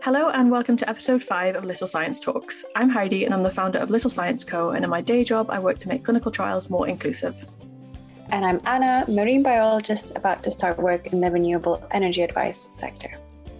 Hello 0.00 0.28
and 0.28 0.48
welcome 0.48 0.76
to 0.76 0.88
episode 0.88 1.20
5 1.24 1.56
of 1.56 1.64
Little 1.64 1.88
Science 1.88 2.20
Talks. 2.20 2.64
I'm 2.76 2.88
Heidi 2.88 3.24
and 3.24 3.34
I'm 3.34 3.42
the 3.42 3.50
founder 3.50 3.80
of 3.80 3.90
Little 3.90 4.08
Science 4.08 4.44
Co. 4.44 4.70
And 4.70 4.84
in 4.84 4.90
my 4.90 5.00
day 5.00 5.24
job, 5.24 5.50
I 5.50 5.58
work 5.58 5.76
to 5.78 5.88
make 5.88 6.04
clinical 6.04 6.30
trials 6.30 6.70
more 6.70 6.86
inclusive. 6.86 7.44
And 8.30 8.44
I'm 8.44 8.60
Anna, 8.64 9.04
marine 9.08 9.42
biologist 9.42 10.12
about 10.14 10.44
to 10.44 10.52
start 10.52 10.78
work 10.78 11.12
in 11.12 11.20
the 11.20 11.32
renewable 11.32 11.84
energy 11.90 12.22
advice 12.22 12.68
sector. 12.70 13.10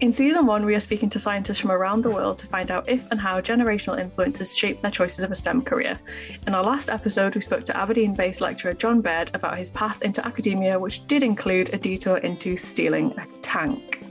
In 0.00 0.12
season 0.12 0.46
one, 0.46 0.64
we 0.64 0.76
are 0.76 0.80
speaking 0.80 1.10
to 1.10 1.18
scientists 1.18 1.58
from 1.58 1.72
around 1.72 2.02
the 2.02 2.10
world 2.10 2.38
to 2.38 2.46
find 2.46 2.70
out 2.70 2.88
if 2.88 3.10
and 3.10 3.20
how 3.20 3.40
generational 3.40 3.98
influences 3.98 4.56
shape 4.56 4.80
their 4.80 4.92
choices 4.92 5.24
of 5.24 5.32
a 5.32 5.36
STEM 5.36 5.62
career. 5.62 5.98
In 6.46 6.54
our 6.54 6.62
last 6.62 6.88
episode, 6.88 7.34
we 7.34 7.40
spoke 7.40 7.64
to 7.64 7.76
Aberdeen 7.76 8.14
based 8.14 8.40
lecturer 8.40 8.74
John 8.74 9.00
Baird 9.00 9.32
about 9.34 9.58
his 9.58 9.70
path 9.70 10.02
into 10.02 10.24
academia, 10.24 10.78
which 10.78 11.04
did 11.08 11.24
include 11.24 11.74
a 11.74 11.78
detour 11.78 12.18
into 12.18 12.56
stealing 12.56 13.10
a 13.18 13.26
tank. 13.42 14.04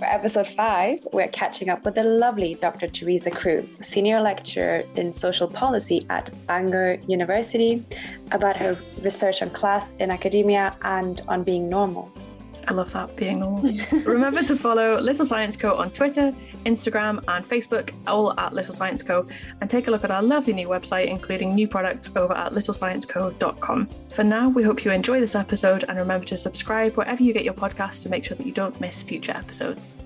For 0.00 0.06
episode 0.06 0.48
five, 0.48 1.06
we're 1.12 1.28
catching 1.28 1.68
up 1.68 1.84
with 1.84 1.96
the 1.96 2.04
lovely 2.04 2.54
Dr. 2.54 2.88
Teresa 2.88 3.30
Crew, 3.30 3.68
senior 3.82 4.22
lecturer 4.22 4.82
in 4.96 5.12
social 5.12 5.46
policy 5.46 6.06
at 6.08 6.32
Bangor 6.46 6.94
University, 7.06 7.84
about 8.32 8.56
her 8.56 8.78
research 9.02 9.42
on 9.42 9.50
class 9.50 9.92
in 9.98 10.10
academia 10.10 10.74
and 10.80 11.20
on 11.28 11.44
being 11.44 11.68
normal. 11.68 12.10
I 12.68 12.72
love 12.72 12.92
that 12.92 13.16
being 13.16 13.40
normal. 13.40 13.72
Remember 14.04 14.42
to 14.42 14.56
follow 14.56 15.00
Little 15.00 15.24
Science 15.24 15.56
Co 15.56 15.76
on 15.76 15.90
Twitter, 15.90 16.32
Instagram, 16.64 17.22
and 17.28 17.44
Facebook, 17.44 17.92
all 18.06 18.38
at 18.38 18.52
Little 18.52 18.74
Science 18.74 19.02
Co, 19.02 19.26
and 19.60 19.68
take 19.68 19.88
a 19.88 19.90
look 19.90 20.04
at 20.04 20.10
our 20.10 20.22
lovely 20.22 20.52
new 20.52 20.68
website, 20.68 21.08
including 21.08 21.54
new 21.54 21.66
products 21.66 22.14
over 22.16 22.34
at 22.34 22.52
littlescienceco.com. 22.52 23.88
For 24.10 24.24
now, 24.24 24.48
we 24.48 24.62
hope 24.62 24.84
you 24.84 24.90
enjoy 24.90 25.20
this 25.20 25.34
episode 25.34 25.84
and 25.88 25.98
remember 25.98 26.26
to 26.26 26.36
subscribe 26.36 26.96
wherever 26.96 27.22
you 27.22 27.32
get 27.32 27.44
your 27.44 27.54
podcasts 27.54 28.02
to 28.02 28.08
make 28.08 28.24
sure 28.24 28.36
that 28.36 28.46
you 28.46 28.52
don't 28.52 28.78
miss 28.80 29.02
future 29.02 29.32
episodes. 29.32 29.96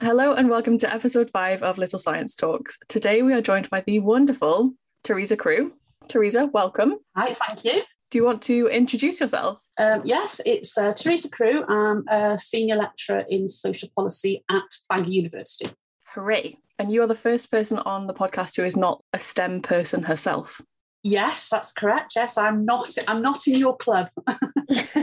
Hello, 0.00 0.34
and 0.34 0.50
welcome 0.50 0.76
to 0.78 0.92
episode 0.92 1.30
five 1.30 1.62
of 1.62 1.78
Little 1.78 1.98
Science 1.98 2.34
Talks. 2.34 2.78
Today, 2.88 3.22
we 3.22 3.32
are 3.32 3.40
joined 3.40 3.70
by 3.70 3.80
the 3.82 4.00
wonderful 4.00 4.74
Teresa 5.02 5.36
Crew. 5.36 5.72
Teresa, 6.08 6.46
welcome. 6.46 6.96
Hi, 7.16 7.36
thank 7.46 7.64
you. 7.64 7.82
Do 8.14 8.18
you 8.18 8.24
want 8.24 8.42
to 8.42 8.68
introduce 8.68 9.18
yourself? 9.18 9.58
Um, 9.76 10.02
yes, 10.04 10.40
it's 10.46 10.78
uh, 10.78 10.92
Teresa 10.92 11.28
Crew. 11.28 11.64
I'm 11.66 12.06
a 12.06 12.38
senior 12.38 12.76
lecturer 12.76 13.24
in 13.28 13.48
social 13.48 13.88
policy 13.96 14.44
at 14.48 14.62
Bangor 14.88 15.10
University. 15.10 15.68
Hooray. 16.14 16.56
And 16.78 16.92
you 16.92 17.02
are 17.02 17.08
the 17.08 17.16
first 17.16 17.50
person 17.50 17.80
on 17.80 18.06
the 18.06 18.14
podcast 18.14 18.54
who 18.54 18.62
is 18.62 18.76
not 18.76 19.02
a 19.12 19.18
STEM 19.18 19.62
person 19.62 20.04
herself. 20.04 20.60
Yes, 21.02 21.48
that's 21.48 21.72
correct. 21.72 22.12
Yes, 22.14 22.38
I'm 22.38 22.64
not. 22.64 22.88
I'm 23.08 23.20
not 23.20 23.48
in 23.48 23.56
your 23.56 23.76
club. 23.76 24.10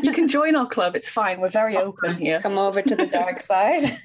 you 0.02 0.14
can 0.14 0.28
join 0.30 0.56
our 0.56 0.70
club. 0.70 0.96
It's 0.96 1.10
fine. 1.10 1.42
We're 1.42 1.50
very 1.50 1.76
open 1.76 2.16
here. 2.16 2.40
Come 2.40 2.58
over 2.58 2.82
to 2.82 2.96
the 2.96 3.08
dark 3.08 3.42
side. 3.46 4.00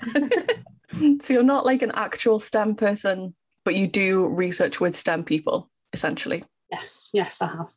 so 1.23 1.33
you're 1.33 1.45
not 1.45 1.65
like 1.65 1.83
an 1.83 1.93
actual 1.95 2.41
STEM 2.41 2.75
person, 2.75 3.37
but 3.65 3.77
you 3.77 3.87
do 3.87 4.27
research 4.27 4.81
with 4.81 4.97
STEM 4.97 5.23
people, 5.23 5.71
essentially. 5.93 6.43
Yes. 6.73 7.09
Yes, 7.13 7.41
I 7.41 7.47
have. 7.47 7.76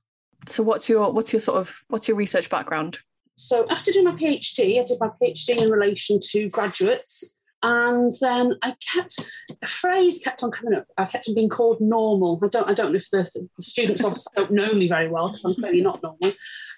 So 0.49 0.63
what's 0.63 0.89
your 0.89 1.11
what's 1.11 1.31
your 1.31 1.39
sort 1.39 1.59
of 1.59 1.83
what's 1.89 2.07
your 2.07 2.17
research 2.17 2.49
background? 2.49 2.97
So 3.37 3.67
after 3.69 3.91
doing 3.91 4.05
my 4.05 4.15
PhD, 4.15 4.79
I 4.79 4.83
did 4.83 4.99
my 4.99 5.09
PhD 5.21 5.61
in 5.61 5.69
relation 5.69 6.19
to 6.31 6.49
graduates. 6.49 7.35
And 7.61 8.09
then 8.21 8.53
I 8.61 8.73
kept 8.93 9.19
a 9.61 9.67
phrase 9.67 10.21
kept 10.23 10.43
on 10.43 10.51
coming 10.51 10.79
up. 10.79 10.85
I 10.97 11.03
kept 11.03 11.27
on 11.27 11.35
being 11.35 11.49
called 11.49 11.81
normal. 11.81 12.39
I 12.41 12.47
don't 12.47 12.69
I 12.69 12.73
don't 12.73 12.93
know 12.93 12.97
if 12.97 13.09
the, 13.09 13.29
the 13.55 13.63
students 13.63 14.03
obviously 14.03 14.31
don't 14.35 14.51
know 14.51 14.73
me 14.73 14.87
very 14.87 15.09
well 15.09 15.35
I'm 15.45 15.55
clearly 15.55 15.81
not 15.81 16.01
normal. 16.01 16.33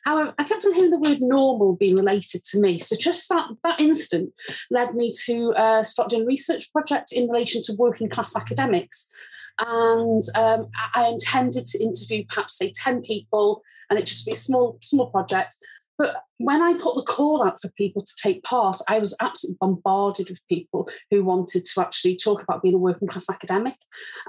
However, 0.05 0.33
I 0.39 0.44
kept 0.44 0.66
on 0.66 0.73
hearing 0.73 0.89
the 0.89 0.97
word 0.97 1.22
normal 1.22 1.75
being 1.75 1.95
related 1.95 2.44
to 2.45 2.59
me. 2.59 2.80
So 2.80 2.95
just 2.95 3.30
that 3.30 3.47
that 3.64 3.80
instant 3.80 4.33
led 4.72 4.95
me 4.95 5.11
to 5.25 5.53
uh, 5.53 5.83
start 5.83 6.09
doing 6.09 6.23
a 6.23 6.25
research 6.25 6.72
project 6.72 7.11
in 7.11 7.30
relation 7.30 7.61
to 7.66 7.75
working 7.77 8.09
class 8.09 8.36
academics 8.36 9.14
and 9.59 10.23
um, 10.35 10.67
I 10.95 11.07
intended 11.07 11.65
to 11.67 11.83
interview 11.83 12.23
perhaps 12.27 12.58
say 12.58 12.71
10 12.73 13.02
people 13.02 13.61
and 13.89 13.99
it 13.99 14.05
just 14.05 14.26
be 14.26 14.31
a 14.31 14.36
small 14.36 14.77
small 14.81 15.09
project 15.09 15.55
but 16.02 16.23
when 16.39 16.64
I 16.64 16.73
put 16.73 16.95
the 16.95 17.03
call 17.03 17.43
out 17.43 17.61
for 17.61 17.70
people 17.70 18.02
to 18.02 18.14
take 18.20 18.42
part, 18.42 18.80
I 18.87 18.98
was 18.98 19.15
absolutely 19.21 19.59
bombarded 19.61 20.31
with 20.31 20.39
people 20.49 20.89
who 21.11 21.23
wanted 21.23 21.64
to 21.65 21.81
actually 21.81 22.15
talk 22.15 22.42
about 22.42 22.64
being 22.64 22.73
a 22.73 22.80
working 22.80 23.08
class 23.08 23.30
academic. 23.30 23.76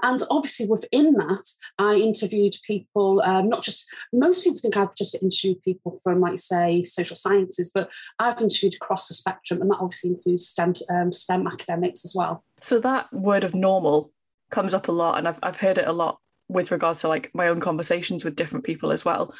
And 0.03 0.19
obviously, 0.29 0.67
within 0.67 1.13
that, 1.13 1.43
I 1.79 1.95
interviewed 1.95 2.53
people, 2.67 3.23
um, 3.25 3.49
not 3.49 3.63
just, 3.63 3.91
most 4.13 4.43
people 4.43 4.59
think 4.59 4.77
I've 4.77 4.93
just 4.93 5.19
interviewed 5.23 5.63
people 5.63 5.99
from, 6.03 6.19
like, 6.19 6.37
say, 6.37 6.83
social 6.83 7.15
sciences, 7.15 7.71
but 7.73 7.91
I've 8.19 8.39
interviewed 8.39 8.75
across 8.75 9.07
the 9.07 9.15
spectrum, 9.15 9.59
and 9.59 9.71
that 9.71 9.79
obviously 9.79 10.11
includes 10.11 10.45
STEM, 10.45 10.73
um, 10.91 11.11
STEM 11.11 11.47
academics 11.47 12.05
as 12.05 12.13
well. 12.15 12.43
So, 12.61 12.79
that 12.81 13.11
word 13.11 13.43
of 13.43 13.55
normal 13.55 14.11
comes 14.53 14.73
up 14.73 14.87
a 14.87 14.91
lot 14.91 15.17
and 15.17 15.27
I've, 15.27 15.39
I've 15.41 15.59
heard 15.59 15.79
it 15.79 15.87
a 15.87 15.91
lot 15.91 16.19
with 16.47 16.71
regards 16.71 17.01
to 17.01 17.07
like 17.07 17.31
my 17.33 17.47
own 17.47 17.59
conversations 17.59 18.23
with 18.23 18.35
different 18.35 18.63
people 18.63 18.91
as 18.91 19.03
well. 19.03 19.33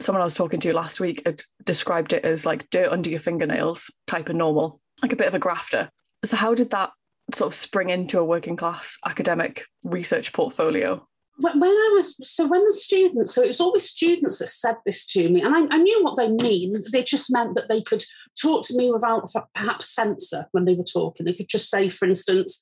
Someone 0.00 0.22
I 0.22 0.24
was 0.24 0.34
talking 0.34 0.58
to 0.60 0.74
last 0.74 1.00
week 1.00 1.22
had 1.26 1.42
described 1.64 2.14
it 2.14 2.24
as 2.24 2.46
like 2.46 2.70
dirt 2.70 2.90
under 2.90 3.10
your 3.10 3.20
fingernails 3.20 3.92
type 4.06 4.30
of 4.30 4.36
normal, 4.36 4.80
like 5.02 5.12
a 5.12 5.16
bit 5.16 5.28
of 5.28 5.34
a 5.34 5.38
grafter. 5.38 5.90
So 6.24 6.36
how 6.36 6.54
did 6.54 6.70
that 6.70 6.90
sort 7.34 7.52
of 7.52 7.54
spring 7.54 7.90
into 7.90 8.18
a 8.18 8.24
working 8.24 8.56
class 8.56 8.96
academic 9.04 9.66
research 9.82 10.32
portfolio? 10.32 11.06
When 11.36 11.62
I 11.62 11.90
was 11.92 12.16
so 12.22 12.46
when 12.46 12.64
the 12.64 12.72
students, 12.72 13.34
so 13.34 13.42
it 13.42 13.48
was 13.48 13.60
always 13.60 13.90
students 13.90 14.38
that 14.38 14.46
said 14.46 14.76
this 14.86 15.04
to 15.08 15.28
me, 15.28 15.42
and 15.42 15.52
I, 15.52 15.66
I 15.74 15.78
knew 15.78 16.04
what 16.04 16.16
they 16.16 16.28
mean. 16.28 16.80
They 16.92 17.02
just 17.02 17.32
meant 17.32 17.56
that 17.56 17.68
they 17.68 17.82
could 17.82 18.04
talk 18.40 18.64
to 18.66 18.76
me 18.76 18.92
without 18.92 19.28
perhaps 19.52 19.92
censor 19.92 20.46
when 20.52 20.64
they 20.64 20.74
were 20.74 20.84
talking. 20.84 21.26
They 21.26 21.32
could 21.32 21.48
just 21.48 21.70
say, 21.70 21.88
for 21.88 22.06
instance, 22.06 22.60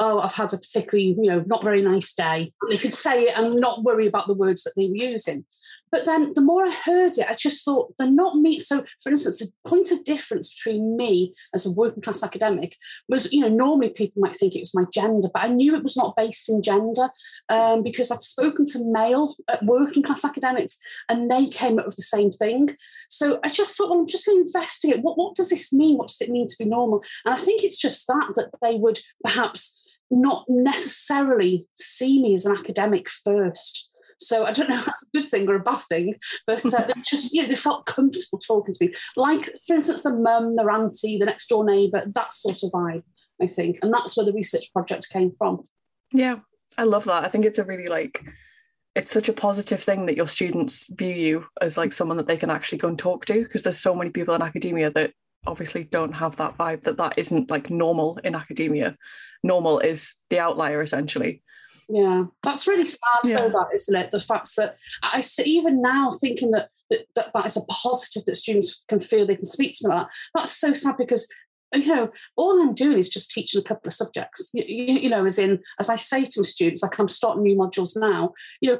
oh, 0.00 0.20
I've 0.20 0.34
had 0.34 0.52
a 0.52 0.58
particularly, 0.58 1.16
you 1.20 1.30
know, 1.30 1.42
not 1.46 1.64
very 1.64 1.82
nice 1.82 2.14
day. 2.14 2.52
They 2.68 2.78
could 2.78 2.92
say 2.92 3.24
it 3.24 3.38
and 3.38 3.54
not 3.54 3.82
worry 3.82 4.06
about 4.06 4.26
the 4.26 4.34
words 4.34 4.64
that 4.64 4.74
they 4.76 4.86
were 4.86 4.94
using. 4.94 5.44
But 5.90 6.04
then 6.04 6.34
the 6.34 6.42
more 6.42 6.64
I 6.64 6.70
heard 6.70 7.16
it, 7.18 7.26
I 7.28 7.34
just 7.34 7.64
thought 7.64 7.94
they're 7.98 8.10
not 8.10 8.36
me. 8.36 8.60
So, 8.60 8.84
for 9.02 9.10
instance, 9.10 9.38
the 9.38 9.50
point 9.66 9.90
of 9.90 10.04
difference 10.04 10.54
between 10.54 10.96
me 10.96 11.32
as 11.54 11.64
a 11.64 11.72
working 11.72 12.02
class 12.02 12.22
academic 12.22 12.76
was, 13.08 13.32
you 13.32 13.40
know, 13.40 13.48
normally 13.48 13.90
people 13.90 14.20
might 14.20 14.36
think 14.36 14.54
it 14.54 14.60
was 14.60 14.74
my 14.74 14.84
gender, 14.92 15.28
but 15.32 15.42
I 15.42 15.48
knew 15.48 15.74
it 15.74 15.82
was 15.82 15.96
not 15.96 16.16
based 16.16 16.48
in 16.48 16.62
gender 16.62 17.08
um, 17.48 17.82
because 17.82 18.10
I'd 18.10 18.22
spoken 18.22 18.66
to 18.66 18.84
male 18.84 19.34
uh, 19.48 19.56
working 19.62 20.02
class 20.02 20.24
academics 20.24 20.78
and 21.08 21.30
they 21.30 21.46
came 21.46 21.78
up 21.78 21.86
with 21.86 21.96
the 21.96 22.02
same 22.02 22.30
thing. 22.30 22.76
So 23.08 23.40
I 23.42 23.48
just 23.48 23.76
thought, 23.76 23.90
well, 23.90 24.00
I'm 24.00 24.06
just 24.06 24.26
going 24.26 24.38
to 24.38 24.46
investigate 24.46 25.02
what, 25.02 25.16
what 25.16 25.34
does 25.34 25.48
this 25.48 25.72
mean? 25.72 25.96
What 25.96 26.08
does 26.08 26.20
it 26.20 26.30
mean 26.30 26.48
to 26.48 26.56
be 26.58 26.66
normal? 26.66 27.02
And 27.24 27.34
I 27.34 27.38
think 27.38 27.64
it's 27.64 27.78
just 27.78 28.06
that, 28.08 28.32
that 28.34 28.50
they 28.60 28.74
would 28.74 28.98
perhaps 29.24 29.87
not 30.10 30.44
necessarily 30.48 31.66
see 31.76 32.22
me 32.22 32.34
as 32.34 32.46
an 32.46 32.56
academic 32.56 33.08
first. 33.08 33.90
So 34.20 34.44
I 34.44 34.52
don't 34.52 34.68
know 34.68 34.74
if 34.74 34.84
that's 34.84 35.04
a 35.04 35.18
good 35.18 35.28
thing 35.28 35.48
or 35.48 35.54
a 35.54 35.60
bad 35.60 35.78
thing, 35.88 36.16
but 36.46 36.64
uh, 36.66 36.86
they 36.86 37.00
just 37.08 37.32
you 37.32 37.42
know 37.42 37.48
they 37.48 37.54
felt 37.54 37.86
comfortable 37.86 38.38
talking 38.38 38.74
to 38.74 38.86
me. 38.86 38.92
Like 39.16 39.48
for 39.66 39.74
instance, 39.74 40.02
the 40.02 40.12
mum, 40.12 40.56
their 40.56 40.70
auntie, 40.70 41.18
the 41.18 41.26
next 41.26 41.46
door 41.48 41.64
neighbour, 41.64 42.02
that 42.14 42.32
sort 42.32 42.62
of 42.62 42.72
vibe. 42.72 43.04
I 43.40 43.46
think, 43.46 43.78
and 43.82 43.94
that's 43.94 44.16
where 44.16 44.26
the 44.26 44.32
research 44.32 44.72
project 44.72 45.08
came 45.12 45.32
from. 45.38 45.68
Yeah, 46.12 46.40
I 46.76 46.82
love 46.82 47.04
that. 47.04 47.24
I 47.24 47.28
think 47.28 47.44
it's 47.44 47.58
a 47.58 47.64
really 47.64 47.86
like 47.86 48.24
it's 48.96 49.12
such 49.12 49.28
a 49.28 49.32
positive 49.32 49.80
thing 49.80 50.06
that 50.06 50.16
your 50.16 50.26
students 50.26 50.86
view 50.92 51.14
you 51.14 51.46
as 51.60 51.78
like 51.78 51.92
someone 51.92 52.16
that 52.16 52.26
they 52.26 52.36
can 52.36 52.50
actually 52.50 52.78
go 52.78 52.88
and 52.88 52.98
talk 52.98 53.26
to 53.26 53.44
because 53.44 53.62
there's 53.62 53.78
so 53.78 53.94
many 53.94 54.10
people 54.10 54.34
in 54.34 54.42
academia 54.42 54.90
that 54.90 55.12
obviously 55.48 55.84
don't 55.84 56.14
have 56.14 56.36
that 56.36 56.56
vibe 56.56 56.82
that 56.84 56.96
that 56.96 57.18
isn't 57.18 57.50
like 57.50 57.70
normal 57.70 58.18
in 58.24 58.34
academia 58.34 58.96
normal 59.42 59.78
is 59.78 60.16
the 60.30 60.38
outlier 60.38 60.82
essentially 60.82 61.42
yeah 61.88 62.24
that's 62.42 62.68
really 62.68 62.86
sad 62.86 62.98
yeah. 63.24 63.40
though 63.40 63.48
that 63.48 63.68
isn't 63.74 63.96
it 63.96 64.10
the 64.10 64.20
fact 64.20 64.50
that 64.56 64.76
i 65.02 65.20
see 65.20 65.42
even 65.44 65.80
now 65.80 66.12
thinking 66.20 66.50
that, 66.50 66.68
that 66.90 67.06
that 67.14 67.32
that 67.32 67.46
is 67.46 67.56
a 67.56 67.64
positive 67.66 68.24
that 68.26 68.36
students 68.36 68.84
can 68.88 69.00
feel 69.00 69.26
they 69.26 69.36
can 69.36 69.44
speak 69.44 69.74
to 69.74 69.88
me 69.88 69.94
like 69.94 70.06
that 70.06 70.12
that's 70.34 70.56
so 70.56 70.72
sad 70.72 70.96
because 70.98 71.28
you 71.74 71.86
know, 71.86 72.10
all 72.36 72.60
I'm 72.60 72.74
doing 72.74 72.98
is 72.98 73.08
just 73.08 73.30
teaching 73.30 73.60
a 73.60 73.64
couple 73.64 73.88
of 73.88 73.94
subjects. 73.94 74.50
You, 74.54 74.64
you, 74.66 74.94
you, 75.00 75.10
know, 75.10 75.24
as 75.24 75.38
in, 75.38 75.60
as 75.78 75.90
I 75.90 75.96
say 75.96 76.24
to 76.24 76.40
my 76.40 76.44
students, 76.44 76.82
like 76.82 76.98
I'm 76.98 77.08
starting 77.08 77.42
new 77.42 77.56
modules 77.56 77.92
now. 77.94 78.32
You 78.60 78.72
know, 78.72 78.78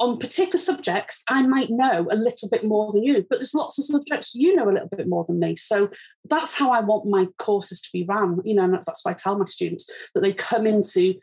on 0.00 0.18
particular 0.18 0.58
subjects, 0.58 1.22
I 1.28 1.42
might 1.42 1.70
know 1.70 2.06
a 2.10 2.16
little 2.16 2.48
bit 2.50 2.64
more 2.64 2.92
than 2.92 3.02
you, 3.02 3.26
but 3.28 3.38
there's 3.38 3.54
lots 3.54 3.78
of 3.78 3.84
subjects 3.84 4.34
you 4.34 4.56
know 4.56 4.68
a 4.68 4.72
little 4.72 4.88
bit 4.88 5.08
more 5.08 5.24
than 5.24 5.38
me. 5.38 5.56
So 5.56 5.90
that's 6.28 6.56
how 6.56 6.70
I 6.70 6.80
want 6.80 7.06
my 7.06 7.26
courses 7.38 7.80
to 7.82 7.88
be 7.92 8.04
run. 8.04 8.40
You 8.44 8.54
know, 8.54 8.64
and 8.64 8.72
that's, 8.74 8.86
that's 8.86 9.04
why 9.04 9.10
I 9.10 9.14
tell 9.14 9.38
my 9.38 9.44
students 9.44 9.90
that 10.14 10.22
they 10.22 10.32
come 10.32 10.66
into 10.66 11.14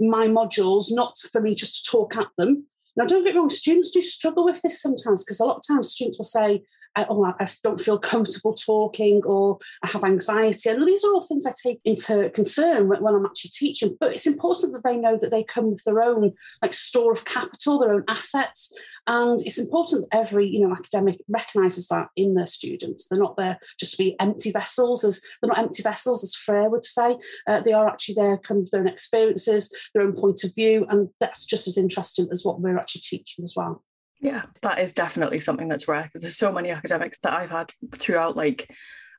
my 0.00 0.28
modules 0.28 0.86
not 0.90 1.18
for 1.30 1.40
me 1.40 1.54
just 1.54 1.84
to 1.84 1.90
talk 1.90 2.16
at 2.16 2.28
them. 2.38 2.66
Now, 2.96 3.04
don't 3.04 3.24
get 3.24 3.34
me 3.34 3.40
wrong, 3.40 3.50
students 3.50 3.90
do 3.90 4.00
struggle 4.00 4.44
with 4.44 4.62
this 4.62 4.80
sometimes 4.80 5.22
because 5.22 5.40
a 5.40 5.44
lot 5.44 5.58
of 5.58 5.62
times 5.68 5.90
students 5.90 6.18
will 6.18 6.24
say, 6.24 6.62
I, 6.96 7.06
oh, 7.08 7.24
I 7.24 7.46
don't 7.62 7.80
feel 7.80 7.98
comfortable 7.98 8.54
talking 8.54 9.22
or 9.24 9.58
I 9.82 9.88
have 9.88 10.04
anxiety. 10.04 10.70
And 10.70 10.86
these 10.86 11.04
are 11.04 11.12
all 11.12 11.22
things 11.22 11.46
I 11.46 11.52
take 11.62 11.80
into 11.84 12.30
concern 12.30 12.88
when, 12.88 13.02
when 13.02 13.14
I'm 13.14 13.26
actually 13.26 13.50
teaching. 13.50 13.96
But 14.00 14.14
it's 14.14 14.26
important 14.26 14.72
that 14.72 14.82
they 14.82 14.96
know 14.96 15.18
that 15.18 15.30
they 15.30 15.44
come 15.44 15.72
with 15.72 15.84
their 15.84 16.02
own 16.02 16.32
like 16.62 16.72
store 16.72 17.12
of 17.12 17.24
capital, 17.24 17.78
their 17.78 17.92
own 17.92 18.04
assets. 18.08 18.72
And 19.06 19.38
it's 19.42 19.58
important 19.58 20.02
that 20.02 20.18
every 20.18 20.46
you 20.46 20.66
know 20.66 20.74
academic 20.74 21.20
recognises 21.28 21.88
that 21.88 22.08
in 22.16 22.34
their 22.34 22.46
students. 22.46 23.06
They're 23.06 23.20
not 23.20 23.36
there 23.36 23.58
just 23.78 23.92
to 23.92 23.98
be 23.98 24.18
empty 24.20 24.50
vessels, 24.50 25.04
as 25.04 25.22
they're 25.40 25.48
not 25.48 25.58
empty 25.58 25.82
vessels, 25.82 26.24
as 26.24 26.34
Freire 26.34 26.70
would 26.70 26.84
say. 26.84 27.16
Uh, 27.46 27.60
they 27.60 27.72
are 27.72 27.88
actually 27.88 28.14
there, 28.14 28.38
come 28.38 28.60
with 28.60 28.70
their 28.70 28.80
own 28.80 28.88
experiences, 28.88 29.72
their 29.94 30.02
own 30.02 30.14
point 30.14 30.44
of 30.44 30.54
view, 30.54 30.86
and 30.88 31.08
that's 31.20 31.44
just 31.44 31.68
as 31.68 31.76
interesting 31.76 32.26
as 32.32 32.44
what 32.44 32.60
we're 32.60 32.78
actually 32.78 33.02
teaching 33.02 33.44
as 33.44 33.54
well. 33.54 33.84
Yeah, 34.20 34.42
that 34.62 34.78
is 34.78 34.92
definitely 34.92 35.40
something 35.40 35.68
that's 35.68 35.88
rare 35.88 36.04
because 36.04 36.22
there's 36.22 36.38
so 36.38 36.52
many 36.52 36.70
academics 36.70 37.18
that 37.18 37.34
I've 37.34 37.50
had 37.50 37.70
throughout 37.92 38.36
like 38.36 38.70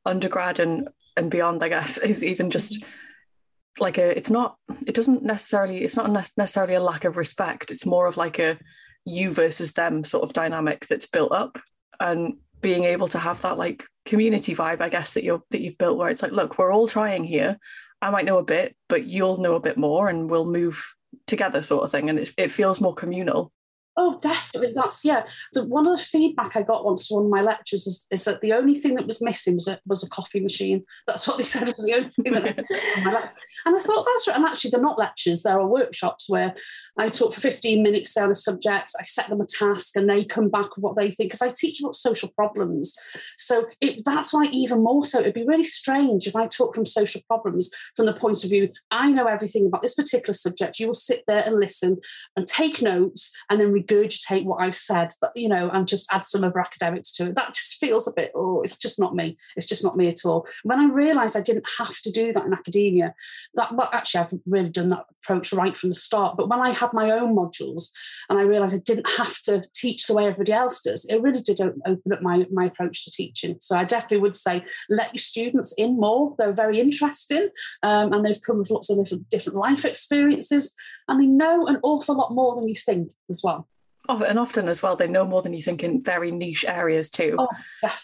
undergrad 0.06 0.60
and 0.60 0.90
and 1.16 1.30
beyond. 1.30 1.64
I 1.64 1.70
guess 1.70 1.98
is 1.98 2.24
even 2.24 2.50
just 2.50 2.82
mm-hmm. 2.82 3.84
like 3.84 3.98
a. 3.98 4.18
It's 4.18 4.32
not. 4.32 4.58
It 4.86 4.96
doesn't 4.96 5.24
necessarily. 5.24 5.84
It's 5.84 5.98
not 5.98 6.12
necessarily 6.38 6.76
a 6.76 6.82
lack 6.82 7.06
of 7.06 7.18
respect. 7.18 7.72
It's 7.72 7.86
more 7.86 8.08
of 8.08 8.18
like 8.18 8.40
a 8.40 8.58
you 9.06 9.32
versus 9.32 9.72
them 9.74 10.04
sort 10.04 10.24
of 10.24 10.34
dynamic 10.34 10.86
that's 10.88 11.06
built 11.06 11.32
up 11.32 11.58
and 12.00 12.38
being 12.62 12.84
able 12.84 13.08
to 13.08 13.20
have 13.20 13.42
that 13.42 13.58
like 13.58 13.86
community 14.06 14.54
vibe 14.54 14.82
i 14.82 14.90
guess 14.90 15.14
that 15.14 15.24
you're 15.24 15.42
that 15.52 15.62
you've 15.62 15.78
built 15.78 15.98
where 15.98 16.10
it's 16.10 16.22
like 16.22 16.34
look 16.34 16.58
we're 16.58 16.74
all 16.74 16.88
trying 16.88 17.24
here 17.24 17.58
i 18.02 18.10
might 18.10 18.26
know 18.26 18.38
a 18.38 18.44
bit 18.44 18.76
but 18.90 19.06
you'll 19.06 19.38
know 19.38 19.56
a 19.56 19.62
bit 19.62 19.78
more 19.78 20.10
and 20.10 20.30
we'll 20.30 20.46
move 20.46 20.86
together 21.26 21.62
sort 21.62 21.84
of 21.84 21.92
thing 21.92 22.10
and 22.10 22.20
it, 22.20 22.32
it 22.38 22.52
feels 22.52 22.82
more 22.82 22.94
communal 22.94 23.52
Oh, 24.00 24.20
definitely. 24.22 24.74
That's 24.76 25.04
yeah. 25.04 25.26
The, 25.54 25.66
one 25.66 25.88
of 25.88 25.98
the 25.98 26.04
feedback 26.04 26.56
I 26.56 26.62
got 26.62 26.86
once 26.86 27.08
from 27.08 27.16
one 27.18 27.26
of 27.26 27.32
my 27.32 27.42
lectures 27.42 27.88
is, 27.88 28.08
is 28.12 28.26
that 28.26 28.42
the 28.42 28.54
only 28.54 28.76
thing 28.76 28.94
that 28.94 29.08
was 29.08 29.24
missing 29.24 29.56
was 29.56 29.68
a, 29.68 29.80
was 29.88 30.04
a 30.04 30.10
coffee 30.10 30.40
machine. 30.40 30.86
That's 31.08 31.28
what 31.28 31.38
they 31.38 31.44
said 31.44 31.66
was 31.66 31.76
the 31.78 31.94
only 31.96 32.10
thing 32.10 32.32
that 32.34 32.44
was 32.44 32.58
missing 32.58 33.04
my 33.04 33.14
lecture. 33.14 33.32
And 33.66 33.76
I 33.76 33.80
thought 33.80 34.06
that's 34.06 34.28
right. 34.28 34.38
And 34.38 34.46
actually, 34.46 34.70
they're 34.70 34.82
not 34.82 35.00
lectures; 35.00 35.42
there 35.42 35.60
are 35.60 35.68
workshops 35.68 36.30
where 36.30 36.54
I 37.00 37.10
talk 37.10 37.34
for 37.34 37.42
fifteen 37.42 37.82
minutes 37.82 38.16
on 38.18 38.32
a 38.32 38.36
subject. 38.36 38.94
I 39.00 39.04
set 39.04 39.30
them 39.30 39.42
a 39.42 39.46
task, 39.46 39.96
and 39.96 40.08
they 40.08 40.24
come 40.24 40.50
back 40.50 40.76
with 40.76 40.84
what 40.84 40.96
they 40.96 41.10
think 41.10 41.32
because 41.32 41.42
I 41.42 41.50
teach 41.50 41.80
about 41.82 41.96
social 41.96 42.30
problems. 42.36 42.96
So 43.38 43.66
it, 43.82 44.06
that's 44.06 44.32
why 44.32 44.46
even 44.52 44.84
more 44.84 45.06
so, 45.06 45.22
it'd 45.22 45.34
be 45.34 45.46
really 45.46 45.64
strange 45.64 46.28
if 46.28 46.36
I 46.36 46.46
talk 46.46 46.76
from 46.76 46.86
social 46.86 47.22
problems 47.28 47.72
from 47.96 48.06
the 48.06 48.14
point 48.14 48.44
of 48.44 48.52
view 48.52 48.70
I 48.92 49.12
know 49.12 49.26
everything 49.26 49.66
about 49.66 49.82
this 49.82 49.96
particular 49.96 50.34
subject. 50.34 50.80
You 50.80 50.88
will 50.88 50.94
sit 50.94 51.24
there 51.28 51.44
and 51.44 51.60
listen 51.60 51.98
and 52.36 52.48
take 52.48 52.82
notes, 52.82 53.36
and 53.50 53.60
then 53.60 53.72
regurgitate 53.88 54.46
what 54.46 54.62
I've 54.62 54.76
said, 54.76 55.12
you 55.36 55.50
know, 55.50 55.70
and 55.70 55.88
just 55.88 56.12
add 56.12 56.26
some 56.26 56.44
other 56.44 56.60
academics 56.60 57.12
to 57.14 57.28
it. 57.28 57.36
That 57.36 57.54
just 57.54 57.76
feels 57.80 58.08
a 58.08 58.14
bit, 58.14 58.32
oh, 58.36 58.62
it's 58.62 58.78
just 58.78 59.00
not 59.00 59.16
me. 59.16 59.38
It's 59.56 59.68
just 59.68 59.84
not 59.84 59.98
me 59.98 60.08
at 60.08 60.26
all. 60.26 60.48
When 60.64 60.80
I 60.80 60.86
realised 60.86 61.38
I 61.38 61.42
didn't 61.42 61.68
have 61.78 62.00
to 62.02 62.12
do 62.12 62.34
that 62.34 62.46
in 62.46 62.54
academia, 62.54 63.14
that 63.56 63.76
well, 63.76 63.90
actually 63.92 64.22
I've 64.22 64.34
really 64.46 64.70
done 64.70 64.90
that 64.90 65.06
approach 65.24 65.54
right 65.54 65.76
from 65.76 65.90
the 65.90 65.96
start. 65.96 66.38
But 66.38 66.50
when 66.50 66.62
I 66.62 66.72
had 66.72 66.94
my 66.94 67.12
own 67.12 67.36
modules 67.36 67.90
and 68.30 68.40
I 68.40 68.44
realised 68.44 68.76
I 68.76 68.82
didn't 68.86 69.10
have 69.18 69.40
to 69.44 69.64
teach 69.74 70.08
the 70.08 70.14
way 70.14 70.26
everybody 70.26 70.54
else 70.54 70.82
does, 70.82 71.06
it 71.06 71.22
really 71.22 71.42
did 71.42 71.60
open 71.62 72.14
up 72.14 72.22
my, 72.22 72.46
my 72.52 72.66
approach 72.66 73.06
to 73.06 73.12
teaching. 73.12 73.58
So 73.60 73.78
I 73.78 73.84
definitely 73.84 74.20
would 74.20 74.36
say 74.36 74.64
let 74.90 75.14
your 75.14 75.20
students 75.20 75.74
in 75.78 76.00
more. 76.00 76.36
They're 76.38 76.54
very 76.54 76.80
interesting 76.80 77.50
um, 77.84 78.14
and 78.14 78.26
they've 78.26 78.42
come 78.42 78.60
with 78.60 78.72
lots 78.72 78.90
of 78.90 78.98
different 79.30 79.58
life 79.58 79.86
experiences 79.86 80.76
and 81.08 81.22
they 81.22 81.28
know 81.28 81.68
an 81.68 81.80
awful 81.84 82.18
lot 82.18 82.34
more 82.34 82.56
than 82.56 82.68
you 82.68 82.76
think 82.76 83.12
as 83.30 83.42
well. 83.44 83.68
Oh, 84.10 84.24
and 84.24 84.40
often 84.40 84.70
as 84.70 84.82
well, 84.82 84.96
they 84.96 85.08
know 85.08 85.26
more 85.26 85.42
than 85.42 85.54
you 85.54 85.62
think 85.62 85.84
in 85.84 86.02
very 86.02 86.32
niche 86.32 86.66
areas 86.68 87.10
too. 87.10 87.36
Oh, 87.38 87.48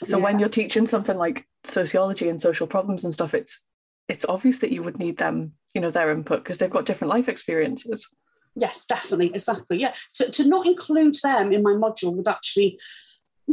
so 0.03 0.17
yeah. 0.17 0.23
when 0.23 0.39
you're 0.39 0.49
teaching 0.49 0.85
something 0.85 1.17
like 1.17 1.47
sociology 1.63 2.29
and 2.29 2.41
social 2.41 2.67
problems 2.67 3.03
and 3.03 3.13
stuff, 3.13 3.33
it's 3.33 3.65
it's 4.09 4.25
obvious 4.25 4.59
that 4.59 4.71
you 4.71 4.83
would 4.83 4.99
need 4.99 5.17
them, 5.17 5.53
you 5.73 5.81
know, 5.81 5.91
their 5.91 6.11
input 6.11 6.43
because 6.43 6.57
they've 6.57 6.69
got 6.69 6.85
different 6.85 7.09
life 7.09 7.29
experiences. 7.29 8.09
Yes, 8.55 8.85
definitely, 8.85 9.31
exactly. 9.33 9.79
Yeah, 9.79 9.93
to, 10.15 10.29
to 10.29 10.47
not 10.47 10.67
include 10.67 11.15
them 11.23 11.51
in 11.51 11.63
my 11.63 11.71
module 11.71 12.15
would 12.15 12.27
actually 12.27 12.79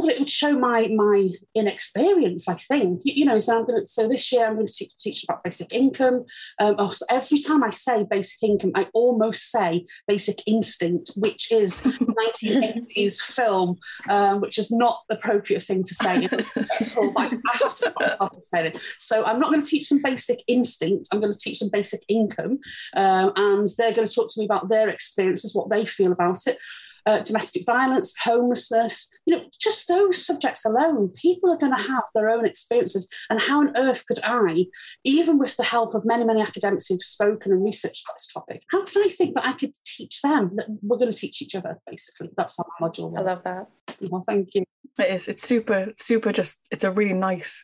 well, 0.01 0.09
it 0.09 0.19
would 0.19 0.29
show 0.29 0.57
my 0.57 0.87
my 0.87 1.29
inexperience. 1.53 2.49
I 2.49 2.55
think 2.55 3.01
you, 3.03 3.13
you 3.17 3.25
know. 3.25 3.37
So 3.37 3.59
I'm 3.59 3.65
to. 3.67 3.85
So 3.85 4.07
this 4.07 4.31
year 4.31 4.47
I'm 4.47 4.55
going 4.55 4.67
to 4.67 4.87
teach, 4.99 5.23
about 5.23 5.43
basic 5.43 5.71
income. 5.73 6.25
Um, 6.59 6.75
oh, 6.79 6.91
so 6.91 7.05
every 7.09 7.37
time 7.39 7.63
I 7.63 7.69
say 7.69 8.03
basic 8.09 8.41
income, 8.41 8.71
I 8.75 8.87
almost 8.93 9.51
say 9.51 9.85
basic 10.07 10.41
instinct, 10.47 11.11
which 11.17 11.51
is 11.51 11.81
1980s 12.43 13.21
film, 13.21 13.77
um, 14.09 14.41
which 14.41 14.57
is 14.57 14.71
not 14.71 15.01
the 15.07 15.15
appropriate 15.15 15.61
thing 15.61 15.83
to 15.83 15.93
say 15.93 16.25
at 16.25 16.97
all. 16.97 17.13
I, 17.17 17.25
I 17.25 17.57
have 17.61 17.75
to 17.75 17.93
stop 18.17 18.35
saying 18.45 18.65
it. 18.67 18.77
So 18.97 19.23
I'm 19.23 19.39
not 19.39 19.51
going 19.51 19.61
to 19.61 19.67
teach 19.67 19.89
them 19.89 20.01
basic 20.03 20.39
instinct. 20.47 21.09
I'm 21.11 21.19
going 21.19 21.33
to 21.33 21.39
teach 21.39 21.59
them 21.59 21.69
basic 21.71 22.01
income, 22.07 22.59
um, 22.95 23.33
and 23.35 23.67
they're 23.77 23.93
going 23.93 24.07
to 24.07 24.13
talk 24.13 24.29
to 24.31 24.39
me 24.39 24.45
about 24.45 24.69
their 24.69 24.89
experiences, 24.89 25.53
what 25.53 25.69
they 25.69 25.85
feel 25.85 26.11
about 26.11 26.47
it 26.47 26.57
uh, 27.05 27.19
domestic 27.19 27.65
violence, 27.65 28.15
homelessness, 28.23 29.13
you 29.25 29.35
know, 29.35 29.43
just 29.59 29.87
those 29.87 30.25
subjects 30.25 30.65
alone, 30.65 31.09
people 31.09 31.51
are 31.51 31.57
going 31.57 31.75
to 31.75 31.81
have 31.81 32.03
their 32.13 32.29
own 32.29 32.45
experiences. 32.45 33.07
And 33.29 33.39
how 33.39 33.59
on 33.59 33.75
earth 33.75 34.05
could 34.05 34.19
I, 34.23 34.65
even 35.03 35.37
with 35.37 35.57
the 35.57 35.63
help 35.63 35.95
of 35.95 36.05
many, 36.05 36.23
many 36.23 36.41
academics 36.41 36.87
who've 36.87 37.01
spoken 37.01 37.51
and 37.51 37.63
researched 37.63 38.05
about 38.05 38.15
this 38.15 38.27
topic, 38.27 38.63
how 38.71 38.83
could 38.85 39.05
I 39.05 39.09
think 39.09 39.35
that 39.35 39.45
I 39.45 39.53
could 39.53 39.73
teach 39.85 40.21
them 40.21 40.51
that 40.55 40.67
we're 40.81 40.97
going 40.97 41.11
to 41.11 41.17
teach 41.17 41.41
each 41.41 41.55
other, 41.55 41.79
basically? 41.87 42.29
That's 42.37 42.59
our 42.59 42.65
module. 42.81 43.17
I 43.17 43.21
love 43.21 43.43
that. 43.43 43.67
Well, 44.09 44.23
thank 44.25 44.55
you. 44.55 44.63
It 44.99 45.11
is. 45.11 45.27
It's 45.27 45.43
super, 45.43 45.93
super 45.99 46.31
just, 46.31 46.59
it's 46.69 46.83
a 46.83 46.91
really 46.91 47.13
nice 47.13 47.63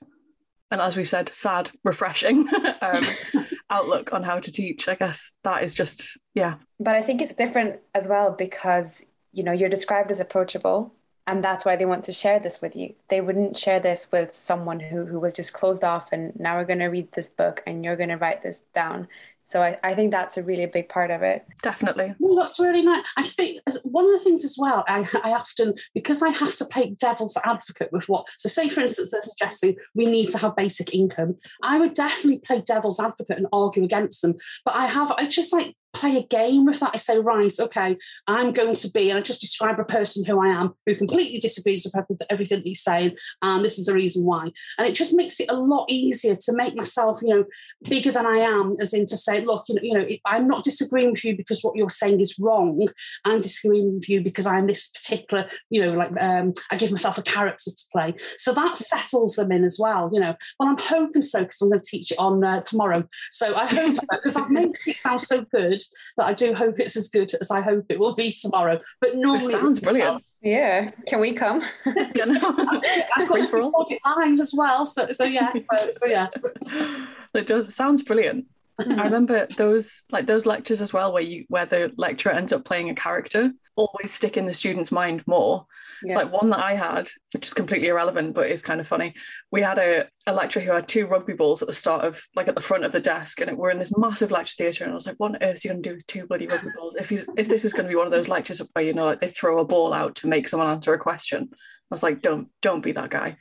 and 0.69 0.81
as 0.81 0.97
we 0.97 1.03
said, 1.03 1.29
sad, 1.33 1.71
refreshing 1.83 2.47
um, 2.81 3.05
outlook 3.69 4.13
on 4.13 4.23
how 4.23 4.39
to 4.39 4.51
teach. 4.51 4.87
I 4.87 4.95
guess 4.95 5.33
that 5.43 5.63
is 5.63 5.73
just, 5.73 6.17
yeah. 6.33 6.55
But 6.79 6.95
I 6.95 7.01
think 7.01 7.21
it's 7.21 7.33
different 7.33 7.79
as 7.95 8.07
well 8.07 8.35
because 8.37 9.05
you 9.37 9.43
know 9.43 9.51
you're 9.51 9.69
described 9.69 10.11
as 10.11 10.19
approachable 10.19 10.93
and 11.27 11.43
that's 11.43 11.65
why 11.65 11.75
they 11.75 11.85
want 11.85 12.05
to 12.05 12.13
share 12.13 12.39
this 12.39 12.61
with 12.61 12.73
you. 12.73 12.95
They 13.09 13.19
wouldn't 13.19 13.57
share 13.57 13.81
this 13.81 14.07
with 14.13 14.33
someone 14.33 14.79
who, 14.79 15.05
who 15.05 15.19
was 15.19 15.33
just 15.33 15.51
closed 15.51 15.83
off 15.83 16.13
and 16.13 16.31
now 16.39 16.57
we're 16.57 16.63
going 16.63 16.79
to 16.79 16.85
read 16.85 17.11
this 17.11 17.27
book 17.27 17.61
and 17.67 17.83
you're 17.83 17.97
going 17.97 18.09
to 18.09 18.15
write 18.15 18.41
this 18.41 18.61
down. 18.73 19.09
So 19.41 19.61
I, 19.61 19.77
I 19.83 19.93
think 19.93 20.11
that's 20.11 20.37
a 20.37 20.43
really 20.43 20.65
big 20.67 20.87
part 20.87 21.11
of 21.11 21.23
it. 21.23 21.45
Definitely. 21.61 22.15
Well, 22.19 22.37
that's 22.37 22.59
really 22.59 22.81
nice. 22.81 23.05
I 23.17 23.23
think 23.23 23.59
one 23.83 24.05
of 24.05 24.11
the 24.11 24.19
things 24.19 24.45
as 24.45 24.57
well 24.57 24.85
I, 24.87 25.05
I 25.23 25.33
often 25.33 25.73
because 25.93 26.23
i 26.23 26.29
have 26.29 26.55
to 26.57 26.65
play 26.65 26.95
devil's 26.99 27.37
advocate 27.43 27.91
with 27.91 28.07
what 28.07 28.27
so 28.37 28.49
say 28.49 28.69
for 28.69 28.81
instance 28.81 29.11
they're 29.11 29.21
suggesting 29.21 29.75
we 29.95 30.05
need 30.05 30.29
to 30.29 30.37
have 30.37 30.55
basic 30.55 30.93
income. 30.93 31.35
I 31.61 31.77
would 31.77 31.93
definitely 31.93 32.39
play 32.39 32.61
devil's 32.61 32.99
advocate 32.99 33.37
and 33.37 33.47
argue 33.51 33.83
against 33.83 34.21
them 34.21 34.35
but 34.65 34.75
i 34.75 34.87
have 34.87 35.11
i 35.11 35.27
just 35.27 35.53
like 35.53 35.75
play 35.97 36.17
a 36.17 36.23
game 36.23 36.65
with 36.65 36.79
that. 36.79 36.91
I 36.93 36.97
say, 36.97 37.19
right, 37.19 37.53
okay, 37.59 37.97
I'm 38.27 38.51
going 38.51 38.75
to 38.75 38.91
be, 38.91 39.09
and 39.09 39.17
I 39.17 39.21
just 39.21 39.41
describe 39.41 39.79
a 39.79 39.83
person 39.83 40.23
who 40.23 40.41
I 40.41 40.49
am 40.49 40.73
who 40.85 40.95
completely 40.95 41.39
disagrees 41.39 41.85
with 41.85 42.21
everything 42.29 42.61
you're 42.63 42.75
saying, 42.75 43.17
and 43.41 43.65
this 43.65 43.79
is 43.79 43.87
the 43.87 43.93
reason 43.93 44.25
why. 44.25 44.51
And 44.77 44.87
it 44.87 44.93
just 44.93 45.15
makes 45.15 45.39
it 45.39 45.49
a 45.49 45.55
lot 45.55 45.85
easier 45.89 46.35
to 46.35 46.53
make 46.55 46.75
myself, 46.75 47.21
you 47.23 47.29
know, 47.29 47.45
bigger 47.89 48.11
than 48.11 48.25
I 48.25 48.37
am, 48.37 48.77
as 48.79 48.93
in 48.93 49.05
to 49.07 49.17
say, 49.17 49.41
look, 49.41 49.65
you 49.67 49.75
know, 49.75 49.81
you 49.81 49.93
know, 49.93 50.07
I'm 50.25 50.47
not 50.47 50.63
disagreeing 50.63 51.11
with 51.11 51.25
you 51.25 51.35
because 51.35 51.61
what 51.61 51.75
you're 51.75 51.89
saying 51.89 52.21
is 52.21 52.37
wrong. 52.39 52.87
I'm 53.25 53.41
disagreeing 53.41 53.95
with 53.95 54.09
you 54.09 54.21
because 54.21 54.45
I'm 54.45 54.67
this 54.67 54.89
particular, 54.89 55.47
you 55.69 55.81
know, 55.81 55.93
like 55.93 56.11
um, 56.21 56.53
I 56.71 56.77
give 56.77 56.91
myself 56.91 57.17
a 57.17 57.23
character 57.23 57.71
to 57.71 57.83
play. 57.91 58.15
So 58.37 58.53
that 58.53 58.77
settles 58.77 59.35
them 59.35 59.51
in 59.51 59.63
as 59.63 59.77
well, 59.81 60.09
you 60.13 60.19
know. 60.19 60.35
Well, 60.59 60.69
I'm 60.69 60.77
hoping 60.77 61.21
so 61.21 61.41
because 61.41 61.61
I'm 61.61 61.69
going 61.69 61.81
to 61.81 61.85
teach 61.85 62.11
it 62.11 62.19
on 62.19 62.43
uh, 62.43 62.61
tomorrow. 62.61 63.03
So 63.31 63.55
I 63.55 63.65
hope 63.65 63.95
so 63.95 64.05
because 64.11 64.37
I've 64.37 64.49
made 64.49 64.69
it 64.85 64.97
sound 64.97 65.21
so 65.21 65.41
good 65.41 65.81
that 66.17 66.25
I 66.25 66.33
do 66.33 66.53
hope 66.53 66.79
it's 66.79 66.97
as 66.97 67.09
good 67.09 67.31
as 67.39 67.51
I 67.51 67.61
hope 67.61 67.85
it 67.89 67.99
will 67.99 68.15
be 68.15 68.31
tomorrow. 68.31 68.79
But 69.01 69.15
normally, 69.15 69.45
it 69.45 69.51
sounds 69.51 69.79
brilliant. 69.79 70.23
Yeah, 70.41 70.91
can 71.07 71.19
we 71.19 71.33
come? 71.33 71.63
I've 71.85 72.13
got 72.13 72.25
to 72.27 73.49
record 73.51 73.87
it 73.89 73.99
live 74.05 74.39
as 74.39 74.53
well. 74.55 74.85
So, 74.85 75.07
so 75.09 75.23
yeah, 75.23 75.51
so, 75.71 75.89
so 75.93 76.05
yes. 76.07 76.33
It 77.33 77.45
does. 77.45 77.67
It 77.67 77.73
sounds 77.73 78.01
brilliant. 78.01 78.45
I 78.79 78.83
mm-hmm. 78.83 79.01
remember 79.01 79.47
those 79.57 80.03
like 80.11 80.27
those 80.27 80.45
lectures 80.45 80.81
as 80.81 80.93
well, 80.93 81.11
where 81.11 81.23
you 81.23 81.45
where 81.47 81.65
the 81.65 81.91
lecturer 81.97 82.33
ends 82.33 82.53
up 82.53 82.65
playing 82.65 82.89
a 82.89 82.95
character, 82.95 83.51
always 83.75 84.13
stick 84.13 84.37
in 84.37 84.45
the 84.45 84.53
student's 84.53 84.91
mind 84.91 85.25
more. 85.27 85.65
It's 86.03 86.13
like 86.13 86.31
one 86.31 86.51
that 86.51 86.59
I 86.59 86.73
had, 86.73 87.09
which 87.33 87.47
is 87.47 87.55
completely 87.55 87.87
irrelevant, 87.87 88.35
but 88.35 88.51
is 88.51 88.61
kind 88.61 88.79
of 88.79 88.87
funny. 88.87 89.15
We 89.51 89.63
had 89.63 89.79
a, 89.79 90.07
a 90.27 90.33
lecturer 90.33 90.61
who 90.61 90.71
had 90.71 90.87
two 90.87 91.07
rugby 91.07 91.33
balls 91.33 91.63
at 91.63 91.67
the 91.67 91.73
start 91.73 92.05
of, 92.05 92.21
like 92.35 92.47
at 92.47 92.53
the 92.53 92.61
front 92.61 92.85
of 92.85 92.91
the 92.91 92.99
desk, 92.99 93.41
and 93.41 93.49
it, 93.49 93.57
we're 93.57 93.71
in 93.71 93.79
this 93.79 93.97
massive 93.97 94.29
lecture 94.29 94.53
theatre. 94.57 94.83
And 94.83 94.91
I 94.93 94.95
was 94.95 95.07
like, 95.07 95.15
what 95.17 95.31
on 95.31 95.41
earth 95.41 95.65
are 95.65 95.67
you 95.67 95.73
going 95.73 95.81
to 95.81 95.89
do 95.89 95.95
with 95.95 96.05
two 96.05 96.27
bloody 96.27 96.45
rugby 96.45 96.69
balls? 96.77 96.95
If 96.95 97.09
he's 97.09 97.25
if 97.35 97.49
this 97.49 97.65
is 97.65 97.73
going 97.73 97.85
to 97.85 97.89
be 97.89 97.95
one 97.95 98.05
of 98.05 98.11
those 98.11 98.27
lectures 98.27 98.61
where 98.73 98.85
you 98.85 98.93
know, 98.93 99.05
like 99.05 99.21
they 99.21 99.29
throw 99.29 99.59
a 99.59 99.65
ball 99.65 99.93
out 99.93 100.15
to 100.17 100.27
make 100.27 100.47
someone 100.47 100.69
answer 100.69 100.93
a 100.93 100.99
question, 100.99 101.49
I 101.51 101.55
was 101.89 102.03
like, 102.03 102.21
don't 102.21 102.49
don't 102.61 102.83
be 102.83 102.91
that 102.91 103.09
guy. 103.09 103.37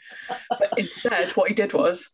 But 0.49 0.73
instead, 0.79 1.33
what 1.33 1.49
he 1.49 1.55
did 1.55 1.73
was 1.73 2.09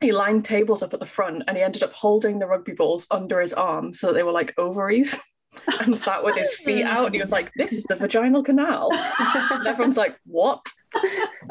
he 0.00 0.12
lined 0.12 0.44
tables 0.44 0.82
up 0.82 0.94
at 0.94 1.00
the 1.00 1.06
front 1.06 1.44
and 1.46 1.56
he 1.56 1.62
ended 1.62 1.82
up 1.82 1.92
holding 1.92 2.38
the 2.38 2.46
rugby 2.46 2.72
balls 2.72 3.06
under 3.10 3.40
his 3.40 3.52
arm 3.52 3.94
so 3.94 4.08
that 4.08 4.14
they 4.14 4.22
were 4.22 4.32
like 4.32 4.54
ovaries 4.58 5.18
and 5.80 5.96
sat 5.96 6.24
with 6.24 6.36
his 6.36 6.54
feet 6.54 6.84
out 6.84 7.06
and 7.06 7.14
he 7.14 7.20
was 7.20 7.32
like 7.32 7.52
this 7.56 7.72
is 7.72 7.84
the 7.84 7.96
vaginal 7.96 8.42
canal 8.42 8.90
and 9.50 9.66
everyone's 9.66 9.96
like 9.96 10.18
what 10.26 10.64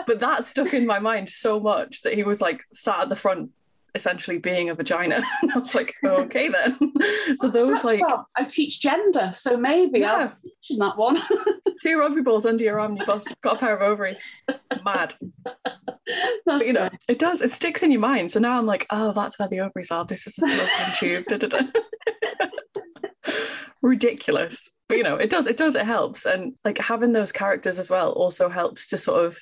but 0.06 0.20
that 0.20 0.46
stuck 0.46 0.74
in 0.74 0.86
my 0.86 1.00
mind 1.00 1.30
so 1.30 1.60
much 1.60 2.02
that 2.02 2.14
he 2.14 2.24
was 2.24 2.42
like 2.42 2.62
sat 2.74 3.02
at 3.02 3.10
the 3.10 3.16
front 3.16 3.50
essentially 3.96 4.38
being 4.38 4.70
a 4.70 4.76
vagina. 4.76 5.24
And 5.42 5.52
I 5.52 5.60
was 5.60 5.76
like, 5.76 5.94
okay 6.04 6.50
then. 6.50 6.78
so 7.38 7.50
those 7.50 7.84
like 7.84 8.02
well, 8.02 8.28
I 8.38 8.44
teach 8.44 8.82
gender, 8.82 9.32
so 9.34 9.58
maybe 9.58 10.00
Yeah. 10.00 10.14
I'll 10.14 10.38
teach 10.68 10.78
that 10.80 10.98
one. 10.98 11.18
Two 11.84 12.00
rugby 12.00 12.22
balls 12.22 12.46
under 12.46 12.64
your 12.64 12.80
arm, 12.80 12.96
you've 12.98 13.06
got, 13.06 13.24
got 13.42 13.58
a 13.58 13.60
pair 13.60 13.76
of 13.76 13.82
ovaries. 13.82 14.24
Mad. 14.84 15.14
But 16.46 16.68
you 16.68 16.74
know, 16.74 16.82
right. 16.82 17.04
it 17.08 17.18
does, 17.18 17.42
it 17.42 17.50
sticks 17.50 17.82
in 17.82 17.90
your 17.90 18.02
mind. 18.02 18.30
So 18.30 18.40
now 18.42 18.58
I'm 18.58 18.66
like, 18.66 18.86
oh, 18.90 19.14
that's 19.14 19.40
where 19.40 19.48
the 19.48 19.62
ovaries 19.62 19.90
are. 19.90 20.04
This 20.04 20.28
is 20.28 20.36
the 20.36 20.42
fallopian 20.48 20.92
tube. 20.98 21.26
Da, 21.28 21.38
da, 21.38 21.48
da. 21.48 22.50
Ridiculous. 23.82 24.70
But 24.90 24.98
you 24.98 25.04
know, 25.04 25.16
it 25.16 25.30
does, 25.30 25.48
it 25.48 25.56
does, 25.56 25.76
it 25.76 25.86
helps. 25.86 26.26
And 26.26 26.56
like 26.66 26.78
having 26.78 27.14
those 27.14 27.32
characters 27.32 27.80
as 27.80 27.90
well 27.90 28.12
also 28.12 28.50
helps 28.50 28.88
to 28.88 28.98
sort 28.98 29.26
of 29.26 29.38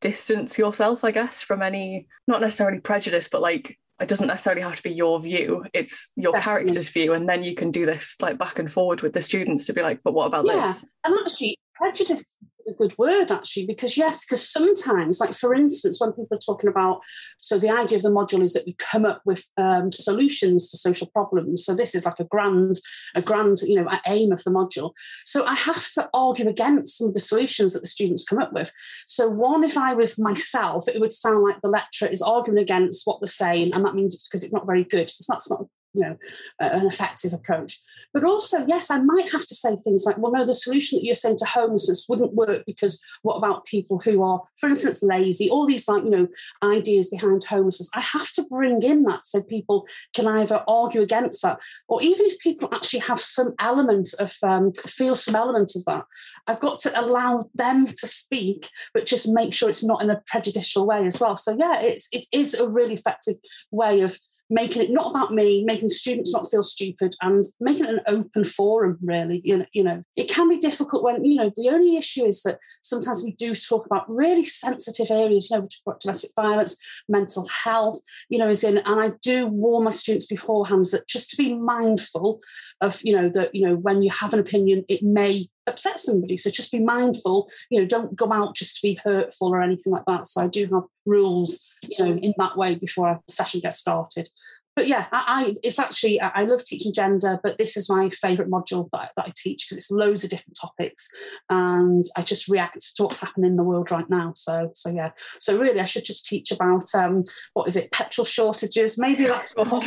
distance 0.00 0.58
yourself, 0.58 1.04
I 1.04 1.10
guess, 1.10 1.42
from 1.42 1.60
any 1.62 2.06
not 2.26 2.40
necessarily 2.40 2.80
prejudice, 2.80 3.28
but 3.30 3.42
like 3.42 3.78
it 4.00 4.08
doesn't 4.08 4.28
necessarily 4.28 4.62
have 4.62 4.76
to 4.76 4.82
be 4.82 4.92
your 4.92 5.20
view. 5.20 5.66
It's 5.74 6.10
your 6.16 6.32
Definitely. 6.32 6.62
character's 6.64 6.88
view. 6.88 7.12
And 7.12 7.28
then 7.28 7.42
you 7.42 7.54
can 7.54 7.70
do 7.70 7.84
this 7.84 8.16
like 8.20 8.38
back 8.38 8.58
and 8.58 8.72
forward 8.72 9.02
with 9.02 9.12
the 9.12 9.20
students 9.20 9.66
to 9.66 9.74
be 9.74 9.82
like, 9.82 10.00
but 10.02 10.14
what 10.14 10.26
about 10.26 10.46
Yeah. 10.46 10.68
this? 10.68 10.86
And 11.04 11.14
actually, 11.26 11.58
prejudice 11.80 12.20
is 12.20 12.38
a 12.68 12.74
good 12.74 12.96
word, 12.98 13.32
actually, 13.32 13.66
because 13.66 13.96
yes, 13.96 14.24
because 14.24 14.46
sometimes, 14.46 15.18
like 15.18 15.32
for 15.32 15.54
instance, 15.54 16.00
when 16.00 16.12
people 16.12 16.36
are 16.36 16.38
talking 16.38 16.68
about, 16.68 17.00
so 17.40 17.58
the 17.58 17.70
idea 17.70 17.96
of 17.96 18.02
the 18.02 18.10
module 18.10 18.42
is 18.42 18.52
that 18.52 18.66
we 18.66 18.74
come 18.74 19.06
up 19.06 19.22
with 19.24 19.46
um, 19.56 19.90
solutions 19.90 20.68
to 20.68 20.76
social 20.76 21.08
problems. 21.08 21.64
So 21.64 21.74
this 21.74 21.94
is 21.94 22.04
like 22.04 22.20
a 22.20 22.24
grand, 22.24 22.76
a 23.14 23.22
grand, 23.22 23.56
you 23.62 23.76
know, 23.76 23.88
aim 24.06 24.30
of 24.30 24.44
the 24.44 24.50
module. 24.50 24.92
So 25.24 25.46
I 25.46 25.54
have 25.54 25.88
to 25.90 26.08
argue 26.12 26.48
against 26.48 26.98
some 26.98 27.08
of 27.08 27.14
the 27.14 27.20
solutions 27.20 27.72
that 27.72 27.80
the 27.80 27.86
students 27.86 28.24
come 28.24 28.38
up 28.38 28.52
with. 28.52 28.70
So 29.06 29.28
one, 29.28 29.64
if 29.64 29.76
I 29.76 29.94
was 29.94 30.18
myself, 30.18 30.86
it 30.86 31.00
would 31.00 31.12
sound 31.12 31.42
like 31.42 31.60
the 31.62 31.68
lecturer 31.68 32.08
is 32.08 32.22
arguing 32.22 32.62
against 32.62 33.06
what 33.06 33.20
they're 33.20 33.26
saying, 33.26 33.72
and 33.72 33.84
that 33.84 33.94
means 33.94 34.14
it's 34.14 34.28
because 34.28 34.44
it's 34.44 34.52
not 34.52 34.66
very 34.66 34.84
good. 34.84 35.08
So 35.08 35.24
that's 35.32 35.50
not 35.50 35.64
you 35.92 36.02
know 36.02 36.16
an 36.58 36.86
effective 36.86 37.32
approach. 37.32 37.78
But 38.12 38.24
also 38.24 38.66
yes 38.66 38.90
i 38.90 39.00
might 39.02 39.30
have 39.30 39.46
to 39.46 39.54
say 39.54 39.76
things 39.76 40.04
like 40.04 40.18
well 40.18 40.32
no 40.32 40.44
the 40.44 40.54
solution 40.54 40.98
that 40.98 41.04
you're 41.04 41.14
saying 41.14 41.36
to 41.38 41.44
homelessness 41.44 42.06
wouldn't 42.08 42.34
work 42.34 42.64
because 42.66 43.02
what 43.22 43.36
about 43.36 43.64
people 43.64 43.98
who 43.98 44.22
are 44.22 44.42
for 44.58 44.68
instance 44.68 45.02
lazy 45.02 45.48
all 45.50 45.66
these 45.66 45.88
like 45.88 46.04
you 46.04 46.10
know 46.10 46.28
ideas 46.62 47.10
behind 47.10 47.44
homelessness. 47.44 47.90
I 47.94 48.00
have 48.00 48.30
to 48.32 48.44
bring 48.50 48.82
in 48.82 49.04
that 49.04 49.26
so 49.26 49.42
people 49.42 49.86
can 50.14 50.26
either 50.26 50.62
argue 50.66 51.02
against 51.02 51.42
that 51.42 51.60
or 51.88 52.02
even 52.02 52.26
if 52.26 52.38
people 52.38 52.68
actually 52.72 53.00
have 53.00 53.20
some 53.20 53.54
element 53.58 54.14
of 54.18 54.34
um, 54.42 54.72
feel 54.72 55.14
some 55.14 55.34
element 55.34 55.72
of 55.76 55.84
that 55.84 56.04
i've 56.46 56.60
got 56.60 56.78
to 56.80 57.00
allow 57.00 57.40
them 57.54 57.86
to 57.86 58.06
speak 58.06 58.68
but 58.94 59.06
just 59.06 59.28
make 59.28 59.52
sure 59.52 59.68
it's 59.68 59.84
not 59.84 60.02
in 60.02 60.10
a 60.10 60.22
prejudicial 60.26 60.86
way 60.86 61.06
as 61.06 61.20
well. 61.20 61.36
So 61.36 61.56
yeah 61.58 61.80
it's 61.80 62.08
it 62.12 62.26
is 62.32 62.54
a 62.54 62.68
really 62.68 62.94
effective 62.94 63.36
way 63.70 64.00
of 64.00 64.18
making 64.50 64.82
it 64.82 64.90
not 64.90 65.10
about 65.10 65.32
me, 65.32 65.64
making 65.64 65.88
students 65.88 66.32
not 66.32 66.50
feel 66.50 66.62
stupid, 66.62 67.14
and 67.22 67.44
making 67.60 67.84
it 67.84 67.90
an 67.90 68.00
open 68.06 68.44
forum. 68.44 68.98
Really, 69.02 69.40
you 69.44 69.58
know, 69.58 69.66
you 69.72 69.84
know, 69.84 70.02
it 70.16 70.28
can 70.28 70.48
be 70.48 70.58
difficult 70.58 71.02
when 71.02 71.24
you 71.24 71.36
know 71.36 71.50
the 71.56 71.68
only 71.70 71.96
issue 71.96 72.26
is 72.26 72.42
that 72.42 72.58
sometimes 72.82 73.22
we 73.22 73.32
do 73.32 73.54
talk 73.54 73.86
about 73.86 74.10
really 74.10 74.44
sensitive 74.44 75.10
areas. 75.10 75.50
You 75.50 75.56
know, 75.56 75.60
we 75.62 75.68
talk 75.68 75.82
about 75.86 76.00
domestic 76.00 76.30
violence, 76.34 77.02
mental 77.08 77.46
health. 77.48 78.00
You 78.28 78.38
know, 78.38 78.48
is 78.48 78.64
in, 78.64 78.78
and 78.78 79.00
I 79.00 79.12
do 79.22 79.46
warn 79.46 79.84
my 79.84 79.90
students 79.90 80.26
beforehand 80.26 80.86
that 80.92 81.08
just 81.08 81.30
to 81.30 81.36
be 81.36 81.54
mindful 81.54 82.40
of, 82.80 83.00
you 83.02 83.14
know, 83.14 83.28
that 83.30 83.54
you 83.54 83.66
know 83.66 83.76
when 83.76 84.02
you 84.02 84.10
have 84.10 84.34
an 84.34 84.40
opinion, 84.40 84.84
it 84.88 85.02
may 85.02 85.48
upset 85.70 85.98
somebody. 85.98 86.36
So 86.36 86.50
just 86.50 86.72
be 86.72 86.80
mindful. 86.80 87.50
You 87.70 87.80
know, 87.80 87.86
don't 87.86 88.14
go 88.14 88.32
out 88.32 88.54
just 88.54 88.76
to 88.76 88.82
be 88.82 89.00
hurtful 89.02 89.48
or 89.48 89.62
anything 89.62 89.92
like 89.92 90.04
that. 90.06 90.26
So 90.26 90.42
I 90.42 90.48
do 90.48 90.68
have 90.72 90.84
rules, 91.06 91.66
you 91.82 92.04
know, 92.04 92.12
in 92.12 92.34
that 92.38 92.56
way 92.56 92.74
before 92.74 93.08
a 93.08 93.20
session 93.28 93.60
gets 93.60 93.78
started 93.78 94.28
but 94.76 94.86
yeah, 94.86 95.06
I, 95.12 95.24
I 95.26 95.54
it's 95.62 95.78
actually 95.78 96.20
I 96.20 96.44
love 96.44 96.64
teaching 96.64 96.92
gender, 96.92 97.38
but 97.42 97.58
this 97.58 97.76
is 97.76 97.90
my 97.90 98.08
favourite 98.10 98.50
module 98.50 98.88
that 98.92 99.00
I, 99.00 99.08
that 99.16 99.26
I 99.26 99.32
teach 99.36 99.66
because 99.66 99.76
it's 99.76 99.90
loads 99.90 100.24
of 100.24 100.30
different 100.30 100.56
topics, 100.58 101.08
and 101.50 102.04
I 102.16 102.22
just 102.22 102.48
react 102.48 102.96
to 102.96 103.02
what's 103.02 103.20
happening 103.20 103.50
in 103.50 103.56
the 103.56 103.62
world 103.62 103.90
right 103.90 104.08
now. 104.08 104.32
So 104.36 104.70
so 104.74 104.90
yeah, 104.90 105.10
so 105.38 105.58
really 105.58 105.80
I 105.80 105.84
should 105.84 106.04
just 106.04 106.24
teach 106.24 106.52
about 106.52 106.94
um 106.94 107.24
what 107.52 107.68
is 107.68 107.76
it 107.76 107.92
petrol 107.92 108.24
shortages? 108.24 108.98
Maybe 108.98 109.26
that's 109.26 109.54
what 109.54 109.68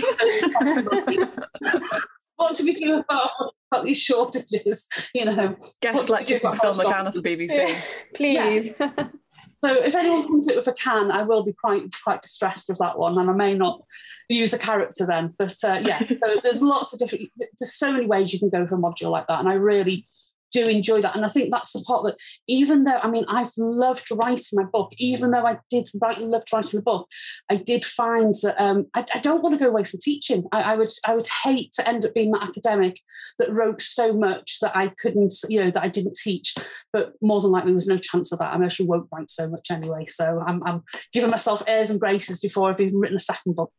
what 2.43 2.55
do 2.55 2.65
we 2.65 2.73
do 2.73 2.99
about, 2.99 3.29
about 3.71 3.85
these 3.85 3.99
shortages? 3.99 4.89
You 5.13 5.25
know, 5.25 5.55
Guest 5.81 5.95
What 5.95 6.07
do 6.07 6.13
we 6.13 6.17
lecture 6.19 6.35
do 6.35 6.39
from 6.39 6.53
about 6.53 6.61
Phil 6.61 6.73
household? 6.73 6.93
McCann 6.93 7.07
of 7.07 7.13
the 7.13 7.21
BBC. 7.21 7.83
Please. 8.13 8.75
So 9.57 9.81
if 9.81 9.95
anyone 9.95 10.23
comes 10.23 10.49
in 10.49 10.57
with 10.57 10.67
a 10.67 10.73
can, 10.73 11.09
I 11.09 11.23
will 11.23 11.41
be 11.41 11.53
quite 11.53 11.83
quite 12.03 12.21
distressed 12.21 12.67
with 12.67 12.79
that 12.79 12.99
one, 12.99 13.17
and 13.17 13.29
I 13.29 13.33
may 13.33 13.53
not 13.53 13.81
use 14.27 14.51
a 14.51 14.59
character 14.59 15.05
then. 15.05 15.33
But 15.37 15.55
uh, 15.63 15.79
yeah, 15.81 16.05
so 16.05 16.17
there's 16.43 16.61
lots 16.61 16.91
of 16.91 16.99
different. 16.99 17.29
There's 17.37 17.73
so 17.73 17.93
many 17.93 18.05
ways 18.05 18.33
you 18.33 18.39
can 18.39 18.49
go 18.49 18.67
for 18.67 18.75
a 18.75 18.77
module 18.77 19.09
like 19.09 19.25
that, 19.27 19.39
and 19.39 19.47
I 19.47 19.53
really 19.53 20.05
do 20.53 20.67
enjoy 20.67 21.01
that. 21.01 21.15
And 21.15 21.25
I 21.25 21.27
think 21.27 21.51
that's 21.51 21.73
the 21.73 21.81
part 21.81 22.05
that, 22.05 22.17
even 22.47 22.83
though 22.83 22.99
I 23.01 23.09
mean, 23.09 23.25
I've 23.27 23.51
loved 23.57 24.07
writing 24.11 24.53
my 24.53 24.63
book, 24.63 24.93
even 24.97 25.31
though 25.31 25.45
I 25.45 25.57
did 25.69 25.89
write, 26.01 26.19
loved 26.21 26.53
writing 26.53 26.77
the 26.79 26.83
book, 26.83 27.09
I 27.49 27.55
did 27.55 27.83
find 27.83 28.33
that 28.43 28.55
um, 28.63 28.85
I, 28.93 29.03
I 29.13 29.19
don't 29.19 29.43
want 29.43 29.57
to 29.57 29.63
go 29.63 29.69
away 29.69 29.83
from 29.83 29.99
teaching. 30.01 30.45
I, 30.51 30.61
I 30.61 30.75
would 30.75 30.91
I 31.05 31.15
would 31.15 31.27
hate 31.43 31.73
to 31.73 31.87
end 31.87 32.05
up 32.05 32.13
being 32.13 32.31
that 32.31 32.43
academic 32.43 32.99
that 33.39 33.51
wrote 33.51 33.81
so 33.81 34.13
much 34.13 34.59
that 34.61 34.75
I 34.75 34.91
couldn't, 35.01 35.35
you 35.49 35.63
know, 35.63 35.71
that 35.71 35.83
I 35.83 35.89
didn't 35.89 36.15
teach. 36.15 36.55
But 36.91 37.13
more 37.21 37.41
than 37.41 37.51
likely, 37.51 37.71
there's 37.71 37.87
no 37.87 37.97
chance 37.97 38.31
of 38.31 38.39
that. 38.39 38.53
I 38.53 38.63
actually 38.63 38.87
won't 38.87 39.09
write 39.11 39.29
so 39.29 39.49
much 39.49 39.71
anyway. 39.71 40.05
So 40.05 40.43
I'm, 40.45 40.61
I'm 40.65 40.83
giving 41.11 41.31
myself 41.31 41.63
airs 41.67 41.89
and 41.89 41.99
graces 41.99 42.39
before 42.39 42.69
I've 42.69 42.81
even 42.81 42.99
written 42.99 43.17
a 43.17 43.19
second 43.19 43.55
book. 43.55 43.71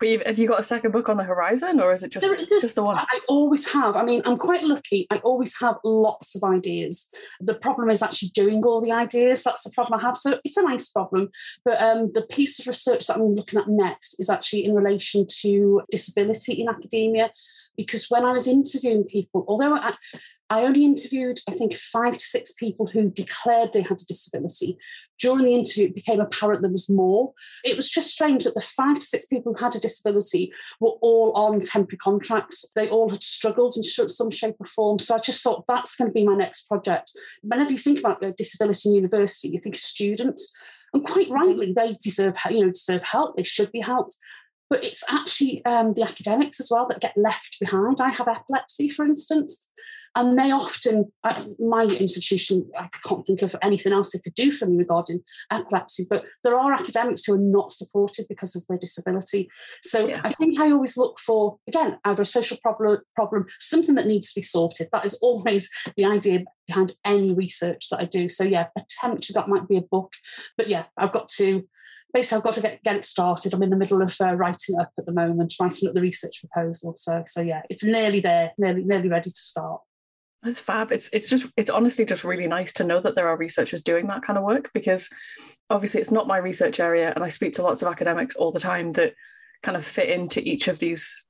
But 0.00 0.26
have 0.26 0.38
you 0.38 0.46
got 0.46 0.60
a 0.60 0.62
second 0.62 0.92
book 0.92 1.08
on 1.08 1.16
the 1.16 1.24
horizon, 1.24 1.80
or 1.80 1.92
is 1.92 2.04
it 2.04 2.12
just 2.12 2.24
is- 2.24 2.62
just 2.62 2.76
the 2.76 2.84
one? 2.84 2.96
I 2.96 3.02
I 3.02 3.20
always 3.28 3.70
have. 3.72 3.96
I 3.96 4.04
mean, 4.04 4.22
I'm 4.24 4.38
quite 4.38 4.62
lucky. 4.62 5.08
I 5.10 5.18
always 5.18 5.58
have 5.60 5.76
lots 5.84 6.36
of 6.36 6.44
ideas. 6.44 7.12
The 7.40 7.54
problem 7.54 7.90
is 7.90 8.00
actually 8.00 8.28
doing 8.28 8.62
all 8.64 8.80
the 8.80 8.92
ideas. 8.92 9.42
That's 9.42 9.64
the 9.64 9.70
problem 9.70 9.98
I 9.98 10.02
have. 10.02 10.16
So 10.16 10.38
it's 10.44 10.56
a 10.56 10.62
nice 10.62 10.88
problem. 10.88 11.30
But 11.64 11.82
um, 11.82 12.12
the 12.14 12.22
piece 12.22 12.60
of 12.60 12.68
research 12.68 13.08
that 13.08 13.16
I'm 13.16 13.34
looking 13.34 13.58
at 13.58 13.66
next 13.68 14.20
is 14.20 14.30
actually 14.30 14.64
in 14.66 14.74
relation 14.74 15.26
to 15.42 15.82
disability 15.90 16.52
in 16.52 16.68
academia. 16.68 17.32
Because 17.78 18.08
when 18.10 18.24
I 18.24 18.32
was 18.32 18.48
interviewing 18.48 19.04
people, 19.04 19.44
although 19.48 19.74
I, 19.74 19.94
I 20.50 20.64
only 20.64 20.84
interviewed, 20.84 21.38
I 21.48 21.52
think, 21.52 21.74
five 21.74 22.14
to 22.14 22.20
six 22.20 22.52
people 22.52 22.86
who 22.86 23.08
declared 23.08 23.72
they 23.72 23.82
had 23.82 24.02
a 24.02 24.04
disability. 24.04 24.76
During 25.20 25.44
the 25.44 25.54
interview, 25.54 25.86
it 25.86 25.94
became 25.94 26.20
apparent 26.20 26.62
there 26.62 26.70
was 26.70 26.90
more. 26.90 27.32
It 27.64 27.76
was 27.76 27.88
just 27.88 28.10
strange 28.10 28.44
that 28.44 28.54
the 28.54 28.60
five 28.60 28.96
to 28.96 29.00
six 29.00 29.26
people 29.26 29.54
who 29.54 29.64
had 29.64 29.76
a 29.76 29.80
disability 29.80 30.52
were 30.80 30.96
all 31.02 31.32
on 31.32 31.60
temporary 31.60 31.98
contracts. 31.98 32.70
They 32.74 32.88
all 32.88 33.10
had 33.10 33.22
struggled 33.22 33.74
in 33.76 33.82
some 33.84 34.30
shape 34.30 34.56
or 34.58 34.66
form. 34.66 34.98
So 34.98 35.14
I 35.14 35.18
just 35.18 35.42
thought 35.42 35.64
that's 35.68 35.94
going 35.94 36.10
to 36.10 36.14
be 36.14 36.26
my 36.26 36.34
next 36.34 36.66
project. 36.66 37.12
Whenever 37.42 37.70
you 37.70 37.78
think 37.78 38.00
about 38.00 38.24
uh, 38.24 38.32
disability 38.36 38.88
in 38.88 38.96
university, 38.96 39.48
you 39.48 39.60
think 39.60 39.76
of 39.76 39.80
students, 39.80 40.52
and 40.92 41.04
quite 41.04 41.28
rightly, 41.30 41.72
they 41.72 41.96
deserve 42.00 42.34
you 42.50 42.64
know 42.64 42.70
deserve 42.70 43.04
help. 43.04 43.36
They 43.36 43.44
should 43.44 43.70
be 43.70 43.80
helped. 43.80 44.16
But 44.70 44.84
it's 44.84 45.04
actually 45.10 45.64
um, 45.64 45.94
the 45.94 46.02
academics 46.02 46.60
as 46.60 46.68
well 46.70 46.86
that 46.88 47.00
get 47.00 47.16
left 47.16 47.58
behind. 47.60 48.00
I 48.00 48.10
have 48.10 48.28
epilepsy, 48.28 48.88
for 48.88 49.04
instance, 49.04 49.66
and 50.14 50.38
they 50.38 50.50
often, 50.50 51.12
uh, 51.22 51.44
my 51.58 51.84
institution, 51.84 52.68
I 52.76 52.88
can't 53.04 53.26
think 53.26 53.42
of 53.42 53.54
anything 53.62 53.92
else 53.92 54.10
they 54.10 54.18
could 54.18 54.34
do 54.34 54.50
for 54.50 54.66
me 54.66 54.76
regarding 54.76 55.20
epilepsy, 55.50 56.06
but 56.08 56.24
there 56.42 56.58
are 56.58 56.72
academics 56.72 57.24
who 57.24 57.34
are 57.34 57.38
not 57.38 57.72
supported 57.72 58.26
because 58.28 58.56
of 58.56 58.66
their 58.66 58.78
disability. 58.78 59.48
So 59.82 60.08
Yeah. 60.08 60.20
I 60.24 60.32
think 60.32 60.58
I 60.58 60.72
always 60.72 60.96
look 60.96 61.20
for, 61.20 61.58
again, 61.68 61.98
either 62.04 62.22
a 62.22 62.26
social 62.26 62.58
problem, 62.62 62.98
problem, 63.14 63.46
something 63.60 63.94
that 63.94 64.06
needs 64.06 64.32
to 64.32 64.40
be 64.40 64.44
sorted. 64.44 64.88
That 64.92 65.04
is 65.04 65.14
always 65.22 65.70
the 65.96 66.06
idea 66.06 66.44
behind 66.66 66.94
any 67.04 67.32
research 67.32 67.88
that 67.90 68.00
I 68.00 68.04
do. 68.04 68.28
So 68.28 68.44
yeah, 68.44 68.66
potentially 68.76 69.34
that 69.34 69.48
might 69.48 69.68
be 69.68 69.76
a 69.76 69.82
book. 69.82 70.14
But 70.56 70.68
yeah, 70.68 70.84
I've 70.96 71.12
got 71.12 71.28
to 71.36 71.66
basically 72.12 72.36
I've 72.36 72.44
got 72.44 72.54
to 72.54 72.60
get, 72.60 72.82
get 72.82 72.96
it 72.96 73.04
started. 73.04 73.52
I'm 73.52 73.62
in 73.62 73.70
the 73.70 73.76
middle 73.76 74.02
of 74.02 74.14
uh, 74.20 74.34
writing 74.34 74.78
up 74.80 74.90
at 74.98 75.06
the 75.06 75.12
moment, 75.12 75.54
writing 75.60 75.88
up 75.88 75.94
the 75.94 76.00
research 76.00 76.40
proposal. 76.40 76.94
So 76.96 77.24
so 77.26 77.40
yeah, 77.40 77.62
it's 77.70 77.84
nearly 77.84 78.20
there, 78.20 78.52
nearly 78.58 78.84
nearly 78.84 79.08
ready 79.08 79.30
to 79.30 79.36
start. 79.36 79.80
That's 80.42 80.60
fab. 80.60 80.92
It's 80.92 81.10
it's 81.12 81.28
just 81.28 81.50
it's 81.56 81.70
honestly 81.70 82.04
just 82.04 82.24
really 82.24 82.46
nice 82.46 82.72
to 82.74 82.84
know 82.84 83.00
that 83.00 83.14
there 83.14 83.28
are 83.28 83.36
researchers 83.36 83.82
doing 83.82 84.06
that 84.06 84.22
kind 84.22 84.38
of 84.38 84.44
work 84.44 84.70
because 84.72 85.08
obviously 85.68 86.00
it's 86.00 86.10
not 86.10 86.28
my 86.28 86.38
research 86.38 86.80
area 86.80 87.12
and 87.14 87.24
I 87.24 87.28
speak 87.28 87.54
to 87.54 87.62
lots 87.62 87.82
of 87.82 87.88
academics 87.88 88.36
all 88.36 88.52
the 88.52 88.60
time 88.60 88.92
that 88.92 89.14
kind 89.62 89.76
of 89.76 89.84
fit 89.84 90.08
into 90.08 90.40
each 90.40 90.68
of 90.68 90.78
these 90.78 91.24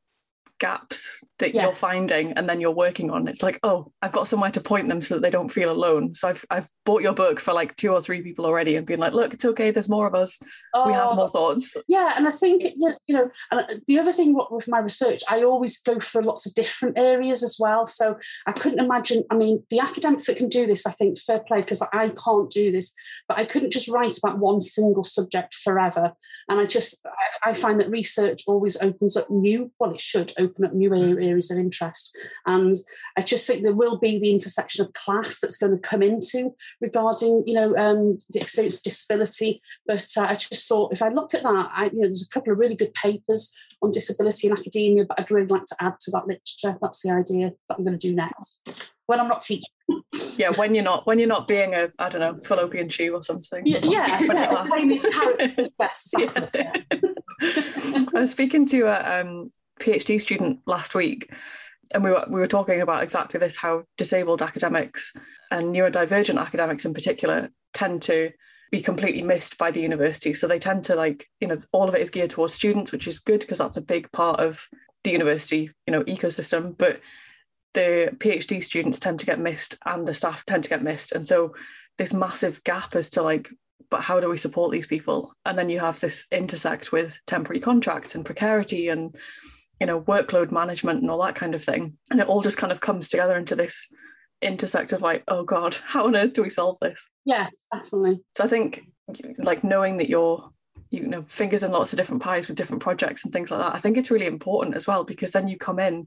gaps 0.58 1.10
that 1.38 1.54
Yes. 1.54 1.62
you're 1.62 1.72
finding 1.72 2.32
and 2.32 2.48
then 2.48 2.60
you're 2.60 2.72
working 2.72 3.10
on. 3.10 3.28
It's 3.28 3.42
like, 3.44 3.60
oh, 3.62 3.92
I've 4.02 4.12
got 4.12 4.26
somewhere 4.26 4.50
to 4.50 4.60
point 4.60 4.88
them 4.88 5.00
so 5.00 5.14
that 5.14 5.20
they 5.22 5.30
don't 5.30 5.48
feel 5.48 5.70
alone. 5.70 6.14
So 6.14 6.28
I've 6.28 6.44
I've 6.50 6.68
bought 6.84 7.02
your 7.02 7.14
book 7.14 7.38
for 7.38 7.54
like 7.54 7.76
two 7.76 7.92
or 7.92 8.02
three 8.02 8.22
people 8.22 8.44
already 8.44 8.74
and 8.76 8.84
been 8.86 8.98
like, 8.98 9.12
look, 9.12 9.34
it's 9.34 9.44
okay. 9.44 9.70
There's 9.70 9.88
more 9.88 10.06
of 10.06 10.14
us. 10.14 10.38
We 10.86 10.92
have 10.92 11.10
Oh, 11.10 11.14
more 11.14 11.28
thoughts. 11.28 11.76
Yeah, 11.86 12.14
and 12.16 12.26
I 12.26 12.32
think 12.32 12.64
you 12.64 12.94
know, 13.08 13.30
and 13.52 13.60
uh, 13.60 13.64
the 13.86 13.98
other 14.00 14.12
thing 14.12 14.36
with 14.50 14.68
my 14.68 14.80
research, 14.80 15.22
I 15.30 15.42
always 15.44 15.80
go 15.80 16.00
for 16.00 16.22
lots 16.22 16.44
of 16.46 16.54
different 16.54 16.98
areas 16.98 17.42
as 17.42 17.56
well. 17.60 17.86
So 17.86 18.16
I 18.46 18.52
couldn't 18.52 18.80
imagine. 18.80 19.22
I 19.30 19.36
mean, 19.36 19.62
the 19.70 19.78
academics 19.80 20.26
that 20.26 20.36
can 20.36 20.48
do 20.48 20.66
this, 20.66 20.86
I 20.86 20.90
think, 20.92 21.18
fair 21.20 21.40
play 21.40 21.60
because 21.60 21.82
I 21.92 22.08
can't 22.08 22.50
do 22.50 22.72
this. 22.72 22.92
But 23.28 23.38
I 23.38 23.44
couldn't 23.44 23.72
just 23.72 23.88
write 23.88 24.18
about 24.18 24.38
one 24.38 24.60
single 24.60 25.04
subject 25.04 25.54
forever. 25.54 26.12
And 26.48 26.58
I 26.58 26.66
just 26.66 27.06
I, 27.06 27.50
I 27.50 27.54
find 27.54 27.80
that 27.80 27.90
research 27.90 28.42
always 28.48 28.76
opens 28.82 29.16
up 29.16 29.30
new. 29.30 29.70
Well, 29.78 29.92
it 29.92 30.00
should 30.00 30.32
open 30.36 30.47
up 30.64 30.72
new 30.72 30.94
areas 30.94 31.50
of 31.50 31.58
interest. 31.58 32.16
And 32.46 32.74
I 33.16 33.22
just 33.22 33.46
think 33.46 33.62
there 33.62 33.74
will 33.74 33.98
be 33.98 34.18
the 34.18 34.30
intersection 34.30 34.84
of 34.84 34.92
class 34.92 35.40
that's 35.40 35.56
going 35.56 35.72
to 35.72 35.78
come 35.78 36.02
into 36.02 36.54
regarding 36.80 37.42
you 37.46 37.54
know 37.54 37.76
um, 37.76 38.18
the 38.30 38.40
experience 38.40 38.78
of 38.78 38.82
disability 38.84 39.60
but 39.86 40.06
uh, 40.16 40.22
I 40.22 40.34
just 40.34 40.68
thought 40.68 40.92
if 40.92 41.02
I 41.02 41.08
look 41.08 41.34
at 41.34 41.42
that, 41.42 41.70
I, 41.74 41.84
you 41.86 41.92
know, 42.00 42.06
there's 42.06 42.26
a 42.26 42.32
couple 42.32 42.52
of 42.52 42.58
really 42.58 42.74
good 42.74 42.94
papers 42.94 43.54
on 43.82 43.90
disability 43.90 44.46
in 44.48 44.52
academia, 44.52 45.04
but 45.06 45.18
I'd 45.20 45.30
really 45.30 45.46
like 45.46 45.64
to 45.66 45.76
add 45.80 45.94
to 46.00 46.10
that 46.12 46.26
literature. 46.26 46.76
That's 46.80 47.02
the 47.02 47.10
idea 47.12 47.52
that 47.68 47.78
I'm 47.78 47.84
going 47.84 47.98
to 47.98 48.08
do 48.08 48.14
next 48.14 48.58
when 49.06 49.20
I'm 49.20 49.28
not 49.28 49.42
teaching. 49.42 49.64
Yeah, 50.36 50.50
when 50.56 50.74
you're 50.74 50.84
not 50.84 51.06
when 51.06 51.18
you're 51.18 51.28
not 51.28 51.48
being 51.48 51.74
a 51.74 51.90
I 51.98 52.08
don't 52.08 52.20
know 52.20 52.38
fallopian 52.44 52.88
tube 52.88 53.14
or 53.14 53.22
something. 53.22 53.66
Yeah, 53.66 53.80
yeah, 53.82 54.20
When 54.20 54.30
yeah. 54.36 54.40
you're 54.40 54.48
class. 54.48 54.68
playing 54.68 54.88
these 54.88 55.04
characters 55.06 55.70
best. 55.78 56.14
exactly, 56.18 56.48
Yeah. 56.60 56.72
yes. 56.74 58.06
I 58.14 58.20
was 58.20 58.30
speaking 58.30 58.66
to 58.66 58.82
a 58.82 59.20
um, 59.20 59.50
PhD 59.78 60.20
student 60.20 60.60
last 60.66 60.94
week, 60.94 61.32
and 61.94 62.04
we 62.04 62.10
were 62.10 62.24
we 62.28 62.40
were 62.40 62.46
talking 62.46 62.80
about 62.80 63.02
exactly 63.02 63.38
this: 63.38 63.56
how 63.56 63.84
disabled 63.96 64.42
academics 64.42 65.14
and 65.50 65.74
neurodivergent 65.74 66.40
academics 66.40 66.84
in 66.84 66.94
particular 66.94 67.50
tend 67.72 68.02
to 68.02 68.30
be 68.70 68.82
completely 68.82 69.22
missed 69.22 69.56
by 69.56 69.70
the 69.70 69.80
university. 69.80 70.34
So 70.34 70.46
they 70.46 70.58
tend 70.58 70.84
to 70.84 70.94
like 70.94 71.26
you 71.40 71.48
know 71.48 71.58
all 71.72 71.88
of 71.88 71.94
it 71.94 72.02
is 72.02 72.10
geared 72.10 72.30
towards 72.30 72.54
students, 72.54 72.92
which 72.92 73.06
is 73.06 73.18
good 73.18 73.40
because 73.40 73.58
that's 73.58 73.76
a 73.76 73.82
big 73.82 74.10
part 74.12 74.40
of 74.40 74.68
the 75.04 75.10
university 75.10 75.70
you 75.86 75.92
know 75.92 76.04
ecosystem, 76.04 76.76
but 76.76 77.00
the 77.74 78.10
PhD 78.16 78.62
students 78.62 78.98
tend 78.98 79.20
to 79.20 79.26
get 79.26 79.38
missed 79.38 79.76
and 79.86 80.06
the 80.06 80.14
staff 80.14 80.44
tend 80.44 80.64
to 80.64 80.70
get 80.70 80.82
missed. 80.82 81.12
And 81.12 81.26
so 81.26 81.54
this 81.98 82.12
massive 82.12 82.62
gap 82.64 82.94
as 82.96 83.10
to 83.10 83.22
like, 83.22 83.50
but 83.90 84.00
how 84.00 84.20
do 84.20 84.28
we 84.28 84.38
support 84.38 84.72
these 84.72 84.86
people? 84.86 85.32
And 85.44 85.58
then 85.58 85.68
you 85.68 85.80
have 85.80 86.00
this 86.00 86.26
intersect 86.32 86.92
with 86.92 87.18
temporary 87.26 87.60
contracts 87.60 88.14
and 88.14 88.24
precarity 88.24 88.88
and 88.88 89.14
you 89.80 89.86
know 89.86 90.00
workload 90.02 90.50
management 90.50 91.00
and 91.00 91.10
all 91.10 91.22
that 91.22 91.36
kind 91.36 91.54
of 91.54 91.64
thing. 91.64 91.96
And 92.10 92.20
it 92.20 92.26
all 92.26 92.42
just 92.42 92.58
kind 92.58 92.72
of 92.72 92.80
comes 92.80 93.08
together 93.08 93.36
into 93.36 93.56
this 93.56 93.88
intersect 94.40 94.92
of 94.92 95.02
like, 95.02 95.24
oh 95.28 95.44
God, 95.44 95.74
how 95.84 96.06
on 96.06 96.16
earth 96.16 96.32
do 96.32 96.42
we 96.42 96.50
solve 96.50 96.78
this? 96.80 97.08
yes, 97.24 97.54
definitely. 97.72 98.20
So 98.36 98.44
I 98.44 98.48
think 98.48 98.84
like 99.38 99.64
knowing 99.64 99.98
that 99.98 100.08
you're 100.08 100.50
you 100.90 101.06
know 101.06 101.22
fingers 101.22 101.62
in 101.62 101.72
lots 101.72 101.92
of 101.92 101.96
different 101.96 102.22
pies 102.22 102.48
with 102.48 102.56
different 102.56 102.82
projects 102.82 103.24
and 103.24 103.32
things 103.32 103.50
like 103.50 103.60
that 103.60 103.74
i 103.74 103.78
think 103.78 103.96
it's 103.96 104.10
really 104.10 104.26
important 104.26 104.76
as 104.76 104.86
well 104.86 105.04
because 105.04 105.30
then 105.32 105.48
you 105.48 105.56
come 105.56 105.78
in 105.78 106.06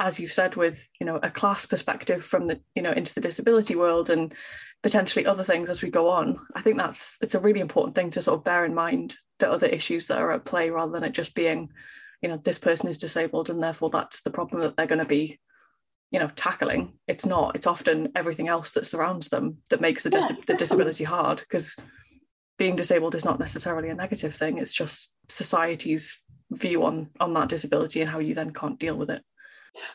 as 0.00 0.18
you've 0.18 0.32
said 0.32 0.56
with 0.56 0.88
you 1.00 1.06
know 1.06 1.18
a 1.22 1.30
class 1.30 1.66
perspective 1.66 2.24
from 2.24 2.46
the 2.46 2.60
you 2.74 2.82
know 2.82 2.92
into 2.92 3.14
the 3.14 3.20
disability 3.20 3.74
world 3.74 4.10
and 4.10 4.34
potentially 4.82 5.26
other 5.26 5.44
things 5.44 5.70
as 5.70 5.82
we 5.82 5.90
go 5.90 6.08
on 6.08 6.38
i 6.54 6.60
think 6.60 6.76
that's 6.76 7.16
it's 7.20 7.34
a 7.34 7.40
really 7.40 7.60
important 7.60 7.94
thing 7.94 8.10
to 8.10 8.22
sort 8.22 8.38
of 8.38 8.44
bear 8.44 8.64
in 8.64 8.74
mind 8.74 9.16
the 9.38 9.50
other 9.50 9.66
issues 9.66 10.06
that 10.06 10.18
are 10.18 10.32
at 10.32 10.44
play 10.44 10.70
rather 10.70 10.92
than 10.92 11.04
it 11.04 11.12
just 11.12 11.34
being 11.34 11.68
you 12.22 12.28
know 12.28 12.38
this 12.38 12.58
person 12.58 12.88
is 12.88 12.98
disabled 12.98 13.50
and 13.50 13.62
therefore 13.62 13.90
that's 13.90 14.22
the 14.22 14.30
problem 14.30 14.62
that 14.62 14.76
they're 14.76 14.86
going 14.86 14.98
to 14.98 15.04
be 15.04 15.38
you 16.10 16.18
know 16.18 16.30
tackling. 16.36 16.94
It's 17.08 17.26
not 17.26 17.56
it's 17.56 17.66
often 17.66 18.12
everything 18.14 18.48
else 18.48 18.72
that 18.72 18.86
surrounds 18.86 19.28
them 19.28 19.58
that 19.70 19.80
makes 19.80 20.02
the, 20.02 20.10
dis- 20.10 20.30
Yeah, 20.30 20.36
the 20.46 20.54
disability 20.54 21.04
hard 21.04 21.38
because 21.38 21.76
being 22.58 22.76
disabled 22.76 23.14
is 23.14 23.24
not 23.24 23.40
necessarily 23.40 23.88
a 23.88 23.94
negative 23.94 24.34
thing. 24.34 24.58
It's 24.58 24.74
just 24.74 25.14
society's 25.28 26.18
view 26.50 26.84
on 26.84 27.10
on 27.18 27.34
that 27.34 27.48
disability 27.48 28.00
and 28.00 28.10
how 28.10 28.18
you 28.18 28.34
then 28.34 28.52
can't 28.52 28.78
deal 28.78 28.96
with 28.96 29.10
it 29.10 29.22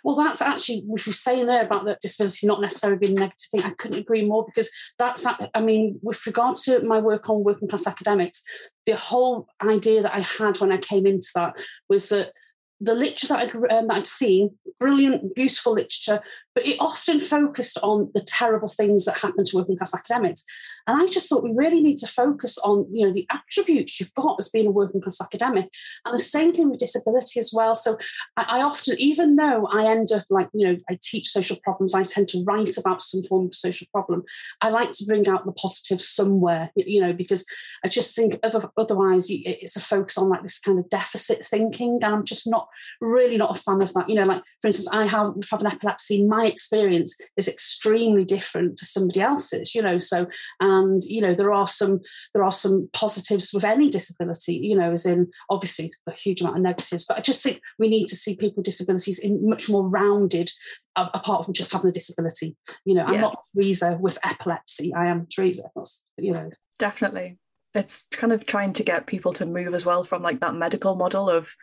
Well, 0.04 0.16
that's 0.16 0.42
actually, 0.42 0.84
if 0.90 1.06
you're 1.06 1.14
saying 1.14 1.48
there 1.48 1.64
about 1.64 1.86
that 1.86 2.02
disability 2.02 2.48
not 2.48 2.62
necessarily 2.62 3.00
being 3.00 3.18
a 3.18 3.22
negative 3.22 3.48
thing, 3.52 3.64
I 3.64 3.72
couldn't 3.72 4.00
agree 4.00 4.26
more 4.26 4.46
because 4.46 4.72
that's, 4.98 5.26
I 5.54 5.62
mean, 5.62 6.00
with 6.02 6.26
regard 6.26 6.56
to 6.58 6.82
my 6.84 7.00
work 7.00 7.30
on 7.30 7.44
working 7.44 7.68
class 7.68 7.88
academics, 7.88 8.44
the 8.86 8.96
whole 8.96 9.48
idea 9.62 10.02
that 10.02 10.16
I 10.16 10.22
had 10.22 10.60
when 10.60 10.72
I 10.72 10.78
came 10.78 11.06
into 11.06 11.30
that 11.36 11.58
was 11.90 12.10
that 12.10 12.32
the 12.80 12.94
literature 12.94 13.28
that 13.28 13.40
I'd, 13.40 13.56
um, 13.56 13.88
that 13.88 13.98
I'd 13.98 14.08
seen, 14.08 14.58
brilliant, 14.80 15.34
beautiful 15.36 15.74
literature, 15.74 16.22
but 16.58 16.66
it 16.66 16.78
often 16.80 17.20
focused 17.20 17.78
on 17.84 18.10
the 18.16 18.22
terrible 18.22 18.68
things 18.68 19.06
that 19.06 19.20
happen 19.20 19.46
to 19.46 19.58
working 19.58 19.78
class 19.78 19.94
academics. 19.94 20.44
And 20.88 21.00
I 21.00 21.06
just 21.06 21.30
thought 21.30 21.44
we 21.44 21.52
really 21.54 21.82
need 21.82 21.98
to 21.98 22.08
focus 22.08 22.58
on, 22.58 22.88
you 22.92 23.06
know, 23.06 23.14
the 23.14 23.28
attributes 23.30 24.00
you've 24.00 24.14
got 24.16 24.38
as 24.40 24.50
being 24.50 24.66
a 24.66 24.72
working 24.72 25.00
class 25.00 25.22
academic. 25.22 25.70
And 26.04 26.18
the 26.18 26.24
same 26.24 26.54
thing 26.54 26.72
with 26.72 26.80
disability 26.80 27.40
as 27.40 27.52
well. 27.54 27.76
So 27.76 28.00
I, 28.38 28.46
I 28.48 28.62
often, 28.64 28.96
even 28.98 29.36
though 29.36 29.68
I 29.68 29.86
end 29.86 30.12
up 30.12 30.24
like, 30.32 30.50
you 30.52 30.66
know, 30.66 30.78
I 30.90 30.98
teach 31.00 31.28
social 31.28 31.58
problems, 31.62 31.94
I 31.94 32.02
tend 32.02 32.30
to 32.30 32.44
write 32.44 32.76
about 32.78 33.04
some 33.04 33.22
form 33.24 33.48
of 33.48 33.56
social 33.56 33.86
problem. 33.92 34.24
I 34.62 34.70
like 34.70 34.94
to 34.94 35.06
bring 35.06 35.28
out 35.28 35.46
the 35.46 35.52
positive 35.52 36.02
somewhere, 36.02 36.72
you 36.76 37.02
know, 37.02 37.14
because 37.14 37.46
I 37.86 37.90
just 37.90 38.16
think 38.16 38.40
other, 38.42 38.68
otherwise 38.78 39.28
it's 39.30 39.76
a 39.76 39.82
focus 39.82 40.18
on 40.18 40.30
like 40.30 40.42
this 40.42 40.58
kind 40.58 40.80
of 40.80 40.90
deficit 40.90 41.46
thinking. 41.46 42.00
And 42.02 42.16
I'm 42.16 42.26
just 42.26 42.50
not 42.50 42.68
really 43.00 43.38
not 43.38 43.56
a 43.56 43.62
fan 43.62 43.84
of 43.84 43.94
that. 43.94 44.10
You 44.10 44.16
know, 44.16 44.26
like 44.26 44.42
for 44.62 44.68
instance, 44.68 44.90
I 44.92 45.06
have, 45.06 45.34
have 45.52 45.62
an 45.62 45.68
epilepsy. 45.68 46.24
My 46.24 46.47
experience 46.48 47.16
is 47.38 47.48
extremely 47.48 48.26
different 48.26 48.78
to 48.78 48.86
somebody 48.86 49.22
else's, 49.22 49.76
you 49.76 49.82
know, 49.82 50.00
so, 50.00 50.28
and, 50.60 51.02
you 51.04 51.22
know, 51.22 51.36
there 51.36 51.54
are 51.54 51.68
some, 51.68 52.00
there 52.34 52.44
are 52.44 52.52
some 52.52 52.90
positives 52.94 53.52
with 53.54 53.64
any 53.64 53.90
disability, 53.90 54.56
you 54.56 54.78
know, 54.78 54.92
as 54.92 55.06
in 55.06 55.28
obviously 55.50 55.92
a 56.08 56.12
huge 56.14 56.42
amount 56.42 56.58
of 56.58 56.64
negatives, 56.64 57.06
but 57.06 57.18
I 57.18 57.22
just 57.22 57.44
think 57.44 57.62
we 57.78 57.88
need 57.88 58.08
to 58.08 58.16
see 58.16 58.36
people 58.36 58.58
with 58.58 58.66
disabilities 58.66 59.20
in 59.20 59.48
much 59.48 59.70
more 59.70 59.88
rounded, 59.88 60.52
apart 60.96 61.46
from 61.46 61.54
just 61.54 61.72
having 61.72 61.90
a 61.90 61.94
disability. 61.94 62.56
You 62.86 62.96
know, 62.96 63.04
I'm 63.04 63.16
Yeah. 63.16 63.22
not 63.22 63.46
Teresa 63.56 63.98
with 64.00 64.18
epilepsy. 64.24 64.94
I 64.94 65.08
am 65.08 65.28
Teresa. 65.28 65.70
That's, 65.76 66.08
you 66.18 66.32
know, 66.32 66.50
definitely 66.80 67.38
it's 67.76 68.08
kind 68.12 68.34
of 68.34 68.46
trying 68.46 68.74
to 68.74 68.84
get 68.84 69.06
people 69.06 69.34
to 69.34 69.46
move 69.46 69.76
as 69.76 69.86
well 69.86 70.04
from 70.04 70.24
like 70.24 70.40
that 70.40 70.56
medical 70.56 70.96
model 70.96 71.30
of 71.30 71.54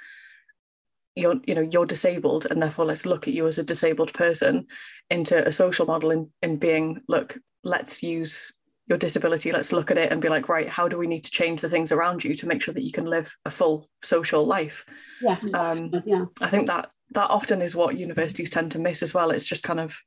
you're 1.15 1.41
you 1.47 1.55
know 1.55 1.69
you're 1.71 1.87
disabled 1.87 2.47
and 2.51 2.63
therefore 2.63 2.85
let's 2.85 3.07
look 3.07 3.29
at 3.29 3.35
you 3.35 3.47
as 3.47 3.59
a 3.59 3.65
disabled 3.65 4.13
person 4.15 4.67
into 5.11 5.47
a 5.47 5.53
social 5.53 5.87
model 5.87 6.11
in, 6.11 6.31
in 6.43 6.57
being 6.57 7.01
look 7.09 7.39
let's 7.63 8.03
use 8.03 8.53
your 8.87 8.99
disability 8.99 9.51
let's 9.51 9.73
look 9.73 9.91
at 9.91 9.99
it 9.99 10.13
and 10.13 10.21
be 10.21 10.29
like 10.29 10.49
right 10.49 10.69
how 10.69 10.89
do 10.89 10.99
we 10.99 11.07
need 11.07 11.25
to 11.25 11.31
change 11.31 11.61
the 11.61 11.69
things 11.69 11.93
around 11.93 12.23
you 12.25 12.35
to 12.35 12.47
make 12.47 12.63
sure 12.63 12.75
that 12.75 12.85
you 12.85 12.93
can 12.93 13.07
live 13.07 13.35
a 13.45 13.51
full 13.51 13.89
social 14.03 14.45
life? 14.45 14.85
Yes, 15.23 15.55
Um, 15.55 15.91
yeah, 16.05 16.27
I 16.41 16.49
think 16.49 16.67
that 16.67 16.91
that 17.13 17.31
often 17.31 17.63
is 17.63 17.75
what 17.75 17.99
universities 17.99 18.51
tend 18.51 18.73
to 18.73 18.79
miss 18.79 19.03
as 19.03 19.15
well. 19.15 19.31
It's 19.31 19.49
just 19.49 19.63
kind 19.63 19.81
of 19.81 19.99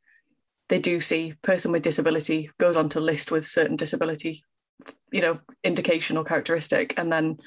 they 0.70 0.80
do 0.80 1.00
see 1.00 1.34
person 1.42 1.72
with 1.72 1.82
disability 1.82 2.52
goes 2.60 2.76
on 2.76 2.90
to 2.90 3.00
list 3.00 3.32
with 3.32 3.48
certain 3.48 3.78
disability, 3.78 4.44
you 5.12 5.22
know, 5.22 5.40
indication 5.64 6.18
or 6.18 6.26
characteristic, 6.26 6.94
and 6.98 7.12
then 7.12 7.38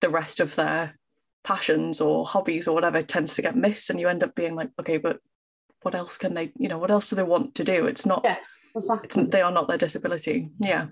the 0.00 0.08
rest 0.08 0.40
of 0.40 0.54
their 0.54 0.98
passions 1.42 2.00
or 2.00 2.26
hobbies 2.26 2.68
or 2.68 2.74
whatever 2.74 3.02
tends 3.02 3.34
to 3.34 3.42
get 3.42 3.56
missed, 3.56 3.90
and 3.90 4.00
you 4.00 4.08
end 4.08 4.22
up 4.22 4.34
being 4.34 4.54
like, 4.54 4.70
okay, 4.78 4.98
but 4.98 5.20
what 5.82 5.94
else 5.94 6.18
can 6.18 6.34
they, 6.34 6.52
you 6.58 6.68
know, 6.68 6.78
what 6.78 6.90
else 6.90 7.08
do 7.08 7.16
they 7.16 7.22
want 7.22 7.54
to 7.54 7.64
do? 7.64 7.86
It's 7.86 8.04
not. 8.04 8.20
yes, 8.24 8.60
exactly. 8.74 9.22
It's, 9.22 9.30
they 9.30 9.40
are 9.40 9.52
not 9.52 9.68
their 9.68 9.78
disability. 9.78 10.50
Yeah. 10.58 10.86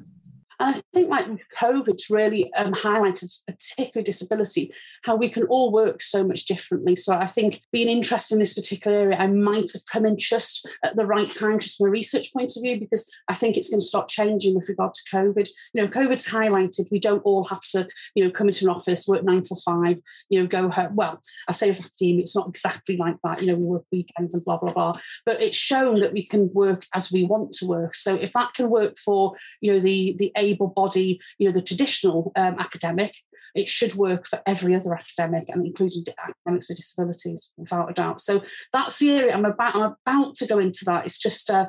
And 0.61 0.75
I 0.75 0.81
think 0.93 1.09
like 1.09 1.27
COVID's 1.61 2.11
really 2.11 2.53
um, 2.55 2.73
highlighted, 2.73 3.31
particularly 3.47 4.05
disability, 4.05 4.73
how 5.05 5.17
we 5.17 5.29
can 5.29 5.45
all 5.45 5.71
work 5.71 6.03
so 6.03 6.25
much 6.25 6.47
differently. 6.47 6.97
So 6.97 7.15
I 7.15 7.27
think 7.27 7.63
being 7.73 7.89
interested 7.89 8.35
in 8.35 8.41
this 8.41 8.55
particular 8.55 8.99
area, 8.99 9.19
I 9.19 9.29
might 9.29 9.73
have 9.73 9.87
come 9.91 10.05
in 10.05 10.17
just 10.19 10.69
at 10.83 10.97
the 10.97 11.07
right 11.07 11.31
time, 11.31 11.59
just 11.59 11.79
from 11.79 11.89
a 11.89 11.91
research 11.91 12.33
point 12.33 12.53
of 12.57 12.63
view, 12.63 12.79
because 12.81 13.09
I 13.29 13.35
think 13.35 13.57
it's 13.57 13.71
going 13.71 13.81
to 13.81 13.87
start 13.87 14.09
changing 14.09 14.55
with 14.55 14.69
regard 14.69 14.95
to 14.95 15.17
COVID. 15.17 15.49
You 15.73 15.83
know, 15.83 15.89
COVID's 15.89 16.29
highlighted 16.29 16.87
we 16.91 16.99
don't 16.99 17.23
all 17.25 17.45
have 17.45 17.63
to, 17.71 17.89
you 18.15 18.25
know, 18.25 18.31
come 18.31 18.49
into 18.49 18.65
an 18.65 18.71
office, 18.71 19.07
work 19.07 19.25
nine 19.25 19.43
to 19.43 19.55
five, 19.65 19.99
you 20.29 20.41
know, 20.41 20.47
go 20.47 20.71
home. 20.71 20.97
Well, 20.97 21.21
I 21.47 21.53
say 21.53 21.69
with 21.69 21.81
academia, 21.81 22.23
it's 22.23 22.37
not 22.37 22.49
exactly 22.49 22.97
like 22.97 23.17
that. 23.25 23.41
You 23.41 23.49
know, 23.49 23.55
we 23.57 23.65
work 23.65 23.85
weekends 23.93 24.35
and 24.35 24.45
blah, 24.45 24.59
blah, 24.59 24.73
blah. 24.73 24.99
But 25.25 25.43
it's 25.43 25.57
shown 25.57 26.01
that 26.01 26.13
we 26.13 26.27
can 26.27 26.51
work 26.53 26.87
as 26.95 27.13
we 27.13 27.25
want 27.25 27.53
to 27.55 27.67
work. 27.67 27.95
So 27.95 28.15
if 28.15 28.33
that 28.33 28.55
can 28.55 28.71
work 28.71 28.99
for, 28.99 29.35
you 29.61 29.73
know, 29.73 29.81
the 29.81 30.17
the 30.19 30.33
able 30.51 30.69
body, 30.69 31.21
you 31.39 31.47
know, 31.47 31.53
the 31.53 31.63
traditional 31.63 32.33
um, 32.37 32.57
academic, 32.59 33.13
it 33.55 33.69
should 33.69 33.95
work 33.95 34.27
for 34.27 34.41
every 34.47 34.75
other 34.75 34.95
academic 34.95 35.49
and 35.49 35.67
including 35.67 36.05
academics 36.19 36.69
with 36.69 36.77
disabilities, 36.77 37.53
without 37.57 37.91
a 37.91 37.95
doubt. 37.95 38.21
So 38.21 38.43
that's 38.73 38.99
the 38.99 39.13
area 39.13 39.35
I'm 39.35 39.45
about. 39.45 39.75
I'm 39.75 39.95
about 40.07 40.35
to 40.37 40.47
go 40.47 40.59
into 40.59 40.85
that. 40.87 41.07
It's 41.07 41.19
just 41.19 41.51
uh, 41.51 41.67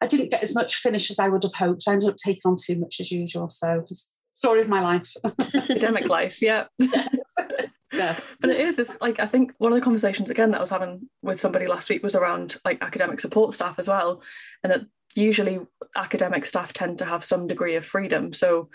I 0.00 0.06
didn't 0.06 0.30
get 0.30 0.42
as 0.42 0.54
much 0.54 0.76
finish 0.76 1.10
as 1.10 1.18
I 1.18 1.28
would 1.28 1.42
have 1.42 1.54
hoped. 1.54 1.84
I 1.86 1.92
ended 1.92 2.08
up 2.08 2.16
taking 2.16 2.42
on 2.44 2.56
too 2.56 2.78
much 2.78 3.00
as 3.00 3.10
usual. 3.10 3.50
So 3.50 3.84
story 4.30 4.60
of 4.60 4.68
my 4.68 4.80
life. 4.80 5.12
Academic 5.54 6.08
life. 6.08 6.40
Yeah. 6.40 6.64
yeah. 7.92 8.18
But 8.40 8.50
it 8.50 8.60
is 8.60 8.76
this 8.76 8.96
like 9.00 9.20
I 9.20 9.26
think 9.26 9.52
one 9.58 9.72
of 9.72 9.76
the 9.76 9.84
conversations 9.84 10.30
again 10.30 10.50
that 10.50 10.58
I 10.58 10.60
was 10.60 10.70
having 10.70 11.08
with 11.22 11.40
somebody 11.40 11.66
last 11.66 11.88
week 11.88 12.02
was 12.02 12.14
around 12.14 12.56
like 12.64 12.82
academic 12.82 13.20
support 13.20 13.54
staff 13.54 13.78
as 13.78 13.88
well, 13.88 14.22
and 14.62 14.72
that 14.72 14.82
usually 15.14 15.60
academic 15.96 16.46
staff 16.46 16.72
tend 16.72 16.98
to 16.98 17.04
have 17.04 17.24
some 17.24 17.46
degree 17.46 17.76
of 17.76 17.84
freedom. 17.84 18.32
So, 18.32 18.70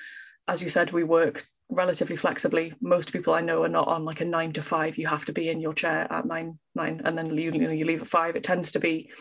as 0.47 0.61
you 0.61 0.69
said, 0.69 0.91
we 0.91 1.03
work 1.03 1.45
relatively 1.71 2.15
flexibly. 2.15 2.73
Most 2.81 3.13
people 3.13 3.33
I 3.33 3.41
know 3.41 3.63
are 3.63 3.69
not 3.69 3.87
on 3.87 4.05
like 4.05 4.21
a 4.21 4.25
nine 4.25 4.51
to 4.53 4.61
five. 4.61 4.97
You 4.97 5.07
have 5.07 5.25
to 5.25 5.33
be 5.33 5.49
in 5.49 5.59
your 5.59 5.73
chair 5.73 6.07
at 6.11 6.25
nine 6.25 6.59
nine, 6.75 7.01
and 7.05 7.17
then 7.17 7.37
you, 7.37 7.51
you 7.51 7.59
know 7.59 7.71
you 7.71 7.85
leave 7.85 8.01
at 8.01 8.07
five. 8.07 8.35
It 8.35 8.43
tends 8.43 8.71
to 8.73 8.79
be 8.79 9.11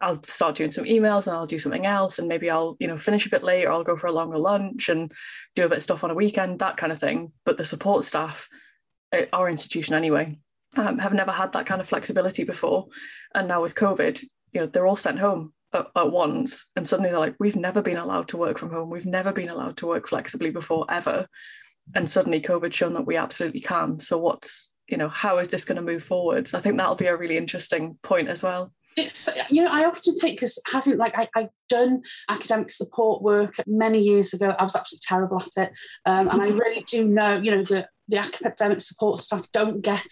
I'll 0.00 0.22
start 0.24 0.56
doing 0.56 0.72
some 0.72 0.84
emails 0.84 1.26
and 1.26 1.36
I'll 1.36 1.46
do 1.46 1.58
something 1.58 1.86
else, 1.86 2.18
and 2.18 2.28
maybe 2.28 2.50
I'll 2.50 2.76
you 2.80 2.88
know 2.88 2.98
finish 2.98 3.26
a 3.26 3.30
bit 3.30 3.44
late 3.44 3.64
or 3.64 3.72
I'll 3.72 3.84
go 3.84 3.96
for 3.96 4.08
a 4.08 4.12
longer 4.12 4.38
lunch 4.38 4.88
and 4.88 5.12
do 5.54 5.64
a 5.64 5.68
bit 5.68 5.78
of 5.78 5.82
stuff 5.84 6.04
on 6.04 6.10
a 6.10 6.14
weekend, 6.14 6.58
that 6.58 6.76
kind 6.76 6.92
of 6.92 6.98
thing. 6.98 7.32
But 7.44 7.56
the 7.56 7.64
support 7.64 8.04
staff, 8.04 8.48
our 9.32 9.48
institution 9.48 9.94
anyway, 9.94 10.38
um, 10.76 10.98
have 10.98 11.12
never 11.12 11.32
had 11.32 11.52
that 11.52 11.66
kind 11.66 11.80
of 11.80 11.88
flexibility 11.88 12.44
before, 12.44 12.86
and 13.34 13.48
now 13.48 13.62
with 13.62 13.74
COVID, 13.74 14.22
you 14.52 14.60
know 14.60 14.66
they're 14.66 14.86
all 14.86 14.96
sent 14.96 15.18
home 15.18 15.52
at, 15.72 15.86
at 15.94 16.10
once, 16.10 16.70
and 16.76 16.86
suddenly 16.86 17.10
they're 17.10 17.18
like, 17.18 17.36
we've 17.38 17.56
never 17.56 17.82
been 17.82 17.96
allowed 17.96 18.28
to 18.28 18.36
work 18.36 18.58
from 18.58 18.70
home, 18.70 18.90
we've 18.90 19.06
never 19.06 19.32
been 19.32 19.50
allowed 19.50 19.76
to 19.78 19.86
work 19.86 20.08
flexibly 20.08 20.50
before 20.50 20.86
ever, 20.88 21.26
and 21.94 22.08
suddenly 22.08 22.40
COVID 22.40 22.72
shown 22.72 22.94
that 22.94 23.06
we 23.06 23.16
absolutely 23.16 23.60
can. 23.60 24.00
So 24.00 24.18
what's 24.18 24.70
you 24.88 24.96
know 24.96 25.08
how 25.08 25.38
is 25.38 25.48
this 25.48 25.64
going 25.64 25.76
to 25.76 25.82
move 25.82 26.04
forwards? 26.04 26.54
I 26.54 26.60
think 26.60 26.76
that'll 26.76 26.94
be 26.94 27.06
a 27.06 27.16
really 27.16 27.36
interesting 27.36 27.98
point 28.02 28.28
as 28.28 28.42
well. 28.42 28.72
It's 28.96 29.28
you 29.48 29.62
know 29.62 29.70
i 29.70 29.86
often 29.86 30.14
think 30.16 30.36
because 30.36 30.60
having 30.70 30.98
like 30.98 31.16
I, 31.16 31.26
i've 31.34 31.48
done 31.70 32.02
academic 32.28 32.70
support 32.70 33.22
work 33.22 33.54
many 33.66 34.00
years 34.00 34.34
ago. 34.34 34.54
I 34.58 34.62
was 34.62 34.76
absolutely 34.76 35.04
terrible 35.06 35.40
at 35.40 35.68
it. 35.68 35.72
Um, 36.04 36.28
and 36.28 36.42
i 36.42 36.46
really 36.46 36.84
do 36.86 37.08
know 37.08 37.38
you 37.38 37.50
know 37.50 37.64
that 37.64 37.88
the 38.08 38.18
academic 38.18 38.80
support 38.80 39.18
staff 39.18 39.46
don't 39.52 39.80
get 39.80 40.06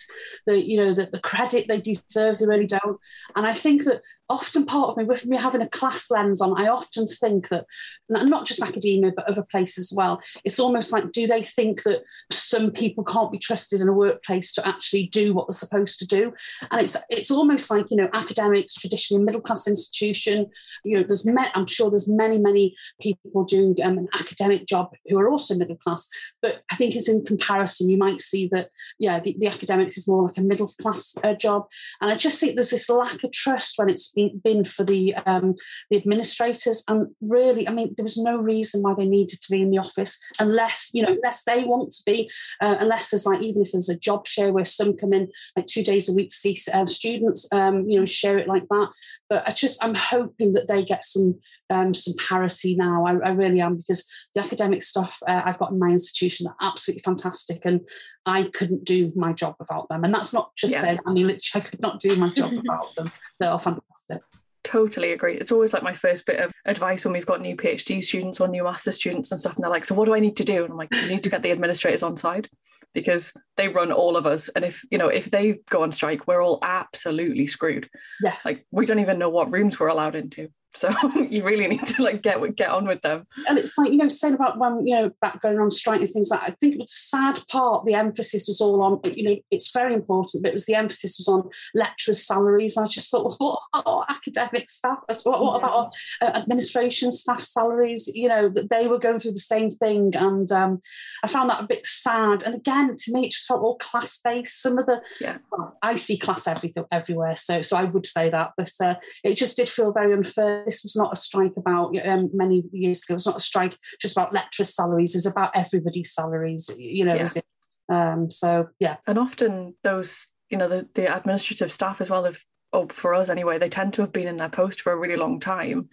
the 0.47 0.65
you 0.65 0.77
know 0.77 0.95
the, 0.95 1.07
the 1.07 1.21
credit 1.21 1.67
they 1.69 1.81
deserve 1.81 2.39
they 2.39 2.47
really 2.47 2.67
don't. 2.67 2.99
And 3.37 3.47
i 3.47 3.53
think 3.53 3.85
that 3.85 4.03
often 4.31 4.65
part 4.65 4.91
of 4.91 4.97
me, 4.97 5.05
with 5.05 5.27
me 5.27 5.37
having 5.37 5.61
a 5.61 5.69
class 5.69 6.11
lens 6.11 6.41
on, 6.41 6.59
I 6.59 6.69
often 6.69 7.07
think 7.07 7.49
that, 7.49 7.67
not 8.09 8.47
just 8.47 8.63
academia, 8.63 9.13
but 9.15 9.29
other 9.29 9.43
places 9.43 9.91
as 9.91 9.97
well, 9.97 10.23
it's 10.45 10.59
almost 10.59 10.93
like, 10.93 11.13
do 11.13 11.27
they 11.27 11.43
think 11.43 11.83
that 11.83 12.03
some 12.31 12.71
people 12.71 13.05
can't 13.05 13.33
be 13.33 13.39
trusted 13.39 13.81
in 13.81 13.89
a 13.89 13.93
workplace 13.93 14.53
to 14.53 14.67
actually 14.67 15.09
do 15.09 15.35
what 15.35 15.47
they're 15.47 15.53
supposed 15.53 15.99
to 15.99 16.07
do? 16.07 16.33
And 16.71 16.81
it's 16.81 16.97
it's 17.11 17.31
almost 17.31 17.71
like, 17.71 17.91
you 17.91 17.97
know, 17.97 18.09
academics, 18.15 18.75
traditionally 18.75 19.23
a 19.23 19.27
middle 19.27 19.41
class 19.41 19.67
institution, 19.67 20.51
you 20.85 20.97
know, 20.97 21.05
there's, 21.07 21.27
met, 21.27 21.51
I'm 21.55 21.67
sure 21.67 21.91
there's 21.91 22.09
many, 22.09 22.39
many 22.39 22.75
people 23.01 23.45
doing 23.45 23.77
um, 23.83 23.99
an 23.99 24.09
academic 24.15 24.67
job 24.67 24.95
who 25.09 25.19
are 25.19 25.29
also 25.29 25.57
middle 25.57 25.77
class, 25.77 26.09
but 26.41 26.63
I 26.71 26.77
think 26.77 26.95
it's 26.95 27.09
in 27.09 27.25
comparison, 27.25 27.91
you 27.91 27.99
might 27.99 28.21
see 28.21 28.49
that, 28.53 28.71
yeah, 28.99 29.19
the, 29.19 29.37
the 29.39 29.49
academics 29.49 29.99
is 29.99 30.09
more 30.09 30.27
like 30.29 30.39
a 30.39 30.43
middle 30.43 30.69
class 30.81 31.17
uh, 31.25 31.35
job. 31.35 31.67
And 32.01 32.13
I 32.13 32.15
just 32.15 32.39
think 32.39 32.55
there's 32.55 32.71
this 32.71 32.89
lack 32.89 33.25
of 33.25 33.33
trust 33.33 33.75
when 33.77 33.89
it's 33.89 34.13
been 34.29 34.65
for 34.65 34.85
the 34.85 35.15
um, 35.27 35.55
the 35.91 35.97
administrators. 35.97 36.83
And 36.89 37.09
really, 37.21 37.67
I 37.67 37.73
mean, 37.73 37.95
there 37.97 38.05
was 38.05 38.17
no 38.17 38.37
reason 38.37 38.83
why 38.83 38.95
they 38.95 39.07
needed 39.07 39.41
to 39.43 39.51
be 39.51 39.63
in 39.63 39.71
the 39.71 39.79
office 39.79 40.19
unless 40.39 40.91
you 40.95 41.03
know 41.03 41.13
unless 41.13 41.45
they 41.45 41.65
want 41.65 41.93
to 41.93 42.03
be, 42.05 42.31
uh, 42.61 42.77
unless 42.81 43.11
there's 43.11 43.27
like 43.27 43.43
even 43.43 43.63
if 43.63 43.73
there's 43.73 43.89
a 43.89 43.99
job 43.99 44.27
share 44.27 44.53
where 44.53 44.65
some 44.65 44.97
come 44.97 45.13
in 45.13 45.29
like 45.57 45.67
two 45.67 45.83
days 45.83 46.09
a 46.09 46.15
week 46.15 46.29
to 46.29 46.35
see 46.35 46.57
um, 46.73 46.89
students, 46.89 47.49
um, 47.53 47.89
you 47.89 47.99
know, 47.99 48.07
share 48.07 48.39
it 48.39 48.49
like 48.49 48.67
that. 48.69 48.91
But 49.29 49.49
I 49.49 49.53
just 49.53 49.83
I'm 49.85 49.95
hoping 49.95 50.53
that 50.53 50.69
they 50.69 50.85
get 50.85 51.05
some 51.05 51.39
um, 51.71 51.95
some 51.95 52.15
parity 52.19 52.75
now. 52.77 53.07
I, 53.07 53.13
I, 53.19 53.31
really 53.31 53.61
am 53.61 53.77
because 53.77 54.09
the 54.35 54.41
academic 54.41 54.83
stuff 54.83 55.17
uh, 55.27 55.43
I've 55.45 55.59
got 55.59 55.71
in 55.71 55.79
my 55.79 55.89
institution 55.89 56.47
are 56.47 56.57
absolutely 56.61 57.03
fantastic, 57.03 57.65
and 57.65 57.81
I 58.27 58.45
couldn't 58.45 58.85
do 58.85 59.13
my 59.15 59.33
job 59.33 59.55
without 59.59 59.89
them. 59.89 60.05
And 60.05 60.13
that's 60.13 60.33
not 60.33 60.55
just 60.57 60.75
yeah. 60.75 60.83
saying 60.83 60.99
I 61.07 61.13
mean 61.13 61.29
literally 61.29 61.65
I 61.65 61.69
could 61.69 61.81
not 61.81 62.01
do 62.01 62.17
my 62.17 62.29
job 62.31 62.53
without 62.57 62.95
them. 62.97 63.13
They're 63.39 63.59
fantastic. 63.59 64.23
Totally 64.63 65.13
agree. 65.13 65.37
It's 65.37 65.53
always 65.53 65.73
like 65.73 65.83
my 65.83 65.95
first 65.95 66.27
bit 66.27 66.41
of 66.41 66.53
advice 66.67 67.05
when 67.05 67.15
we've 67.15 67.25
got 67.25 67.41
new 67.41 67.57
PhD 67.57 68.05
students 68.05 68.41
or 68.41 68.49
new 68.49 68.65
master 68.65 68.93
students 68.93 69.31
and 69.31 69.41
stuff, 69.41 69.55
and 69.57 69.65
they're 69.65 69.71
like, 69.71 69.85
"So 69.85 69.95
what 69.95 70.05
do 70.07 70.15
I 70.15 70.21
need 70.21 70.37
to 70.37 70.45
do?" 70.45 70.65
And 70.65 70.73
I'm 70.73 70.79
like, 70.79 70.95
"You 70.95 71.09
need 71.09 71.23
to 71.23 71.31
get 71.31 71.43
the 71.43 71.53
administrators 71.53 72.03
on 72.03 72.17
side." 72.17 72.49
because 72.93 73.33
they 73.57 73.69
run 73.69 73.93
all 73.93 74.17
of 74.17 74.27
us 74.27 74.49
and 74.49 74.65
if 74.65 74.83
you 74.91 74.99
know 74.99 75.07
if 75.07 75.31
they 75.31 75.61
go 75.71 75.85
on 75.85 75.93
strike 75.93 76.27
we're 76.27 76.43
all 76.43 76.59
absolutely 76.63 77.47
screwed 77.47 77.89
yes 78.21 78.45
like 78.45 78.59
we 78.73 78.85
don't 78.85 78.99
even 78.99 79.17
know 79.17 79.29
what 79.29 79.53
rooms 79.53 79.79
we're 79.79 79.87
allowed 79.87 80.17
into 80.17 80.49
so 80.75 80.91
you 81.31 81.43
really 81.45 81.67
need 81.67 81.85
to 81.85 82.03
like 82.03 82.23
get 82.23 82.41
get 82.57 82.71
on 82.71 82.87
with 82.87 83.03
them. 83.03 83.27
And 83.49 83.59
it's 83.59 83.77
like 83.77 83.91
you 83.91 83.97
know, 83.97 84.09
saying 84.09 84.35
about 84.35 84.59
when 84.59 84.87
you 84.87 84.95
know 84.95 85.11
back 85.21 85.41
going 85.43 85.59
on 85.59 85.71
strike 85.71 86.01
and 86.01 86.11
things 86.11 86.31
like. 86.31 86.41
I 86.43 86.55
think 86.61 86.79
the 86.79 86.87
sad 86.87 87.41
part, 87.49 87.85
the 87.85 87.95
emphasis 87.95 88.47
was 88.47 88.61
all 88.61 88.83
on. 88.83 89.01
You 89.05 89.23
know, 89.25 89.37
it's 89.51 89.73
very 89.73 89.95
important, 89.95 90.43
but 90.43 90.51
it 90.51 90.53
was 90.53 90.67
the 90.67 90.75
emphasis 90.75 91.17
was 91.19 91.29
on 91.29 91.51
lecturers' 91.75 92.25
salaries. 92.25 92.77
I 92.77 92.87
just 92.87 93.11
thought, 93.11 93.35
what 93.39 93.61
about 93.75 94.07
academic 94.09 94.71
staff? 94.71 94.99
What, 95.25 95.43
what 95.43 95.61
yeah. 95.61 95.67
about 95.67 95.93
uh, 96.23 96.39
administration 96.39 97.11
staff 97.11 97.43
salaries? 97.43 98.11
You 98.15 98.29
know, 98.29 98.49
that 98.51 98.71
they 98.71 98.87
were 98.87 98.99
going 98.99 99.19
through 99.19 99.33
the 99.33 99.41
same 99.41 99.71
thing, 99.71 100.13
and 100.15 100.51
um, 100.53 100.81
I 101.25 101.27
found 101.27 101.51
that 101.51 101.63
a 101.63 101.67
bit 101.67 101.85
sad. 101.85 102.45
And 102.45 102.55
again, 102.55 102.95
to 102.97 103.13
me, 103.13 103.27
it 103.27 103.33
just 103.33 103.47
felt 103.47 103.63
all 103.63 103.77
class 103.79 104.21
based. 104.23 104.63
Some 104.63 104.79
of 104.79 104.87
the, 104.87 105.03
yeah, 105.21 105.39
well, 105.51 105.77
I 105.83 105.97
see 105.97 106.17
class 106.17 106.47
everything 106.47 106.85
everywhere, 106.93 107.35
so 107.35 107.63
so 107.63 107.77
I 107.77 107.85
would 107.85 108.07
say 108.07 108.31
that, 108.31 108.53
but 108.57 108.71
uh, 108.81 108.95
it 109.25 109.35
just 109.35 109.57
did 109.57 109.69
feel 109.69 109.93
very 109.93 110.13
unfair 110.13 110.60
this 110.65 110.83
was 110.83 110.97
not 110.97 111.13
a 111.13 111.17
strike 111.17 111.57
about 111.57 111.97
um, 112.07 112.31
many 112.33 112.65
years 112.73 113.03
ago. 113.03 113.15
It 113.15 113.17
was 113.17 113.27
not 113.27 113.37
a 113.37 113.41
strike 113.41 113.77
just 114.01 114.17
about 114.17 114.33
lecturers' 114.33 114.75
salaries. 114.75 115.15
It's 115.15 115.27
about 115.27 115.53
everybody's 115.55 116.13
salaries. 116.13 116.71
You 116.77 117.05
know, 117.05 117.15
yeah. 117.15 118.13
um, 118.13 118.31
so 118.31 118.69
yeah. 118.79 118.97
And 119.07 119.19
often 119.19 119.75
those, 119.83 120.29
you 120.49 120.59
know, 120.59 120.69
the, 120.69 120.89
the 120.95 121.15
administrative 121.15 121.73
staff 121.73 122.01
as 122.01 122.11
well 122.11 122.25
have 122.25 122.41
oh, 122.73 122.87
for 122.89 123.15
us 123.15 123.29
anyway, 123.29 123.59
they 123.59 123.69
tend 123.69 123.95
to 123.95 124.03
have 124.03 124.13
been 124.13 124.29
in 124.29 124.37
their 124.37 124.49
post 124.49 124.81
for 124.81 124.93
a 124.93 124.97
really 124.97 125.17
long 125.17 125.41
time. 125.41 125.89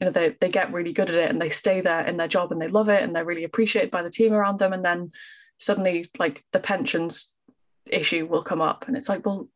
You 0.00 0.06
know, 0.06 0.10
they 0.10 0.36
they 0.40 0.50
get 0.50 0.72
really 0.72 0.92
good 0.92 1.08
at 1.08 1.16
it 1.16 1.30
and 1.30 1.40
they 1.40 1.50
stay 1.50 1.80
there 1.80 2.04
in 2.06 2.16
their 2.16 2.28
job 2.28 2.52
and 2.52 2.60
they 2.60 2.68
love 2.68 2.88
it 2.88 3.02
and 3.02 3.14
they're 3.14 3.24
really 3.24 3.44
appreciated 3.44 3.90
by 3.90 4.02
the 4.02 4.10
team 4.10 4.32
around 4.32 4.58
them. 4.58 4.72
And 4.72 4.84
then 4.84 5.12
suddenly, 5.58 6.06
like 6.18 6.44
the 6.52 6.60
pensions 6.60 7.34
issue 7.86 8.26
will 8.26 8.42
come 8.42 8.60
up, 8.60 8.86
and 8.86 8.96
it's 8.96 9.08
like, 9.08 9.24
well, 9.24 9.48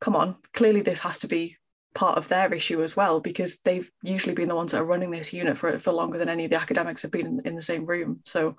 come 0.00 0.16
on, 0.16 0.36
clearly 0.52 0.80
this 0.80 1.00
has 1.00 1.18
to 1.20 1.28
be 1.28 1.56
part 1.94 2.18
of 2.18 2.28
their 2.28 2.52
issue 2.52 2.82
as 2.82 2.96
well 2.96 3.20
because 3.20 3.60
they've 3.60 3.90
usually 4.02 4.34
been 4.34 4.48
the 4.48 4.56
ones 4.56 4.72
that 4.72 4.80
are 4.80 4.84
running 4.84 5.10
this 5.10 5.32
unit 5.32 5.56
for 5.56 5.78
for 5.78 5.92
longer 5.92 6.18
than 6.18 6.28
any 6.28 6.44
of 6.44 6.50
the 6.50 6.60
academics 6.60 7.02
have 7.02 7.10
been 7.10 7.26
in, 7.26 7.40
in 7.44 7.54
the 7.54 7.62
same 7.62 7.86
room 7.86 8.20
so 8.24 8.56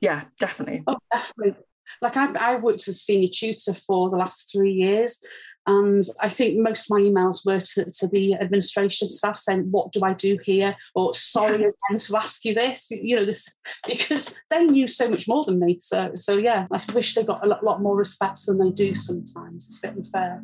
yeah 0.00 0.24
definitely 0.38 0.82
oh 0.86 0.98
definitely 1.12 1.54
like 2.00 2.16
I, 2.16 2.32
I 2.32 2.56
worked 2.56 2.88
as 2.88 2.88
a 2.88 2.98
senior 2.98 3.28
tutor 3.32 3.74
for 3.74 4.08
the 4.08 4.16
last 4.16 4.50
three 4.50 4.72
years 4.72 5.22
and 5.66 6.02
I 6.20 6.28
think 6.28 6.58
most 6.58 6.90
of 6.90 6.98
my 6.98 7.00
emails 7.00 7.46
were 7.46 7.60
to, 7.60 7.84
to 7.84 8.08
the 8.08 8.34
administration 8.34 9.08
staff 9.08 9.36
saying, 9.36 9.70
what 9.70 9.92
do 9.92 10.00
I 10.02 10.12
do 10.12 10.36
here? 10.42 10.74
Or 10.94 11.14
sorry 11.14 11.52
yeah. 11.60 11.68
again 11.88 12.00
to 12.00 12.16
ask 12.16 12.44
you 12.44 12.54
this, 12.54 12.90
you 12.90 13.14
know, 13.14 13.24
this 13.24 13.54
because 13.86 14.38
they 14.50 14.64
knew 14.64 14.88
so 14.88 15.08
much 15.08 15.28
more 15.28 15.44
than 15.44 15.60
me. 15.60 15.78
So 15.80 16.12
so 16.16 16.36
yeah, 16.36 16.66
I 16.70 16.80
wish 16.92 17.14
they 17.14 17.22
got 17.22 17.44
a 17.44 17.48
lot, 17.48 17.62
lot 17.62 17.80
more 17.80 17.96
respect 17.96 18.44
than 18.46 18.58
they 18.58 18.70
do 18.70 18.94
sometimes. 18.94 19.68
It's 19.68 19.78
a 19.78 19.88
bit 19.88 19.96
unfair. 19.96 20.42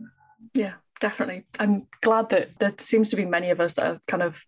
Yeah, 0.55 0.75
definitely. 1.01 1.45
I'm 1.59 1.87
glad 2.01 2.31
that 2.31 2.59
there 2.59 2.73
seems 2.79 3.11
to 3.11 3.17
be 3.17 3.25
many 3.25 3.51
of 3.51 3.61
us 3.61 3.75
that 3.75 3.87
are 3.87 4.01
kind 4.07 4.23
of 4.23 4.43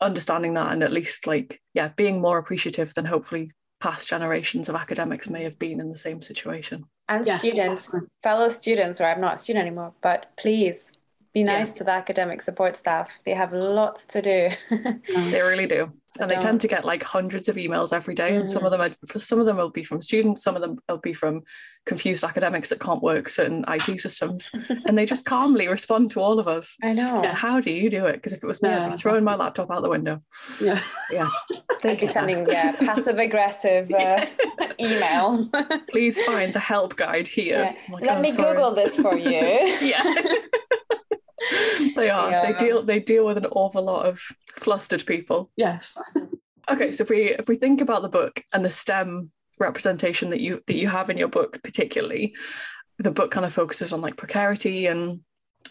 understanding 0.00 0.54
that 0.54 0.72
and 0.72 0.82
at 0.82 0.92
least 0.92 1.26
like, 1.26 1.60
yeah, 1.74 1.88
being 1.96 2.20
more 2.20 2.38
appreciative 2.38 2.92
than 2.94 3.04
hopefully 3.04 3.50
past 3.80 4.08
generations 4.08 4.68
of 4.68 4.74
academics 4.74 5.28
may 5.28 5.42
have 5.42 5.58
been 5.58 5.80
in 5.80 5.90
the 5.90 5.98
same 5.98 6.22
situation. 6.22 6.84
And 7.08 7.26
students, 7.26 7.92
fellow 8.22 8.48
students, 8.48 9.00
or 9.00 9.04
I'm 9.04 9.20
not 9.20 9.34
a 9.34 9.38
student 9.38 9.66
anymore, 9.66 9.92
but 10.00 10.30
please 10.36 10.92
be 11.32 11.42
nice 11.42 11.68
yeah. 11.68 11.74
to 11.74 11.84
the 11.84 11.90
academic 11.90 12.42
support 12.42 12.76
staff. 12.76 13.18
They 13.24 13.32
have 13.32 13.52
lots 13.52 14.04
to 14.06 14.22
do. 14.22 14.50
they 14.70 15.40
really 15.40 15.66
do. 15.66 15.92
So 16.08 16.22
and 16.22 16.30
they 16.30 16.36
tend 16.36 16.60
to 16.60 16.68
get 16.68 16.84
like 16.84 17.02
hundreds 17.02 17.48
of 17.48 17.56
emails 17.56 17.94
every 17.94 18.14
day. 18.14 18.32
Mm-hmm. 18.32 18.40
And 18.40 18.50
some 18.50 18.64
of 18.66 18.70
them 18.70 18.82
are 18.82 19.18
some 19.18 19.40
of 19.40 19.46
them 19.46 19.56
will 19.56 19.70
be 19.70 19.82
from 19.82 20.02
students, 20.02 20.42
some 20.42 20.56
of 20.56 20.60
them 20.60 20.78
will 20.86 20.98
be 20.98 21.14
from 21.14 21.42
confused 21.86 22.22
academics 22.22 22.68
that 22.68 22.80
can't 22.80 23.02
work 23.02 23.30
certain 23.30 23.64
IT 23.66 23.98
systems. 23.98 24.50
and 24.86 24.96
they 24.96 25.06
just 25.06 25.24
calmly 25.24 25.68
respond 25.68 26.10
to 26.10 26.20
all 26.20 26.38
of 26.38 26.48
us. 26.48 26.76
I 26.82 26.88
know. 26.88 26.94
Just, 26.94 27.24
how 27.24 27.60
do 27.60 27.72
you 27.72 27.88
do 27.88 28.04
it? 28.04 28.16
Because 28.16 28.34
if 28.34 28.44
it 28.44 28.46
was 28.46 28.60
me, 28.60 28.68
yeah. 28.68 28.84
I'd 28.84 28.90
be 28.90 28.96
throwing 28.96 29.24
my 29.24 29.36
laptop 29.36 29.70
out 29.70 29.82
the 29.82 29.88
window. 29.88 30.20
Yeah. 30.60 30.82
Yeah. 31.10 31.30
I'd 31.84 31.98
be 31.98 32.06
sending 32.06 32.46
yeah, 32.46 32.72
passive 32.76 33.18
aggressive 33.18 33.90
uh, 33.90 34.26
emails. 34.78 35.50
Please 35.88 36.22
find 36.24 36.52
the 36.52 36.60
help 36.60 36.96
guide 36.96 37.26
here. 37.26 37.74
Yeah. 37.74 37.94
Like, 37.94 38.04
Let 38.04 38.18
oh, 38.18 38.20
me 38.20 38.30
sorry. 38.30 38.54
Google 38.54 38.74
this 38.74 38.96
for 38.96 39.16
you. 39.16 39.30
yeah. 39.80 40.14
they 41.96 42.10
are. 42.10 42.30
Yeah. 42.30 42.52
They 42.52 42.58
deal 42.58 42.82
they 42.82 43.00
deal 43.00 43.26
with 43.26 43.38
an 43.38 43.46
awful 43.46 43.82
lot 43.82 44.06
of 44.06 44.20
flustered 44.56 45.06
people. 45.06 45.50
Yes. 45.56 45.96
okay, 46.70 46.92
so 46.92 47.02
if 47.02 47.10
we 47.10 47.30
if 47.30 47.48
we 47.48 47.56
think 47.56 47.80
about 47.80 48.02
the 48.02 48.08
book 48.08 48.42
and 48.52 48.64
the 48.64 48.70
STEM 48.70 49.30
representation 49.58 50.30
that 50.30 50.40
you 50.40 50.62
that 50.66 50.76
you 50.76 50.88
have 50.88 51.10
in 51.10 51.18
your 51.18 51.28
book 51.28 51.60
particularly, 51.62 52.34
the 52.98 53.10
book 53.10 53.30
kind 53.30 53.46
of 53.46 53.52
focuses 53.52 53.92
on 53.92 54.00
like 54.00 54.16
precarity 54.16 54.86
and 54.86 55.20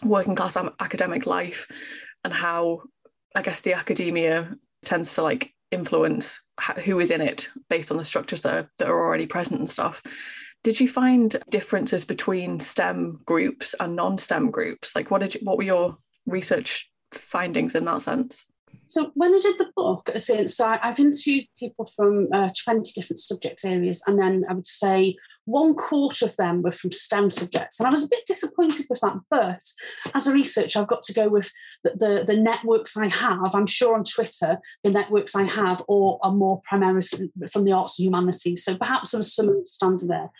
working 0.02 0.34
class 0.34 0.56
academic 0.80 1.26
life 1.26 1.68
and 2.24 2.32
how 2.32 2.82
I 3.34 3.42
guess 3.42 3.60
the 3.60 3.74
academia 3.74 4.56
tends 4.84 5.14
to 5.14 5.22
like 5.22 5.52
influence 5.70 6.40
who 6.84 7.00
is 7.00 7.10
in 7.10 7.20
it 7.20 7.48
based 7.68 7.90
on 7.90 7.96
the 7.96 8.04
structures 8.04 8.42
that 8.42 8.54
are, 8.54 8.70
that 8.78 8.88
are 8.88 9.00
already 9.00 9.26
present 9.26 9.60
and 9.60 9.70
stuff. 9.70 10.02
Did 10.62 10.78
you 10.78 10.88
find 10.88 11.36
differences 11.50 12.04
between 12.04 12.60
STEM 12.60 13.20
groups 13.26 13.74
and 13.80 13.96
non-STEM 13.96 14.50
groups? 14.50 14.94
Like, 14.94 15.10
what 15.10 15.20
did 15.20 15.34
you, 15.34 15.40
what 15.42 15.56
were 15.56 15.64
your 15.64 15.96
research 16.26 16.88
findings 17.10 17.74
in 17.74 17.84
that 17.86 18.02
sense? 18.02 18.44
So 18.92 19.10
when 19.14 19.34
I 19.34 19.38
did 19.38 19.56
the 19.56 19.72
book, 19.74 20.10
so 20.18 20.66
I've 20.66 21.00
interviewed 21.00 21.46
people 21.58 21.90
from 21.96 22.28
uh, 22.30 22.50
20 22.62 22.92
different 22.94 23.20
subject 23.20 23.64
areas, 23.64 24.02
and 24.06 24.20
then 24.20 24.44
I 24.50 24.52
would 24.52 24.66
say 24.66 25.16
one 25.46 25.74
quarter 25.74 26.26
of 26.26 26.36
them 26.36 26.60
were 26.60 26.72
from 26.72 26.92
STEM 26.92 27.30
subjects. 27.30 27.80
And 27.80 27.86
I 27.86 27.90
was 27.90 28.04
a 28.04 28.08
bit 28.10 28.26
disappointed 28.26 28.84
with 28.90 29.00
that. 29.00 29.16
But 29.30 29.62
as 30.14 30.26
a 30.26 30.34
researcher, 30.34 30.78
I've 30.78 30.88
got 30.88 31.02
to 31.04 31.14
go 31.14 31.30
with 31.30 31.50
the, 31.82 31.92
the, 31.96 32.24
the 32.34 32.38
networks 32.38 32.94
I 32.94 33.06
have. 33.06 33.54
I'm 33.54 33.66
sure 33.66 33.94
on 33.94 34.04
Twitter, 34.04 34.58
the 34.84 34.90
networks 34.90 35.34
I 35.34 35.44
have 35.44 35.80
are 35.88 36.30
more 36.30 36.60
primarily 36.68 37.00
from 37.50 37.64
the 37.64 37.72
arts 37.72 37.98
and 37.98 38.04
humanities. 38.04 38.62
So 38.62 38.76
perhaps 38.76 39.12
there 39.12 39.20
was 39.20 39.34
some 39.34 39.48
understanding 39.48 40.08
there. 40.08 40.30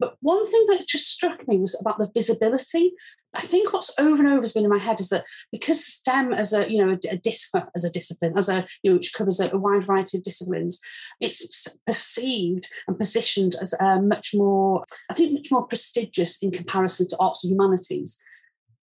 But 0.00 0.16
one 0.20 0.44
thing 0.44 0.66
that 0.70 0.88
just 0.88 1.12
struck 1.12 1.46
me 1.46 1.58
was 1.58 1.80
about 1.80 1.98
the 1.98 2.10
visibility. 2.12 2.94
I 3.34 3.40
think 3.40 3.72
what's 3.72 3.92
over 3.98 4.22
and 4.22 4.32
over 4.32 4.40
has 4.40 4.52
been 4.52 4.64
in 4.64 4.70
my 4.70 4.78
head 4.78 5.00
is 5.00 5.08
that 5.10 5.24
because 5.52 5.84
STEM 5.84 6.32
as 6.32 6.52
a 6.52 6.70
you 6.70 6.84
know 6.84 6.92
a, 6.92 6.98
a 7.14 7.66
as 7.74 7.84
a 7.84 7.90
discipline 7.90 8.32
as 8.36 8.48
a 8.48 8.66
you 8.82 8.90
know 8.90 8.96
which 8.96 9.14
covers 9.14 9.40
a, 9.40 9.50
a 9.50 9.58
wide 9.58 9.84
variety 9.84 10.18
of 10.18 10.24
disciplines, 10.24 10.80
it's 11.20 11.78
perceived 11.86 12.68
and 12.88 12.98
positioned 12.98 13.54
as 13.60 13.72
a 13.74 14.00
much 14.00 14.30
more 14.34 14.84
I 15.08 15.14
think 15.14 15.32
much 15.32 15.48
more 15.50 15.66
prestigious 15.66 16.42
in 16.42 16.50
comparison 16.50 17.08
to 17.08 17.16
arts 17.20 17.44
and 17.44 17.52
humanities. 17.52 18.20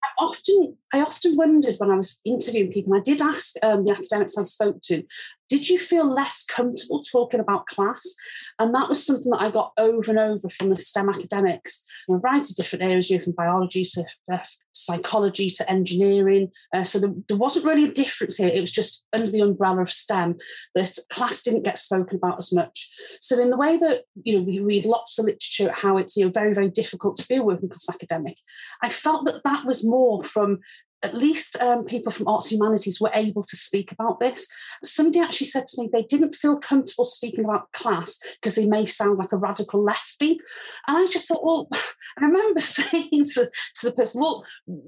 I 0.03 0.23
often 0.23 0.77
I 0.93 1.01
often 1.01 1.35
wondered 1.35 1.75
when 1.79 1.91
I 1.91 1.95
was 1.95 2.21
interviewing 2.23 2.71
people, 2.71 2.93
and 2.93 3.01
I 3.01 3.03
did 3.03 3.21
ask 3.21 3.55
um, 3.63 3.83
the 3.83 3.91
academics 3.91 4.37
I 4.37 4.43
spoke 4.43 4.81
to, 4.83 5.03
did 5.49 5.69
you 5.69 5.79
feel 5.79 6.11
less 6.11 6.45
comfortable 6.45 7.01
talking 7.01 7.39
about 7.39 7.67
class? 7.67 8.15
And 8.59 8.73
that 8.75 8.89
was 8.89 9.05
something 9.05 9.31
that 9.31 9.41
I 9.41 9.51
got 9.51 9.71
over 9.77 10.09
and 10.09 10.19
over 10.19 10.49
from 10.49 10.69
the 10.69 10.75
STEM 10.75 11.09
academics 11.09 11.87
a 12.09 12.17
variety 12.17 12.51
of 12.51 12.55
different 12.55 12.83
areas, 12.83 13.11
from 13.23 13.33
biology 13.33 13.83
to 13.83 14.05
uh, 14.31 14.39
psychology 14.71 15.49
to 15.49 15.69
engineering. 15.69 16.49
Uh, 16.73 16.83
so 16.83 16.99
there, 16.99 17.13
there, 17.27 17.37
wasn't 17.37 17.65
really 17.65 17.85
a 17.85 17.91
difference 17.91 18.37
here. 18.37 18.49
It 18.49 18.61
was 18.61 18.71
just 18.71 19.05
under 19.13 19.29
the 19.29 19.41
umbrella 19.41 19.81
of 19.81 19.91
STEM 19.91 20.37
that 20.75 20.97
class 21.09 21.41
didn't 21.41 21.63
get 21.63 21.77
spoken 21.77 22.17
about 22.17 22.37
as 22.37 22.53
much. 22.53 22.89
So 23.21 23.39
in 23.39 23.49
the 23.49 23.57
way 23.57 23.77
that 23.77 24.03
you 24.23 24.37
know 24.37 24.43
we 24.43 24.59
read 24.59 24.85
lots 24.85 25.19
of 25.19 25.25
literature 25.25 25.71
how 25.75 25.97
it's 25.97 26.15
you 26.15 26.25
know 26.25 26.31
very 26.31 26.53
very 26.53 26.69
difficult 26.69 27.17
to 27.17 27.27
be 27.27 27.35
a 27.35 27.43
working 27.43 27.69
class 27.69 27.89
academic, 27.89 28.37
I 28.81 28.89
felt 28.89 29.25
that 29.25 29.43
that 29.43 29.65
was 29.65 29.87
more 29.87 30.23
from 30.23 30.59
at 31.03 31.15
least 31.15 31.61
um, 31.61 31.85
people 31.85 32.11
from 32.11 32.27
arts 32.27 32.51
humanities 32.51 32.99
were 32.99 33.11
able 33.13 33.43
to 33.43 33.55
speak 33.55 33.91
about 33.91 34.19
this. 34.19 34.47
Somebody 34.83 35.19
actually 35.19 35.47
said 35.47 35.67
to 35.67 35.81
me 35.81 35.89
they 35.91 36.03
didn't 36.03 36.35
feel 36.35 36.57
comfortable 36.57 37.05
speaking 37.05 37.45
about 37.45 37.71
class 37.71 38.19
because 38.35 38.55
they 38.55 38.65
may 38.65 38.85
sound 38.85 39.19
like 39.19 39.31
a 39.31 39.37
radical 39.37 39.83
lefty. 39.83 40.39
And 40.87 40.97
I 40.97 41.05
just 41.05 41.27
thought, 41.27 41.45
well, 41.45 41.69
I 42.17 42.25
remember 42.25 42.59
saying 42.59 43.25
to, 43.33 43.49
to 43.75 43.85
the 43.85 43.91
person, 43.91 44.21
well, 44.21 44.43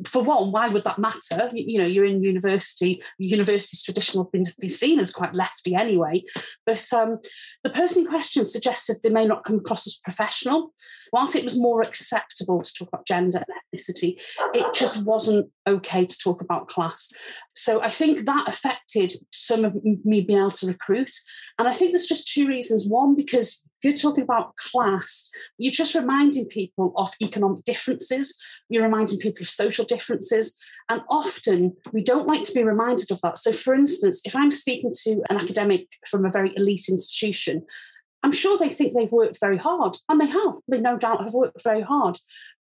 for 0.08 0.24
one, 0.24 0.52
why 0.52 0.68
would 0.68 0.84
that 0.84 1.00
matter? 1.00 1.50
You, 1.54 1.64
you 1.68 1.78
know, 1.80 1.86
you're 1.86 2.06
in 2.06 2.24
university, 2.24 3.02
university's 3.20 3.84
traditional 3.84 4.26
been, 4.26 4.46
been 4.60 4.70
seen 4.70 5.00
as 5.00 5.12
quite 5.12 5.36
lefty 5.36 5.76
anyway. 5.76 6.24
But 6.66 6.84
um, 6.92 7.20
the 7.64 7.70
person 7.70 8.04
in 8.04 8.10
question 8.10 8.46
suggested 8.46 8.98
they 9.04 9.10
may 9.10 9.26
not 9.26 9.44
come 9.44 9.58
across 9.58 9.86
as 9.86 9.96
professional. 10.04 10.74
Whilst 11.14 11.36
it 11.36 11.44
was 11.44 11.60
more 11.60 11.82
acceptable 11.82 12.62
to 12.62 12.74
talk 12.74 12.90
about 12.90 13.08
gender 13.08 13.40
and 13.40 13.80
ethnicity, 13.80 14.22
it 14.54 14.74
just 14.74 15.06
wasn't 15.06 15.50
okay 15.68 16.06
to 16.06 16.18
talk 16.18 16.42
about 16.42 16.68
class. 16.68 17.12
So 17.56 17.82
I 17.82 17.90
think 17.90 18.26
that 18.26 18.48
affected 18.48 19.14
some 19.32 19.66
of 19.66 19.76
me 19.84 20.22
being 20.22 20.40
able 20.40 20.52
to 20.52 20.68
recruit. 20.68 21.12
And 21.58 21.68
I 21.68 21.74
think 21.74 21.92
there's 21.92 22.08
just 22.08 22.28
two 22.28 22.48
reasons. 22.48 22.88
One, 22.88 23.16
because 23.16 23.66
if 23.82 23.84
you're 23.84 23.94
talking 23.94 24.24
about 24.24 24.56
class, 24.58 25.30
you're 25.58 25.72
just 25.72 25.96
reminding 25.96 26.46
people 26.48 26.94
of 26.98 27.12
economic 27.22 27.64
differences, 27.64 28.38
you're 28.70 28.84
reminding 28.84 29.20
people 29.20 29.42
of 29.42 29.50
social 29.50 29.86
differences. 29.86 30.58
And 30.90 31.02
often 31.10 31.76
we 31.94 32.04
don't 32.04 32.28
like 32.28 32.44
to 32.44 32.54
be 32.54 32.64
reminded 32.64 33.12
of 33.12 33.22
that. 33.22 33.38
So, 33.38 33.52
for 33.52 33.74
instance, 33.74 34.22
if 34.26 34.36
I'm 34.36 34.52
speaking 34.52 34.92
to 35.04 35.22
an 35.30 35.38
academic 35.38 35.88
from 36.10 36.26
a 36.26 36.32
very 36.32 36.52
elite 36.56 36.86
institution, 36.90 37.66
I'm 38.24 38.32
sure 38.32 38.58
they 38.58 38.70
think 38.70 38.94
they've 38.94 39.12
worked 39.12 39.40
very 39.40 39.58
hard, 39.58 39.98
and 40.10 40.20
they 40.20 40.28
have. 40.28 40.56
They 40.68 40.82
no 40.82 40.98
doubt 40.98 41.24
have 41.24 41.34
worked 41.34 41.64
very 41.64 41.82
hard. 41.82 42.18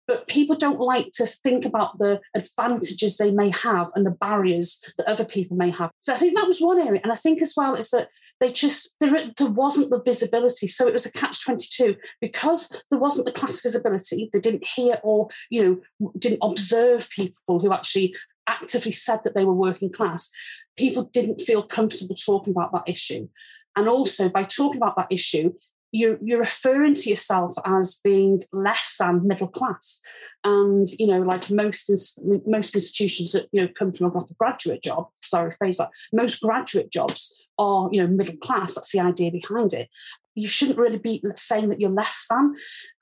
But 0.06 0.26
people 0.26 0.56
don't 0.56 0.80
like 0.80 1.10
to 1.14 1.26
think 1.26 1.66
about 1.66 1.98
the 1.98 2.20
advantages 2.34 3.18
they 3.18 3.30
may 3.30 3.50
have 3.50 3.88
and 3.94 4.06
the 4.06 4.12
barriers 4.12 4.82
that 4.96 5.06
other 5.06 5.24
people 5.24 5.56
may 5.56 5.70
have. 5.70 5.90
So 6.00 6.14
I 6.14 6.16
think 6.16 6.34
that 6.34 6.46
was 6.46 6.60
one 6.60 6.80
area. 6.80 7.00
And 7.02 7.12
I 7.12 7.14
think 7.14 7.42
as 7.42 7.52
well 7.54 7.74
is 7.74 7.90
that 7.90 8.08
they 8.40 8.50
just, 8.50 8.96
there, 9.00 9.14
there 9.36 9.50
wasn't 9.50 9.90
the 9.90 10.00
visibility. 10.02 10.66
So 10.66 10.86
it 10.86 10.94
was 10.94 11.04
a 11.04 11.12
catch 11.12 11.44
22 11.44 11.96
because 12.22 12.82
there 12.90 12.98
wasn't 12.98 13.26
the 13.26 13.32
class 13.32 13.60
visibility. 13.60 14.30
They 14.32 14.40
didn't 14.40 14.66
hear 14.66 14.98
or, 15.02 15.28
you 15.50 15.82
know, 16.00 16.10
didn't 16.18 16.38
observe 16.40 17.10
people 17.10 17.60
who 17.60 17.74
actually 17.74 18.14
actively 18.46 18.92
said 18.92 19.20
that 19.24 19.34
they 19.34 19.44
were 19.44 19.52
working 19.52 19.92
class. 19.92 20.30
People 20.78 21.10
didn't 21.12 21.42
feel 21.42 21.62
comfortable 21.62 22.14
talking 22.14 22.52
about 22.52 22.72
that 22.72 22.90
issue. 22.90 23.28
And 23.78 23.88
also, 23.88 24.28
by 24.28 24.42
talking 24.42 24.78
about 24.78 24.96
that 24.96 25.06
issue, 25.12 25.52
you're, 25.92 26.18
you're 26.20 26.40
referring 26.40 26.94
to 26.94 27.08
yourself 27.08 27.54
as 27.64 28.00
being 28.02 28.42
less 28.52 28.96
than 28.98 29.28
middle 29.28 29.46
class. 29.46 30.02
And, 30.42 30.84
you 30.98 31.06
know, 31.06 31.20
like 31.20 31.48
most, 31.48 31.88
most 32.44 32.74
institutions 32.74 33.32
that, 33.32 33.46
you 33.52 33.62
know, 33.62 33.68
come 33.68 33.92
from 33.92 34.12
like 34.12 34.28
a 34.28 34.34
graduate 34.34 34.82
job, 34.82 35.06
sorry, 35.22 35.52
phrase 35.52 35.76
that, 35.76 35.90
most 36.12 36.42
graduate 36.42 36.90
jobs 36.90 37.46
are, 37.56 37.88
you 37.92 38.02
know, 38.02 38.08
middle 38.08 38.36
class. 38.38 38.74
That's 38.74 38.90
the 38.90 38.98
idea 38.98 39.30
behind 39.30 39.72
it. 39.72 39.88
You 40.34 40.48
shouldn't 40.48 40.78
really 40.78 40.98
be 40.98 41.22
saying 41.36 41.68
that 41.68 41.80
you're 41.80 41.88
less 41.88 42.26
than. 42.28 42.56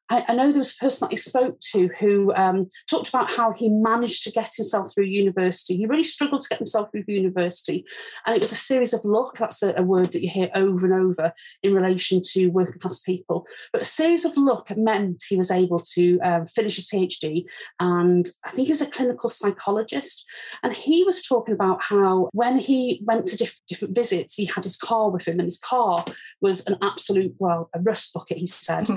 I, 0.09 0.25
I, 0.29 0.35
know 0.35 0.51
there 0.53 0.59
was 0.59 0.75
a 0.75 0.79
person 0.79 1.09
that 1.09 1.15
I 1.15 1.17
spoke 1.17 1.59
to 1.73 1.89
who 1.99 2.33
um, 2.35 2.69
talked 2.89 3.09
about 3.09 3.31
how 3.31 3.53
he 3.53 3.69
managed 3.69 4.23
to 4.25 4.31
get 4.31 4.55
himself 4.55 4.93
through 4.93 5.05
university. 5.05 5.77
He 5.77 5.87
really 5.87 6.05
struggled 6.05 6.43
to 6.43 6.49
get 6.49 6.59
himself 6.59 6.91
through 6.91 7.05
university. 7.09 7.85
And 8.25 8.35
it 8.35 8.41
was 8.41 8.53
a 8.53 8.57
series 8.57 8.93
of 8.93 9.05
luck. 9.05 9.39
That's 9.39 9.63
a, 9.63 9.75
a 9.77 9.83
word 9.83 10.13
that 10.13 10.23
you 10.23 10.29
hear 10.29 10.51
over 10.55 10.87
and 10.87 10.95
over 10.95 11.33
in 11.63 11.75
relation 11.75 12.21
to 12.33 12.49
working 12.49 12.79
class 12.79 13.01
people. 13.01 13.47
But 13.73 13.83
a 13.83 13.87
series 13.87 14.25
of 14.25 14.37
luck 14.37 14.71
meant 14.77 15.25
he 15.29 15.37
was 15.37 15.51
able 15.51 15.81
to 15.95 16.21
um, 16.21 16.47
finish 16.47 16.77
his 16.77 16.89
PhD. 16.89 17.45
And 17.81 18.27
I 18.45 18.51
think 18.51 18.67
he 18.67 18.73
was 18.73 18.83
a 18.83 18.91
clinical 18.91 19.29
psychologist. 19.29 20.27
And 20.63 20.73
he 20.73 21.05
was 21.05 21.23
talking 21.23 21.55
about 21.55 21.83
how 21.83 22.31
when 22.33 22.59
he 22.59 23.01
went 23.05 23.27
to 23.27 23.37
diff- 23.37 23.61
different 23.67 23.95
visits, 23.95 24.35
he 24.35 24.45
had 24.45 24.65
his 24.65 24.77
car 24.77 25.11
with 25.11 25.27
him, 25.27 25.39
and 25.41 25.47
his 25.47 25.59
car 25.59 26.05
was 26.41 26.67
an 26.67 26.77
absolute, 26.83 27.35
well, 27.39 27.71
a 27.75 27.81
rust 27.81 28.13
bucket, 28.13 28.39
he 28.39 28.47
said. 28.47 28.89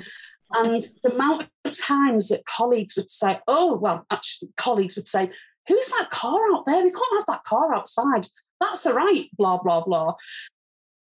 And 0.51 0.81
the 1.03 1.13
amount 1.13 1.47
of 1.65 1.71
times 1.71 2.29
that 2.29 2.45
colleagues 2.45 2.95
would 2.95 3.09
say, 3.09 3.39
oh, 3.47 3.75
well, 3.75 4.05
actually, 4.09 4.49
colleagues 4.57 4.95
would 4.95 5.07
say, 5.07 5.31
who's 5.67 5.89
that 5.89 6.09
car 6.09 6.39
out 6.53 6.65
there? 6.65 6.83
We 6.83 6.91
can't 6.91 7.17
have 7.17 7.27
that 7.27 7.43
car 7.43 7.73
outside. 7.73 8.27
That's 8.59 8.81
the 8.81 8.93
right, 8.93 9.29
blah, 9.38 9.62
blah, 9.62 9.83
blah. 9.83 10.15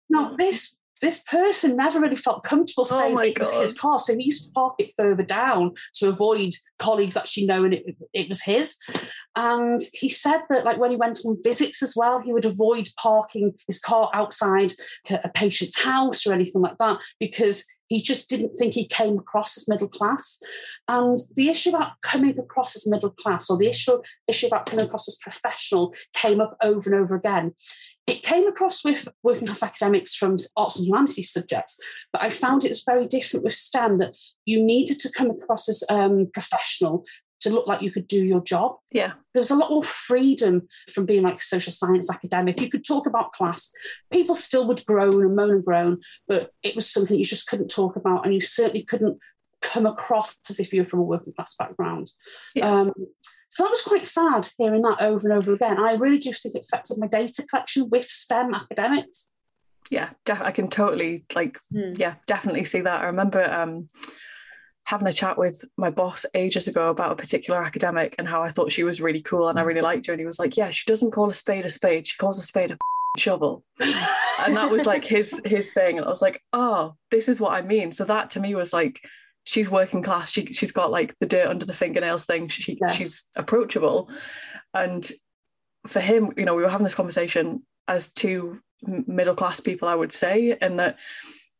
Now, 0.09 0.35
this 0.37 0.79
this 1.01 1.23
person 1.23 1.75
never 1.75 1.99
really 1.99 2.15
felt 2.15 2.43
comfortable 2.43 2.85
oh 2.89 2.99
saying 2.99 3.17
oh 3.19 3.23
it 3.23 3.37
was 3.37 3.51
his 3.53 3.77
car. 3.77 3.99
So 3.99 4.15
he 4.15 4.25
used 4.25 4.47
to 4.47 4.51
park 4.51 4.75
it 4.79 4.93
further 4.97 5.23
down 5.23 5.73
to 5.95 6.09
avoid 6.09 6.53
colleagues 6.79 7.17
actually 7.17 7.45
knowing 7.45 7.73
it, 7.73 7.85
it 8.13 8.27
was 8.27 8.43
his. 8.43 8.77
And 9.35 9.79
he 9.93 10.09
said 10.09 10.41
that, 10.49 10.65
like, 10.65 10.79
when 10.79 10.91
he 10.91 10.97
went 10.97 11.19
on 11.25 11.37
visits 11.43 11.83
as 11.83 11.95
well, 11.95 12.19
he 12.19 12.33
would 12.33 12.45
avoid 12.45 12.89
parking 12.97 13.53
his 13.67 13.79
car 13.79 14.09
outside 14.13 14.73
a 15.09 15.29
patient's 15.29 15.79
house 15.79 16.25
or 16.25 16.33
anything 16.33 16.61
like 16.61 16.77
that 16.79 17.01
because 17.19 17.65
he 17.87 18.01
just 18.01 18.29
didn't 18.29 18.55
think 18.57 18.73
he 18.73 18.85
came 18.87 19.17
across 19.17 19.57
as 19.57 19.67
middle 19.67 19.87
class. 19.87 20.41
And 20.87 21.17
the 21.35 21.49
issue 21.49 21.69
about 21.69 21.91
coming 22.01 22.37
across 22.37 22.75
as 22.75 22.89
middle 22.89 23.11
class 23.11 23.49
or 23.49 23.57
the 23.57 23.67
issue, 23.67 24.01
issue 24.27 24.47
about 24.47 24.65
coming 24.65 24.85
across 24.85 25.07
as 25.07 25.17
professional 25.21 25.93
came 26.13 26.41
up 26.41 26.57
over 26.61 26.91
and 26.91 26.99
over 26.99 27.15
again. 27.15 27.53
It 28.07 28.23
came 28.23 28.47
across 28.47 28.85
with 28.85 29.07
working 29.21 29.47
class 29.47 29.61
academics 29.61 30.15
from 30.15 30.37
arts 30.55 30.77
and 30.77 30.87
humanities 30.87 31.31
subjects, 31.31 31.77
but 32.13 32.21
I 32.21 32.29
found 32.29 32.63
it's 32.63 32.83
very 32.85 33.05
different 33.05 33.43
with 33.43 33.53
STEM 33.53 33.99
that 33.99 34.17
you 34.45 34.63
needed 34.63 34.99
to 35.01 35.11
come 35.11 35.29
across 35.29 35.67
as 35.67 35.83
um, 35.89 36.27
professional 36.33 37.05
to 37.41 37.49
look 37.49 37.67
like 37.67 37.81
you 37.81 37.91
could 37.91 38.07
do 38.07 38.25
your 38.25 38.41
job. 38.41 38.77
Yeah. 38.91 39.13
There 39.33 39.41
was 39.41 39.51
a 39.51 39.55
lot 39.55 39.69
more 39.69 39.83
freedom 39.83 40.67
from 40.91 41.05
being 41.05 41.23
like 41.23 41.35
a 41.35 41.41
social 41.41 41.71
science 41.71 42.09
academic. 42.09 42.59
You 42.59 42.69
could 42.69 42.85
talk 42.85 43.05
about 43.05 43.33
class. 43.33 43.69
People 44.11 44.35
still 44.35 44.67
would 44.67 44.85
groan 44.85 45.23
and 45.23 45.35
moan 45.35 45.51
and 45.51 45.65
groan, 45.65 45.99
but 46.27 46.51
it 46.63 46.75
was 46.75 46.89
something 46.89 47.17
you 47.17 47.25
just 47.25 47.47
couldn't 47.47 47.69
talk 47.69 47.95
about. 47.95 48.25
And 48.25 48.33
you 48.33 48.41
certainly 48.41 48.83
couldn't 48.83 49.19
come 49.67 49.85
across 49.85 50.37
as 50.49 50.59
if 50.59 50.73
you 50.73 50.81
were 50.81 50.87
from 50.87 50.99
a 50.99 51.03
working 51.03 51.33
class 51.33 51.55
background. 51.55 52.07
Yeah. 52.55 52.71
Um, 52.71 52.91
so 53.49 53.63
that 53.63 53.69
was 53.69 53.81
quite 53.81 54.05
sad 54.05 54.47
hearing 54.57 54.81
that 54.83 55.01
over 55.01 55.29
and 55.29 55.39
over 55.39 55.53
again. 55.53 55.79
I 55.79 55.93
really 55.93 56.19
do 56.19 56.31
think 56.33 56.55
it 56.55 56.65
affected 56.65 56.97
my 56.99 57.07
data 57.07 57.43
collection 57.49 57.89
with 57.89 58.05
STEM 58.05 58.53
academics. 58.53 59.33
Yeah, 59.89 60.09
def- 60.25 60.41
I 60.41 60.51
can 60.51 60.67
totally 60.69 61.25
like, 61.33 61.59
hmm. 61.71 61.91
yeah, 61.95 62.15
definitely 62.25 62.65
see 62.65 62.81
that. 62.81 63.01
I 63.01 63.05
remember 63.05 63.43
um, 63.43 63.87
having 64.85 65.07
a 65.07 65.13
chat 65.13 65.37
with 65.37 65.63
my 65.77 65.89
boss 65.89 66.25
ages 66.33 66.67
ago 66.67 66.89
about 66.89 67.11
a 67.11 67.15
particular 67.15 67.61
academic 67.61 68.15
and 68.17 68.27
how 68.27 68.41
I 68.41 68.49
thought 68.49 68.71
she 68.71 68.83
was 68.83 69.01
really 69.01 69.21
cool 69.21 69.49
and 69.49 69.57
I 69.57 69.63
really 69.63 69.81
liked 69.81 70.07
her. 70.07 70.13
And 70.13 70.19
he 70.19 70.25
was 70.25 70.39
like, 70.39 70.57
Yeah, 70.57 70.69
she 70.69 70.85
doesn't 70.85 71.11
call 71.11 71.29
a 71.29 71.33
spade 71.33 71.65
a 71.65 71.69
spade, 71.69 72.07
she 72.07 72.17
calls 72.17 72.39
a 72.39 72.43
spade 72.43 72.71
a 72.71 72.77
shovel. 73.17 73.63
and 73.79 74.55
that 74.55 74.71
was 74.71 74.85
like 74.85 75.03
his 75.03 75.39
his 75.45 75.71
thing. 75.73 75.97
And 75.97 76.05
I 76.05 76.09
was 76.09 76.21
like, 76.21 76.41
Oh, 76.53 76.95
this 77.11 77.27
is 77.27 77.39
what 77.39 77.53
I 77.53 77.61
mean. 77.61 77.91
So 77.91 78.05
that 78.05 78.29
to 78.31 78.39
me 78.39 78.55
was 78.55 78.73
like 78.73 79.01
she's 79.47 79.71
working 79.71 80.03
class. 80.03 80.29
She 80.31 80.45
she's 80.47 80.73
got 80.73 80.91
like 80.91 81.17
the 81.19 81.25
dirt 81.25 81.47
under 81.47 81.65
the 81.65 81.73
fingernails 81.73 82.25
thing. 82.25 82.49
She 82.49 82.77
Yeah. 82.81 82.91
she's 82.91 83.25
approachable, 83.35 84.11
and 84.73 85.09
for 85.87 86.01
him, 86.01 86.33
you 86.35 86.43
know, 86.43 86.53
we 86.53 86.63
were 86.63 86.69
having 86.69 86.83
this 86.83 86.95
conversation 86.95 87.65
as 87.87 88.11
two 88.11 88.59
middle 88.81 89.35
class 89.35 89.59
people, 89.61 89.87
I 89.87 89.95
would 89.95 90.11
say, 90.11 90.57
and 90.61 90.79
that 90.79 90.97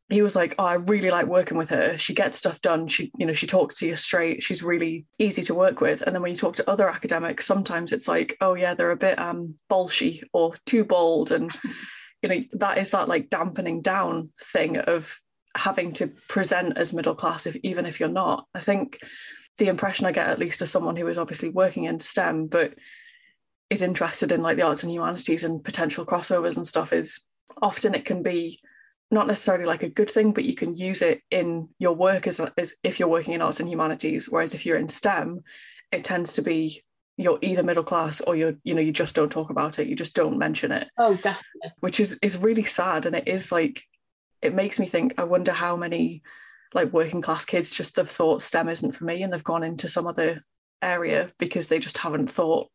he 0.10 0.22
was 0.22 0.36
like, 0.36 0.54
"Oh, 0.60 0.66
I 0.66 0.74
really 0.76 1.10
like 1.10 1.28
working 1.28 1.58
with 1.58 1.70
her. 1.70 1.98
She 1.98 2.14
gets 2.14 2.38
stuff 2.38 2.62
done. 2.62 2.88
She, 2.90 3.12
you 3.18 3.26
know, 3.26 3.34
she 3.34 3.48
talks 3.48 3.76
to 3.76 3.88
you 3.88 3.96
straight. 3.96 4.44
She's 4.44 4.62
really 4.64 5.06
easy 5.18 5.44
to 5.44 5.56
work 5.56 5.80
with." 5.80 6.02
And 6.02 6.14
then 6.14 6.22
when 6.22 6.32
you 6.32 6.38
talk 6.38 6.56
to 6.58 6.70
other 6.70 6.90
academics, 6.90 7.46
sometimes 7.46 7.94
it's 7.94 8.08
like, 8.10 8.36
"Oh 8.42 8.56
yeah, 8.56 8.74
they're 8.74 8.92
a 8.92 8.98
bit 8.98 9.18
um 9.18 9.56
bolshy 9.72 10.24
or 10.34 10.56
too 10.66 10.84
bold," 10.84 11.32
and 11.32 11.56
you 12.22 12.30
know, 12.30 12.44
that 12.54 12.78
is 12.80 12.90
that 12.92 13.08
like 13.08 13.30
dampening 13.30 13.82
down 13.82 14.32
thing 14.44 14.78
of 14.78 15.20
having 15.58 15.94
to 15.94 16.08
present 16.30 16.78
as 16.78 16.94
middle 16.94 17.16
class, 17.16 17.46
if 17.48 17.56
even 17.64 17.86
if 17.86 18.00
you're 18.00 18.10
not. 18.10 18.46
I 18.56 18.60
think 18.60 19.00
the 19.58 19.68
impression 19.68 20.06
I 20.06 20.12
get, 20.12 20.28
at 20.28 20.40
least 20.40 20.62
as 20.62 20.72
someone 20.72 20.96
who 20.96 21.08
is 21.08 21.18
obviously 21.18 21.50
working 21.50 21.86
in 21.86 22.00
STEM, 22.00 22.48
but 22.48 22.76
is 23.70 23.82
interested 23.82 24.32
in 24.32 24.42
like 24.42 24.56
the 24.58 24.64
arts 24.64 24.84
and 24.84 24.92
humanities 24.92 25.44
and 25.44 25.64
potential 25.64 26.06
crossovers 26.06 26.56
and 26.58 26.68
stuff, 26.68 26.94
is 26.94 27.26
often 27.62 27.96
it 27.96 28.06
can 28.06 28.24
be 28.24 28.60
not 29.10 29.28
necessarily 29.28 29.66
like 29.66 29.84
a 29.84 29.90
good 29.90 30.12
thing, 30.12 30.32
but 30.32 30.46
you 30.46 30.54
can 30.54 30.76
use 30.78 31.02
it 31.02 31.22
in 31.32 31.70
your 31.80 31.94
work 31.96 32.28
as, 32.28 32.40
as 32.58 32.74
if 32.84 33.00
you're 33.00 33.10
working 33.10 33.34
in 33.34 33.42
arts 33.42 33.60
and 33.60 33.70
humanities. 33.70 34.30
Whereas 34.30 34.54
if 34.54 34.66
you're 34.66 34.78
in 34.78 34.90
STEM, 34.90 35.42
it 35.92 36.04
tends 36.04 36.34
to 36.34 36.42
be 36.42 36.84
you're 37.20 37.40
either 37.42 37.64
middle 37.64 37.84
class 37.84 38.22
or 38.22 38.36
you're 38.36 38.54
you 38.64 38.76
know 38.76 38.82
you 38.82 38.92
just 38.92 39.16
don't 39.16 39.32
talk 39.32 39.50
about 39.50 39.80
it, 39.80 39.88
you 39.88 39.96
just 39.96 40.16
don't 40.16 40.38
mention 40.38 40.72
it, 40.72 40.88
Oh, 41.00 41.16
definitely. 41.16 41.72
which 41.80 42.00
is 42.00 42.20
is 42.22 42.38
really 42.38 42.64
sad. 42.64 43.06
And 43.08 43.16
it 43.16 43.28
is 43.28 43.52
like 43.52 43.84
it 44.42 44.54
makes 44.54 44.80
me 44.80 44.86
think. 44.86 45.16
I 45.18 45.24
wonder 45.24 45.52
how 45.52 45.76
many 45.76 46.24
like 46.74 46.94
working 46.94 47.22
class 47.22 47.46
kids 47.46 47.74
just 47.74 47.96
have 47.96 48.10
thought 48.10 48.44
STEM 48.44 48.70
isn't 48.70 48.92
for 48.92 49.06
me 49.06 49.24
and 49.24 49.32
they've 49.32 49.44
gone 49.44 49.64
into 49.64 49.88
some 49.88 50.06
other 50.06 50.42
area 50.82 51.32
because 51.40 51.68
they 51.68 51.80
just 51.80 51.98
haven't 52.00 52.30
thought. 52.30 52.70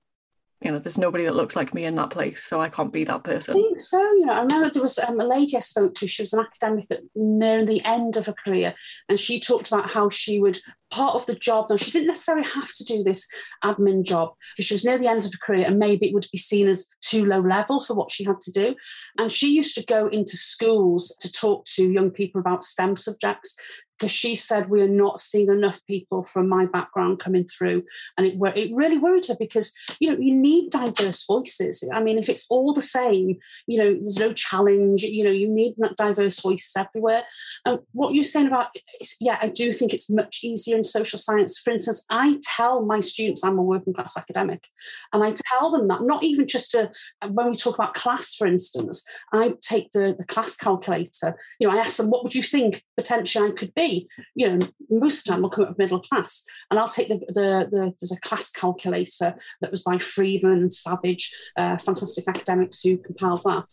You 0.63 0.71
know, 0.71 0.79
there's 0.79 0.97
nobody 0.97 1.25
that 1.25 1.35
looks 1.35 1.57
like 1.57 1.75
me 1.75 1.85
in 1.87 1.97
that 1.97 2.11
place, 2.11 2.45
so 2.45 2.61
I 2.61 2.69
can't 2.69 2.93
be 2.93 3.03
that 3.03 3.17
I 3.17 3.19
person. 3.19 3.55
think 3.55 3.81
so. 3.81 4.01
You 4.01 4.27
know, 4.27 4.35
I 4.35 4.43
remember 4.43 4.71
there 4.71 4.81
was 4.81 4.97
um, 4.97 5.19
a 5.19 5.25
lady 5.25 5.57
I 5.57 5.61
spoke 5.61 5.97
to. 5.97 6.07
She 6.07 6.23
was 6.23 6.33
an 6.33 6.39
academic 6.39 6.87
at 6.89 7.01
near 7.17 7.67
the 7.67 7.85
end 7.85 8.17
of 8.17 8.27
her 8.27 8.35
career, 8.47 8.73
and 9.09 9.19
she 9.19 9.41
talked 9.41 9.73
about 9.73 9.91
how 9.91 10.09
she 10.09 10.39
would 10.39 10.59
part 10.93 11.15
of 11.15 11.27
the 11.27 11.35
job. 11.35 11.67
Now, 11.69 11.77
she 11.77 11.91
didn't 11.91 12.09
necessarily 12.09 12.47
have 12.47 12.73
to 12.75 12.85
do 12.85 13.03
this 13.03 13.27
admin 13.65 14.05
job 14.05 14.35
because 14.53 14.67
she 14.67 14.75
was 14.75 14.85
near 14.85 14.99
the 14.99 15.09
end 15.09 15.25
of 15.25 15.33
her 15.33 15.39
career, 15.45 15.65
and 15.67 15.79
maybe 15.79 16.07
it 16.07 16.15
would 16.15 16.27
be 16.31 16.39
seen 16.39 16.69
as 16.69 16.89
too 17.01 17.25
low 17.25 17.41
level 17.41 17.81
for 17.81 17.95
what 17.95 18.11
she 18.11 18.25
had 18.25 18.41
to 18.43 18.53
do. 18.53 18.75
And 19.19 19.33
she 19.33 19.55
used 19.55 19.75
to 19.77 19.85
go 19.85 20.07
into 20.09 20.37
schools 20.37 21.17
to 21.21 21.33
talk 21.33 21.65
to 21.75 21.91
young 21.91 22.11
people 22.11 22.41
about 22.41 22.65
STEM 22.65 22.97
subjects 22.97 23.57
because 24.03 24.11
she 24.11 24.35
said 24.35 24.69
we 24.69 24.83
are 24.83 24.89
not 24.89 25.21
seeing 25.21 25.49
enough 25.49 25.79
people 25.87 26.25
from 26.25 26.49
my 26.49 26.67
background 26.67 27.21
coming 27.21 27.45
through, 27.45 27.85
and 28.19 28.27
it 28.27 28.35
it 28.57 28.75
really 28.75 28.99
worried 28.99 29.27
her 29.27 29.37
because 29.39 29.73
you 30.01 30.11
know 30.11 30.19
you 30.19 30.35
need 30.35 30.71
diverse 30.71 31.25
voices. 31.25 31.89
I 31.95 32.03
mean, 32.03 32.19
if 32.19 32.29
it's 32.29 32.51
all 32.51 32.73
the 32.73 32.83
same, 32.83 33.39
you 33.69 33.79
know, 33.79 33.93
there's 33.95 34.19
no 34.19 34.33
challenge. 34.33 35.05
You 35.05 35.23
know, 35.23 35.31
you 35.31 35.49
need 35.49 35.75
that 35.79 35.97
diverse 35.97 36.41
voices 36.41 36.75
everywhere. 36.77 37.23
And 37.65 37.79
what 37.93 38.13
you're 38.13 38.25
saying 38.25 38.49
about, 38.49 38.75
yeah, 39.21 39.39
I 39.41 39.49
do 39.49 39.73
think 39.73 39.95
it's 39.95 40.11
much 40.11 40.41
easier 40.43 40.77
in 40.83 40.85
social 40.85 41.19
science. 41.19 41.59
For 41.59 41.71
instance, 41.71 42.05
I 42.11 42.39
tell 42.43 42.85
my 42.85 43.01
students 43.01 43.45
I'm 43.45 43.59
a 43.59 43.63
working 43.63 43.95
class 43.95 44.17
academic, 44.17 44.67
and 45.13 45.23
I 45.23 45.35
tell 45.49 45.71
them 45.71 45.89
that 45.89 46.03
not 46.03 46.25
even 46.25 46.47
just 46.47 46.73
to 46.73 46.91
when 47.31 47.51
we 47.51 47.57
talk 47.57 47.77
about 47.77 47.95
class, 47.95 48.35
for 48.35 48.47
instance, 48.47 49.05
I 49.33 49.55
take 49.61 49.91
the 49.93 50.15
the 50.19 50.25
class 50.25 50.57
calculator. 50.57 51.37
You 51.59 51.69
know, 51.69 51.75
I 51.75 51.79
ask 51.79 51.97
them 51.97 52.11
what 52.11 52.23
would 52.25 52.35
you 52.35 52.43
think 52.43 52.83
potentially 52.97 53.49
I 53.49 53.53
could 53.53 53.75
be. 53.75 54.09
You 54.35 54.59
know, 54.59 54.69
most 54.91 55.19
of 55.19 55.25
the 55.25 55.31
time 55.31 55.45
I'll 55.45 55.51
come 55.51 55.65
up 55.65 55.71
with 55.71 55.79
middle 55.79 56.01
class, 56.01 56.45
and 56.71 56.79
I'll 56.79 56.89
take 56.89 57.09
the 57.09 57.19
the, 57.29 57.69
the 57.71 57.93
there's 58.01 58.13
a 58.13 58.21
class 58.21 58.51
calculator 58.51 59.35
that 59.61 59.71
was 59.71 59.83
by 59.83 59.99
Friedman 59.99 60.71
Savage, 60.71 61.33
uh, 61.57 61.77
fantastic 61.79 62.27
academics 62.29 62.83
who 62.83 62.99
compiled 62.99 63.43
that. 63.45 63.73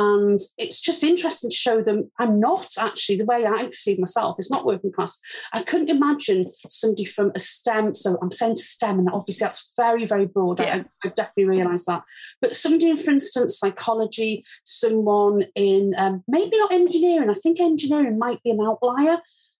And 0.00 0.40
it's 0.56 0.80
just 0.80 1.04
interesting 1.04 1.50
to 1.50 1.56
show 1.56 1.82
them 1.82 2.10
I'm 2.18 2.40
not 2.40 2.68
actually 2.78 3.18
the 3.18 3.26
way 3.26 3.44
I 3.44 3.66
perceive 3.66 3.98
myself. 3.98 4.36
It's 4.38 4.50
not 4.50 4.64
working 4.64 4.92
class. 4.92 5.20
I 5.52 5.62
couldn't 5.62 5.90
imagine 5.90 6.50
somebody 6.70 7.04
from 7.04 7.32
a 7.34 7.38
STEM. 7.38 7.94
So 7.94 8.16
I'm 8.22 8.32
saying 8.32 8.56
STEM, 8.56 8.98
and 8.98 9.10
obviously 9.12 9.44
that's 9.44 9.74
very, 9.76 10.06
very 10.06 10.24
broad. 10.24 10.58
I- 10.58 10.64
Yeah. 10.64 10.82
I, 11.04 11.08
definitely 11.08 11.44
realise 11.44 11.84
that. 11.84 12.02
But 12.40 12.56
somebody 12.56 12.88
in, 12.88 12.96
for 12.96 13.10
instance, 13.10 13.58
psychology, 13.58 14.42
someone 14.64 15.44
in 15.54 15.94
um, 15.98 16.24
maybe 16.26 16.56
not 16.56 16.72
engineering. 16.72 17.28
I 17.28 17.34
think 17.34 17.60
engineering 17.60 18.18
might 18.18 18.42
be 18.42 18.50
an 18.52 18.60
outlier. 18.62 19.18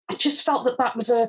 I 0.08 0.14
just 0.14 0.42
felt 0.42 0.64
that 0.64 0.78
that 0.78 0.96
was 0.96 1.10
a 1.10 1.28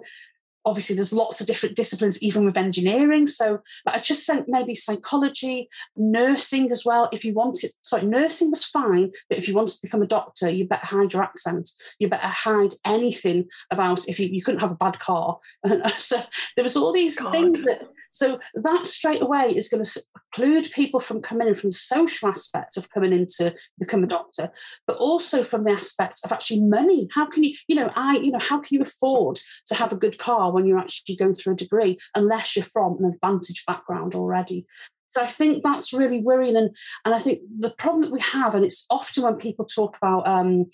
obviously 0.66 0.96
there's 0.96 1.14
lots 1.14 1.42
of 1.42 1.48
different 1.48 1.76
disciplines 1.76 2.22
even 2.22 2.46
with 2.46 2.58
engineering 2.58 3.28
so 3.28 3.60
but 3.86 3.96
i 3.96 4.00
just 4.00 4.26
think 4.28 4.46
maybe 4.48 4.76
psychology 4.76 5.70
nursing 5.96 6.72
as 6.72 6.84
well 6.86 7.10
if 7.12 7.26
you 7.26 7.34
wanted 7.34 7.72
sorry 7.82 8.04
nursing 8.04 8.50
was 8.50 8.64
fine 8.64 9.12
but 9.30 9.38
if 9.38 9.48
you 9.48 9.56
wanted 9.56 9.74
to 9.74 9.82
become 9.82 10.02
a 10.02 10.08
doctor 10.08 10.50
you 10.50 10.68
better 10.68 10.86
hide 10.86 11.14
your 11.14 11.24
accent 11.24 11.70
you 12.00 12.08
better 12.08 12.28
hide 12.28 12.74
anything 12.86 13.46
about 13.72 14.08
if 14.08 14.20
you, 14.20 14.28
you 14.28 14.42
couldn't 14.42 14.62
have 14.62 14.72
a 14.72 14.76
bad 14.76 15.00
car 15.00 15.40
so 15.98 16.18
there 16.56 16.64
was 16.64 16.76
all 16.76 16.94
these 16.94 17.20
God. 17.20 17.32
things 17.32 17.64
that 17.66 17.82
so 18.12 18.40
that 18.54 18.86
straight 18.86 19.22
away 19.22 19.54
is 19.56 19.70
going 19.70 19.84
to 19.84 20.02
preclude 20.14 20.70
people 20.72 21.00
from 21.00 21.22
coming 21.22 21.48
in 21.48 21.56
from 21.56 21.70
the 21.70 21.76
social 21.76 22.30
aspect 22.30 22.78
of 22.78 22.90
coming 22.90 23.14
in 23.14 23.26
to 23.38 23.56
become 23.80 24.04
a 24.04 24.08
doctor, 24.08 24.52
but 24.86 24.98
also 24.98 25.44
from 25.44 25.64
the 25.64 25.72
aspect 25.72 26.22
of 26.24 26.32
actually 26.32 26.62
money. 26.62 27.08
How 27.14 27.26
can 27.26 27.44
you, 27.44 27.56
you 27.68 27.76
know, 27.76 27.92
I, 27.96 28.18
you 28.18 28.32
know, 28.32 28.40
how 28.40 28.60
can 28.60 28.76
you 28.76 28.82
afford 28.82 29.40
to 29.68 29.76
have 29.76 29.92
a 29.92 29.98
good 29.98 30.20
car 30.20 30.52
when 30.52 30.66
you're 30.66 30.78
actually 30.78 31.16
going 31.16 31.34
through 31.34 31.54
a 31.54 31.58
degree 31.58 31.98
unless 32.16 32.56
you're 32.56 32.66
from 32.66 32.98
an 33.00 33.14
advantaged 33.14 33.66
background 33.66 34.14
already? 34.14 34.66
So 35.10 35.22
I 35.22 35.28
think 35.28 35.62
that's 35.62 35.92
really 35.92 36.20
worrying, 36.20 36.56
and 36.56 36.70
and 37.04 37.14
I 37.14 37.20
think 37.20 37.42
the 37.60 37.72
problem 37.72 38.04
that 38.04 38.14
we 38.14 38.22
have, 38.22 38.56
and 38.56 38.64
it's 38.64 38.86
often 38.90 39.24
when 39.24 39.36
people 39.36 39.66
talk 39.66 39.98
about 39.98 40.26
um, 40.26 40.68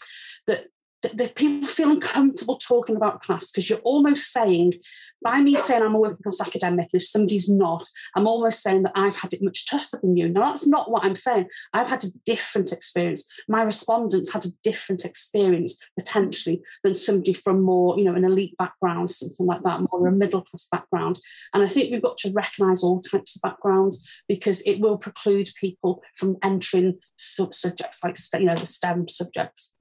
that 0.45 0.65
that 1.07 1.17
that 1.27 1.35
people 1.35 1.67
feel 1.67 1.91
uncomfortable 1.91 2.57
talking 2.57 2.95
about 2.95 3.21
class 3.21 3.51
because 3.51 3.69
you're 3.69 3.79
almost 3.79 4.31
saying, 4.31 4.73
by 5.21 5.41
me 5.41 5.57
saying 5.57 5.83
I'm 5.83 5.95
a 5.95 5.99
working 5.99 6.23
class 6.23 6.41
academic, 6.41 6.89
if 6.93 7.03
somebody's 7.03 7.49
not, 7.49 7.87
I'm 8.15 8.27
almost 8.27 8.61
saying 8.61 8.83
that 8.83 8.93
I've 8.95 9.15
had 9.15 9.33
it 9.33 9.43
much 9.43 9.67
tougher 9.69 9.99
than 10.01 10.15
you. 10.15 10.29
Now, 10.29 10.45
that's 10.45 10.67
not 10.67 10.91
what 10.91 11.03
I'm 11.03 11.15
saying. 11.15 11.47
I've 11.73 11.87
had 11.87 12.03
a 12.03 12.07
different 12.25 12.71
experience. 12.71 13.27
My 13.47 13.63
respondents 13.63 14.31
had 14.31 14.45
a 14.45 14.51
different 14.63 15.05
experience 15.05 15.79
potentially 15.97 16.61
than 16.83 16.95
somebody 16.95 17.33
from 17.33 17.61
more, 17.61 17.97
you 17.97 18.05
know, 18.05 18.15
an 18.15 18.25
elite 18.25 18.55
background, 18.57 19.11
something 19.11 19.45
like 19.45 19.63
that, 19.63 19.81
more 19.81 20.07
a 20.07 20.09
mm-hmm. 20.09 20.19
middle 20.19 20.41
class 20.41 20.67
background. 20.71 21.19
And 21.53 21.63
I 21.63 21.67
think 21.67 21.91
we've 21.91 22.01
got 22.01 22.17
to 22.19 22.31
recognise 22.31 22.83
all 22.83 23.01
types 23.01 23.35
of 23.35 23.41
backgrounds 23.41 24.05
because 24.27 24.61
it 24.61 24.79
will 24.79 24.97
preclude 24.97 25.49
people 25.59 26.01
from 26.15 26.37
entering 26.43 26.99
sub- 27.17 27.53
subjects 27.53 28.03
like, 28.03 28.17
you 28.39 28.45
know, 28.45 28.55
the 28.55 28.65
STEM 28.65 29.07
subjects. 29.07 29.75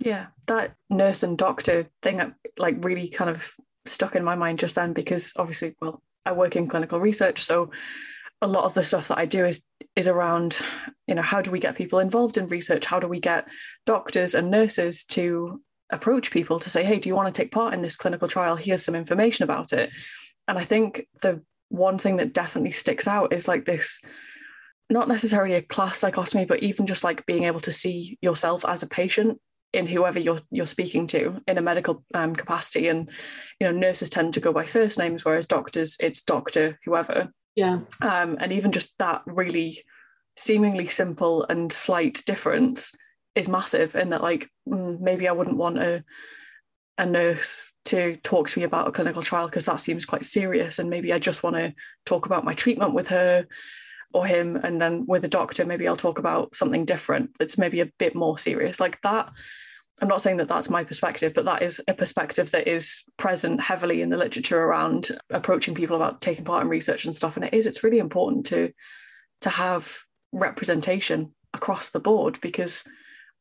Yeah, 0.00 0.26
that 0.46 0.74
nurse 0.88 1.22
and 1.22 1.36
doctor 1.36 1.88
thing, 2.02 2.20
uh, 2.20 2.30
like, 2.56 2.84
really 2.84 3.08
kind 3.08 3.30
of 3.30 3.52
stuck 3.84 4.14
in 4.14 4.24
my 4.24 4.36
mind 4.36 4.58
just 4.58 4.76
then 4.76 4.92
because 4.92 5.32
obviously, 5.36 5.74
well, 5.80 6.02
I 6.24 6.32
work 6.32 6.56
in 6.56 6.68
clinical 6.68 7.00
research, 7.00 7.42
so 7.44 7.70
a 8.40 8.46
lot 8.48 8.64
of 8.64 8.74
the 8.74 8.84
stuff 8.84 9.08
that 9.08 9.18
I 9.18 9.26
do 9.26 9.44
is 9.44 9.64
is 9.96 10.06
around, 10.06 10.56
you 11.06 11.14
know, 11.14 11.22
how 11.22 11.42
do 11.42 11.50
we 11.50 11.58
get 11.58 11.74
people 11.74 11.98
involved 11.98 12.38
in 12.38 12.46
research? 12.46 12.84
How 12.84 13.00
do 13.00 13.08
we 13.08 13.18
get 13.18 13.48
doctors 13.84 14.34
and 14.34 14.50
nurses 14.50 15.04
to 15.06 15.60
approach 15.90 16.30
people 16.30 16.60
to 16.60 16.70
say, 16.70 16.84
hey, 16.84 16.98
do 16.98 17.08
you 17.08 17.16
want 17.16 17.34
to 17.34 17.42
take 17.42 17.50
part 17.50 17.74
in 17.74 17.82
this 17.82 17.96
clinical 17.96 18.28
trial? 18.28 18.54
Here's 18.54 18.84
some 18.84 18.94
information 18.94 19.42
about 19.42 19.72
it. 19.72 19.90
And 20.46 20.56
I 20.56 20.64
think 20.64 21.08
the 21.22 21.42
one 21.68 21.98
thing 21.98 22.18
that 22.18 22.32
definitely 22.32 22.70
sticks 22.70 23.08
out 23.08 23.32
is 23.32 23.48
like 23.48 23.64
this 23.64 24.00
not 24.90 25.08
necessarily 25.08 25.54
a 25.54 25.62
class 25.62 26.00
dichotomy, 26.00 26.46
but 26.46 26.62
even 26.62 26.86
just 26.86 27.04
like 27.04 27.26
being 27.26 27.44
able 27.44 27.60
to 27.60 27.72
see 27.72 28.18
yourself 28.22 28.64
as 28.64 28.82
a 28.82 28.86
patient 28.86 29.38
in 29.72 29.86
whoever 29.86 30.18
you're 30.18 30.40
you're 30.50 30.66
speaking 30.66 31.06
to 31.08 31.40
in 31.46 31.58
a 31.58 31.62
medical 31.62 32.04
um, 32.14 32.34
capacity. 32.34 32.88
And 32.88 33.10
you 33.60 33.66
know, 33.66 33.72
nurses 33.72 34.10
tend 34.10 34.34
to 34.34 34.40
go 34.40 34.52
by 34.52 34.64
first 34.64 34.98
names, 34.98 35.24
whereas 35.24 35.46
doctors 35.46 35.96
it's 36.00 36.22
doctor 36.22 36.78
whoever. 36.84 37.32
Yeah. 37.54 37.80
Um, 38.00 38.38
and 38.40 38.52
even 38.52 38.72
just 38.72 38.96
that 38.98 39.22
really 39.26 39.82
seemingly 40.36 40.86
simple 40.86 41.44
and 41.44 41.72
slight 41.72 42.22
difference 42.24 42.92
is 43.34 43.48
massive. 43.48 43.96
In 43.96 44.10
that, 44.10 44.22
like 44.22 44.48
mm, 44.68 45.00
maybe 45.00 45.28
I 45.28 45.32
wouldn't 45.32 45.56
want 45.56 45.78
a 45.78 46.04
a 46.96 47.06
nurse 47.06 47.70
to 47.86 48.16
talk 48.18 48.48
to 48.50 48.58
me 48.58 48.64
about 48.64 48.88
a 48.88 48.92
clinical 48.92 49.22
trial 49.22 49.46
because 49.46 49.64
that 49.66 49.80
seems 49.80 50.04
quite 50.04 50.24
serious, 50.24 50.78
and 50.78 50.88
maybe 50.88 51.12
I 51.12 51.18
just 51.18 51.42
want 51.42 51.56
to 51.56 51.74
talk 52.06 52.26
about 52.26 52.44
my 52.44 52.54
treatment 52.54 52.94
with 52.94 53.08
her 53.08 53.46
or 54.12 54.26
him 54.26 54.56
and 54.56 54.80
then 54.80 55.04
with 55.06 55.24
a 55.24 55.28
doctor 55.28 55.64
maybe 55.64 55.86
i'll 55.86 55.96
talk 55.96 56.18
about 56.18 56.54
something 56.54 56.84
different 56.84 57.30
that's 57.38 57.58
maybe 57.58 57.80
a 57.80 57.90
bit 57.98 58.14
more 58.14 58.38
serious. 58.38 58.80
Like 58.80 59.00
that 59.02 59.30
i'm 60.00 60.08
not 60.08 60.22
saying 60.22 60.36
that 60.36 60.48
that's 60.48 60.70
my 60.70 60.84
perspective 60.84 61.34
but 61.34 61.44
that 61.44 61.62
is 61.62 61.80
a 61.88 61.94
perspective 61.94 62.50
that 62.52 62.68
is 62.68 63.04
present 63.16 63.60
heavily 63.60 64.00
in 64.00 64.10
the 64.10 64.16
literature 64.16 64.62
around 64.62 65.10
approaching 65.30 65.74
people 65.74 65.96
about 65.96 66.20
taking 66.20 66.44
part 66.44 66.62
in 66.62 66.68
research 66.68 67.04
and 67.04 67.14
stuff. 67.14 67.36
And 67.36 67.44
it 67.44 67.54
is 67.54 67.66
it's 67.66 67.84
really 67.84 67.98
important 67.98 68.46
to 68.46 68.72
to 69.42 69.50
have 69.50 69.98
representation 70.32 71.34
across 71.54 71.90
the 71.90 72.00
board 72.00 72.40
because 72.40 72.84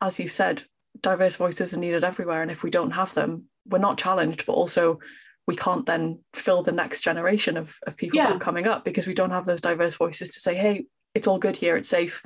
as 0.02 0.20
you 0.20 0.28
said 0.28 0.64
diverse 1.02 1.36
voices 1.36 1.74
are 1.74 1.80
needed 1.80 2.04
everywhere. 2.04 2.42
And 2.42 2.52
if 2.52 2.64
we 2.64 2.70
don't 2.70 2.92
have 2.92 3.14
them 3.14 3.46
we're 3.68 3.78
not 3.78 3.98
challenged 3.98 4.46
but 4.46 4.54
also 4.54 5.00
we 5.48 5.56
can't 5.56 5.86
then 5.86 6.24
fill 6.34 6.62
the 6.62 6.72
next 6.74 7.02
generation 7.02 7.58
of, 7.58 7.78
of 7.88 7.98
people 7.98 8.18
Yeah. 8.18 8.38
coming 8.38 8.68
up 8.68 8.84
because 8.84 9.08
we 9.08 9.14
don't 9.14 9.32
have 9.32 9.46
those 9.46 9.62
diverse 9.62 9.96
voices 9.96 10.32
to 10.32 10.40
say, 10.40 10.56
hey, 10.56 10.86
it's 11.16 11.26
all 11.26 11.40
good 11.40 11.56
here, 11.56 11.78
it's 11.78 11.90
safe, 11.90 12.22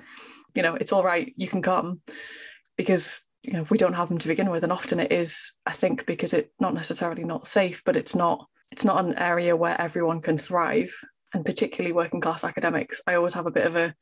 you 0.56 0.64
know, 0.64 0.76
it's 0.76 0.92
all 0.92 1.04
right, 1.04 1.32
you 1.38 1.48
can 1.48 1.62
come. 1.62 2.02
Because 2.78 3.22
you 3.44 3.54
know, 3.54 3.66
we 3.70 3.78
don't 3.78 3.94
have 3.94 4.10
them 4.10 4.20
to 4.20 4.28
begin 4.28 4.52
with. 4.52 4.64
And 4.64 4.72
often 4.72 5.00
it 5.00 5.12
is, 5.12 5.54
I 5.66 5.72
think, 5.72 6.06
because 6.06 6.34
it's 6.34 6.52
not 6.60 6.76
necessarily 6.76 7.24
not 7.24 7.48
safe, 7.48 7.84
but 7.84 7.96
it's 7.96 8.16
not 8.16 8.48
it's 8.72 8.86
not 8.86 9.04
an 9.04 9.18
area 9.18 9.56
where 9.56 9.80
everyone 9.80 10.22
can 10.22 10.38
thrive. 10.38 10.94
And 11.34 11.46
particularly 11.46 11.94
working 11.94 12.22
class 12.22 12.44
academics, 12.44 13.02
I 13.08 13.16
always 13.16 13.34
have 13.34 13.48
a 13.48 13.52
bit 13.52 13.66
of 13.66 13.76
a 13.76 13.96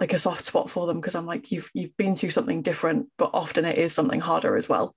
like 0.00 0.12
a 0.12 0.18
soft 0.18 0.44
spot 0.44 0.70
for 0.70 0.86
them 0.86 1.00
because 1.00 1.14
I'm 1.16 1.26
like, 1.26 1.50
you've 1.50 1.70
you've 1.74 1.96
been 1.96 2.14
through 2.14 2.30
something 2.30 2.62
different, 2.62 3.08
but 3.18 3.30
often 3.34 3.64
it 3.64 3.78
is 3.78 3.92
something 3.92 4.20
harder 4.20 4.56
as 4.56 4.68
well, 4.68 4.94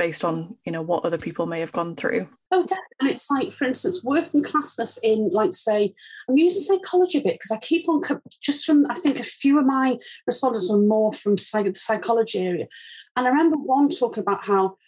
based 0.00 0.24
on, 0.24 0.56
you 0.64 0.72
know, 0.72 0.80
what 0.80 1.04
other 1.04 1.18
people 1.18 1.44
may 1.44 1.60
have 1.60 1.72
gone 1.72 1.94
through. 1.94 2.26
Oh. 2.50 2.66
And 3.00 3.10
it's 3.10 3.30
like, 3.30 3.52
for 3.52 3.66
instance, 3.66 4.02
working 4.02 4.42
classness 4.42 4.98
in, 5.02 5.28
like, 5.30 5.52
say, 5.52 5.92
I'm 6.26 6.38
using 6.38 6.62
psychology 6.62 7.18
a 7.18 7.22
bit 7.22 7.34
because 7.34 7.50
I 7.50 7.58
keep 7.58 7.86
on, 7.86 8.00
just 8.40 8.64
from, 8.64 8.86
I 8.88 8.94
think 8.94 9.20
a 9.20 9.24
few 9.24 9.58
of 9.58 9.66
my 9.66 9.98
respondents 10.26 10.70
were 10.70 10.80
more 10.80 11.12
from 11.12 11.36
psych- 11.36 11.66
the 11.66 11.74
psychology 11.74 12.38
area. 12.38 12.66
And 13.14 13.26
I 13.26 13.28
remember 13.28 13.58
one 13.58 13.90
talking 13.90 14.22
about 14.22 14.42
how 14.42 14.78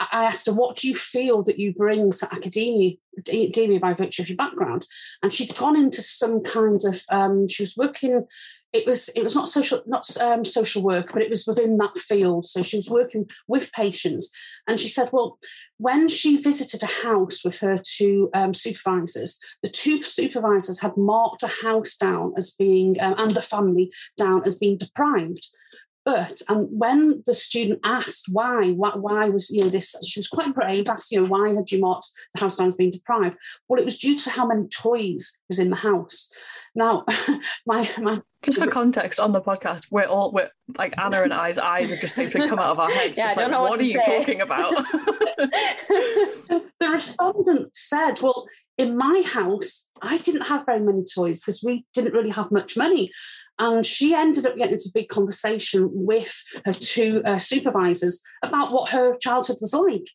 I 0.00 0.08
I 0.10 0.24
asked 0.24 0.46
her, 0.46 0.54
what 0.54 0.76
do 0.76 0.88
you 0.88 0.96
feel 0.96 1.42
that 1.44 1.58
you 1.58 1.74
bring 1.74 2.10
to 2.10 2.28
academia, 2.32 2.92
academia 3.18 3.78
by 3.78 3.92
virtue 3.92 4.22
of 4.22 4.28
your 4.28 4.36
background? 4.36 4.86
And 5.22 5.32
she'd 5.32 5.56
gone 5.56 5.76
into 5.76 6.02
some 6.02 6.42
kind 6.42 6.80
of, 6.84 7.02
um, 7.10 7.46
she 7.46 7.62
was 7.62 7.76
working, 7.76 8.26
it 8.72 8.86
was 8.86 9.10
it 9.10 9.22
was 9.22 9.34
not 9.34 9.48
social 9.48 9.82
not 9.86 10.08
um, 10.20 10.44
social 10.44 10.82
work, 10.82 11.10
but 11.12 11.22
it 11.22 11.30
was 11.30 11.46
within 11.46 11.76
that 11.78 11.96
field. 11.98 12.44
So 12.44 12.62
she 12.62 12.78
was 12.78 12.88
working 12.88 13.28
with 13.46 13.72
patients, 13.72 14.30
and 14.66 14.80
she 14.80 14.88
said, 14.88 15.10
well, 15.12 15.38
when 15.78 16.08
she 16.08 16.36
visited 16.36 16.82
a 16.82 16.86
house 16.86 17.44
with 17.44 17.58
her 17.58 17.78
two 17.82 18.30
um, 18.34 18.54
supervisors, 18.54 19.38
the 19.62 19.68
two 19.68 20.02
supervisors 20.02 20.80
had 20.80 20.96
marked 20.96 21.42
a 21.42 21.48
house 21.48 21.96
down 21.96 22.32
as 22.36 22.52
being 22.52 22.96
um, 23.00 23.14
and 23.18 23.32
the 23.32 23.42
family 23.42 23.92
down 24.16 24.42
as 24.46 24.58
being 24.58 24.78
deprived. 24.78 25.46
But 26.04 26.42
and 26.48 26.68
when 26.70 27.22
the 27.26 27.34
student 27.34 27.80
asked 27.84 28.26
why, 28.32 28.70
why, 28.70 28.90
why 28.90 29.28
was 29.28 29.50
you 29.50 29.62
know 29.62 29.70
this, 29.70 29.94
she 30.06 30.18
was 30.18 30.28
quite 30.28 30.54
brave. 30.54 30.88
Asked 30.88 31.12
you 31.12 31.20
know 31.20 31.28
why 31.28 31.54
had 31.54 31.70
you 31.70 31.80
marked 31.80 32.08
the 32.34 32.40
house 32.40 32.56
down 32.56 32.68
as 32.68 32.76
being 32.76 32.90
deprived? 32.90 33.36
Well, 33.68 33.80
it 33.80 33.84
was 33.84 33.98
due 33.98 34.18
to 34.18 34.30
how 34.30 34.46
many 34.46 34.66
toys 34.68 35.40
was 35.48 35.58
in 35.58 35.70
the 35.70 35.76
house. 35.76 36.32
Now, 36.74 37.04
my 37.66 37.88
my 37.98 38.20
Just 38.42 38.58
for 38.58 38.66
context 38.66 39.20
on 39.20 39.32
the 39.32 39.40
podcast, 39.40 39.86
we're 39.90 40.06
all 40.06 40.32
we're 40.32 40.50
like 40.76 40.94
Anna 40.98 41.22
and 41.22 41.34
I's 41.34 41.58
eyes 41.58 41.90
have 41.90 42.00
just 42.00 42.16
basically 42.16 42.48
come 42.48 42.58
out 42.58 42.72
of 42.72 42.80
our 42.80 42.90
heads. 42.90 43.18
Yeah, 43.18 43.26
just 43.26 43.38
I 43.38 43.42
don't 43.42 43.50
like, 43.50 43.58
know 43.58 43.62
what 43.62 43.70
what 43.70 43.76
to 43.78 43.84
are 43.84 43.86
you 43.86 44.02
say." 44.02 44.18
talking 44.18 44.40
about? 44.40 44.72
the 46.80 46.90
respondent 46.90 47.76
said, 47.76 48.20
Well, 48.20 48.46
in 48.78 48.96
my 48.96 49.22
house, 49.24 49.90
I 50.00 50.16
didn't 50.18 50.48
have 50.48 50.66
very 50.66 50.80
many 50.80 51.04
toys 51.04 51.42
because 51.42 51.62
we 51.62 51.86
didn't 51.94 52.14
really 52.14 52.30
have 52.30 52.50
much 52.50 52.76
money. 52.76 53.12
And 53.58 53.84
she 53.84 54.14
ended 54.14 54.46
up 54.46 54.56
getting 54.56 54.72
into 54.72 54.88
a 54.88 54.98
big 54.98 55.08
conversation 55.08 55.88
with 55.92 56.42
her 56.64 56.72
two 56.72 57.22
uh, 57.24 57.38
supervisors 57.38 58.22
about 58.42 58.72
what 58.72 58.90
her 58.90 59.16
childhood 59.16 59.58
was 59.60 59.74
like. 59.74 60.08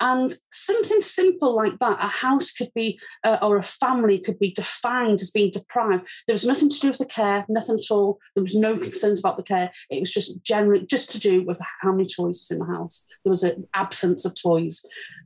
And 0.00 0.32
something 0.50 1.00
simple 1.00 1.54
like 1.54 1.78
that, 1.78 1.98
a 2.00 2.08
house 2.08 2.52
could 2.52 2.70
be, 2.74 2.98
uh, 3.22 3.38
or 3.42 3.58
a 3.58 3.62
family 3.62 4.18
could 4.18 4.38
be 4.38 4.50
defined 4.50 5.20
as 5.20 5.30
being 5.30 5.50
deprived. 5.50 6.08
There 6.26 6.34
was 6.34 6.46
nothing 6.46 6.70
to 6.70 6.80
do 6.80 6.88
with 6.88 6.98
the 6.98 7.06
care, 7.06 7.44
nothing 7.48 7.76
at 7.76 7.90
all. 7.90 8.18
There 8.34 8.42
was 8.42 8.54
no 8.54 8.76
concerns 8.76 9.20
about 9.20 9.36
the 9.36 9.42
care. 9.42 9.70
It 9.90 10.00
was 10.00 10.10
just 10.10 10.42
generally 10.42 10.86
just 10.86 11.12
to 11.12 11.20
do 11.20 11.42
with 11.42 11.60
how 11.82 11.92
many 11.92 12.06
toys 12.06 12.38
was 12.38 12.50
in 12.50 12.58
the 12.58 12.64
house. 12.64 13.06
There 13.24 13.30
was 13.30 13.42
an 13.42 13.66
absence 13.74 14.24
of 14.24 14.34
toys. 14.40 14.84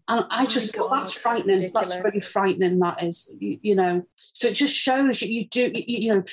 And 0.09 0.27
I 0.31 0.43
my 0.43 0.47
just 0.47 0.77
thought 0.77 0.91
that's 0.91 1.15
God, 1.15 1.23
frightening. 1.23 1.71
That's 1.73 1.97
really 2.03 2.21
frightening. 2.21 2.79
That 2.81 3.03
is, 3.03 3.35
you, 3.41 3.59
you 3.63 3.75
know. 3.75 4.03
So 4.33 4.49
it 4.49 4.55
just 4.55 4.77
shows 4.77 5.23
you, 5.23 5.29
you 5.29 5.49
do, 5.49 5.71
you, 5.75 5.85
you 5.87 6.13
know. 6.13 6.25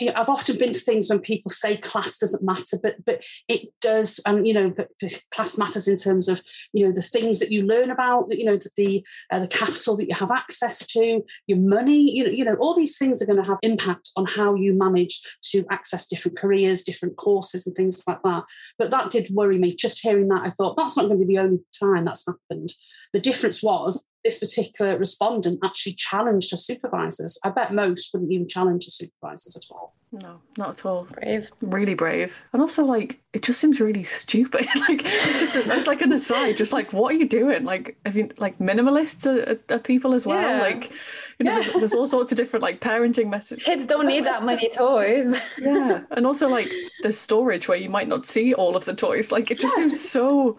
I've 0.00 0.28
often 0.28 0.58
been 0.58 0.72
to 0.72 0.80
things 0.80 1.08
when 1.08 1.18
people 1.18 1.50
say 1.50 1.76
class 1.76 2.18
doesn't 2.18 2.44
matter, 2.44 2.78
but 2.82 3.04
but 3.04 3.24
it 3.48 3.68
does, 3.80 4.20
and 4.26 4.46
you 4.46 4.54
know, 4.54 4.70
but, 4.70 4.88
but 5.00 5.22
class 5.30 5.58
matters 5.58 5.88
in 5.88 5.96
terms 5.96 6.28
of 6.28 6.40
you 6.72 6.86
know 6.86 6.92
the 6.92 7.02
things 7.02 7.40
that 7.40 7.50
you 7.50 7.62
learn 7.62 7.90
about, 7.90 8.26
you 8.30 8.44
know, 8.44 8.58
the 8.76 9.04
uh, 9.32 9.40
the 9.40 9.48
capital 9.48 9.96
that 9.96 10.08
you 10.08 10.14
have 10.14 10.30
access 10.30 10.86
to, 10.88 11.22
your 11.46 11.58
money, 11.58 12.10
you 12.10 12.24
know, 12.24 12.30
you 12.30 12.44
know, 12.44 12.54
all 12.60 12.74
these 12.74 12.96
things 12.96 13.20
are 13.20 13.26
going 13.26 13.42
to 13.42 13.48
have 13.48 13.58
impact 13.62 14.10
on 14.16 14.26
how 14.26 14.54
you 14.54 14.72
manage 14.72 15.20
to 15.42 15.64
access 15.70 16.06
different 16.06 16.38
careers, 16.38 16.82
different 16.82 17.16
courses, 17.16 17.66
and 17.66 17.74
things 17.74 18.02
like 18.06 18.22
that. 18.22 18.44
But 18.78 18.90
that 18.90 19.10
did 19.10 19.28
worry 19.32 19.58
me. 19.58 19.74
Just 19.74 20.00
hearing 20.00 20.28
that, 20.28 20.42
I 20.44 20.50
thought 20.50 20.76
that's 20.76 20.96
not 20.96 21.06
going 21.06 21.18
to 21.18 21.26
be 21.26 21.34
the 21.34 21.42
only 21.42 21.60
time 21.78 22.04
that's 22.04 22.26
happened. 22.26 22.72
The 23.12 23.20
difference 23.20 23.62
was 23.62 24.04
this 24.24 24.38
particular 24.40 24.98
respondent 24.98 25.60
actually 25.64 25.94
challenged 25.94 26.50
her 26.50 26.56
supervisors. 26.56 27.38
I 27.44 27.50
bet 27.50 27.72
most 27.72 28.12
wouldn't 28.12 28.32
even 28.32 28.48
challenge 28.48 28.84
the 28.86 28.90
supervisors 28.90 29.56
at 29.56 29.62
all. 29.74 29.94
no, 30.10 30.40
not 30.56 30.70
at 30.70 30.86
all. 30.86 31.06
Brave. 31.12 31.48
Really 31.60 31.94
brave. 31.94 32.36
And 32.52 32.60
also 32.60 32.84
like 32.84 33.20
it 33.32 33.42
just 33.42 33.60
seems 33.60 33.80
really 33.80 34.02
stupid. 34.04 34.66
like 34.88 35.04
just 35.38 35.56
as 35.56 35.86
like 35.86 36.02
an 36.02 36.12
aside, 36.12 36.56
just 36.56 36.72
like 36.72 36.92
what 36.92 37.14
are 37.14 37.18
you 37.18 37.28
doing? 37.28 37.64
Like 37.64 37.96
have 38.04 38.16
you 38.16 38.30
like 38.38 38.58
minimalists 38.58 39.26
are, 39.26 39.52
are- 39.52 39.76
are 39.76 39.78
people 39.78 40.14
as 40.14 40.26
well? 40.26 40.40
Yeah. 40.40 40.60
Like 40.60 40.90
you 41.38 41.44
know, 41.44 41.52
Yeah. 41.52 41.60
there's, 41.60 41.72
there's 41.74 41.94
all 41.94 42.06
sorts 42.06 42.32
of 42.32 42.36
different 42.38 42.62
like 42.62 42.80
parenting 42.80 43.30
messages. 43.30 43.64
Kids 43.64 43.86
don't 43.86 44.06
need 44.08 44.24
that 44.26 44.44
many 44.44 44.68
toys. 44.70 45.36
yeah 45.58 46.00
and 46.10 46.26
also 46.26 46.48
like 46.48 46.72
the 47.02 47.12
storage 47.12 47.68
where 47.68 47.78
you 47.78 47.88
might 47.88 48.08
not 48.08 48.26
see 48.26 48.52
all 48.54 48.76
of 48.76 48.84
the 48.84 48.94
toys 48.94 49.30
like 49.30 49.50
it 49.52 49.60
just 49.60 49.74
Yeah. 49.78 49.82
seems 49.84 50.00
so 50.10 50.58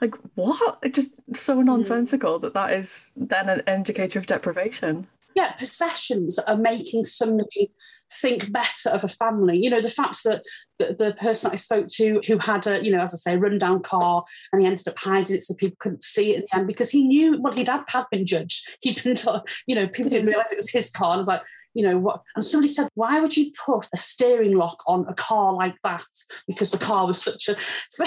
like 0.00 0.14
what 0.34 0.78
it 0.82 0.94
just 0.94 1.14
so 1.34 1.56
mm-hmm. 1.56 1.66
nonsensical 1.66 2.38
that 2.38 2.54
that 2.54 2.72
is 2.72 3.10
then 3.16 3.48
an 3.48 3.62
indicator 3.66 4.18
of 4.18 4.26
deprivation 4.26 5.06
Yeah, 5.34 5.52
possessions 5.52 6.38
are 6.38 6.56
making 6.56 7.04
somebody 7.04 7.72
think 8.12 8.50
better 8.50 8.90
of 8.90 9.04
a 9.04 9.08
family. 9.08 9.56
You 9.58 9.70
know, 9.70 9.80
the 9.80 9.90
fact 9.90 10.24
that 10.24 10.42
the, 10.78 10.94
the 10.98 11.12
person 11.14 11.50
I 11.52 11.56
spoke 11.56 11.86
to 11.92 12.20
who 12.26 12.38
had 12.38 12.66
a, 12.66 12.84
you 12.84 12.90
know, 12.90 13.00
as 13.00 13.14
I 13.14 13.16
say, 13.16 13.36
rundown 13.36 13.82
car 13.82 14.24
and 14.52 14.60
he 14.60 14.66
ended 14.66 14.88
up 14.88 14.98
hiding 14.98 15.36
it 15.36 15.44
so 15.44 15.54
people 15.54 15.76
couldn't 15.78 16.02
see 16.02 16.32
it 16.32 16.36
in 16.36 16.40
the 16.42 16.56
end 16.56 16.66
because 16.66 16.90
he 16.90 17.06
knew, 17.06 17.40
well, 17.40 17.52
he'd 17.52 17.68
had, 17.68 17.84
had 17.88 18.06
been 18.10 18.26
judged. 18.26 18.76
He'd 18.80 19.02
been 19.02 19.14
told, 19.14 19.48
you 19.66 19.74
know, 19.74 19.86
people 19.86 20.10
didn't 20.10 20.22
mm-hmm. 20.22 20.30
realize 20.30 20.52
it 20.52 20.56
was 20.56 20.70
his 20.70 20.90
car. 20.90 21.10
And 21.10 21.18
I 21.18 21.18
was 21.18 21.28
like, 21.28 21.42
you 21.74 21.84
know 21.84 21.98
what? 21.98 22.22
And 22.34 22.44
somebody 22.44 22.68
said, 22.68 22.88
why 22.94 23.20
would 23.20 23.36
you 23.36 23.52
put 23.64 23.86
a 23.92 23.96
steering 23.96 24.56
lock 24.56 24.82
on 24.86 25.06
a 25.08 25.14
car 25.14 25.52
like 25.52 25.76
that? 25.84 26.04
Because 26.46 26.72
the 26.72 26.78
car 26.78 27.06
was 27.06 27.22
such 27.22 27.48
a. 27.48 27.56
So, 27.90 28.04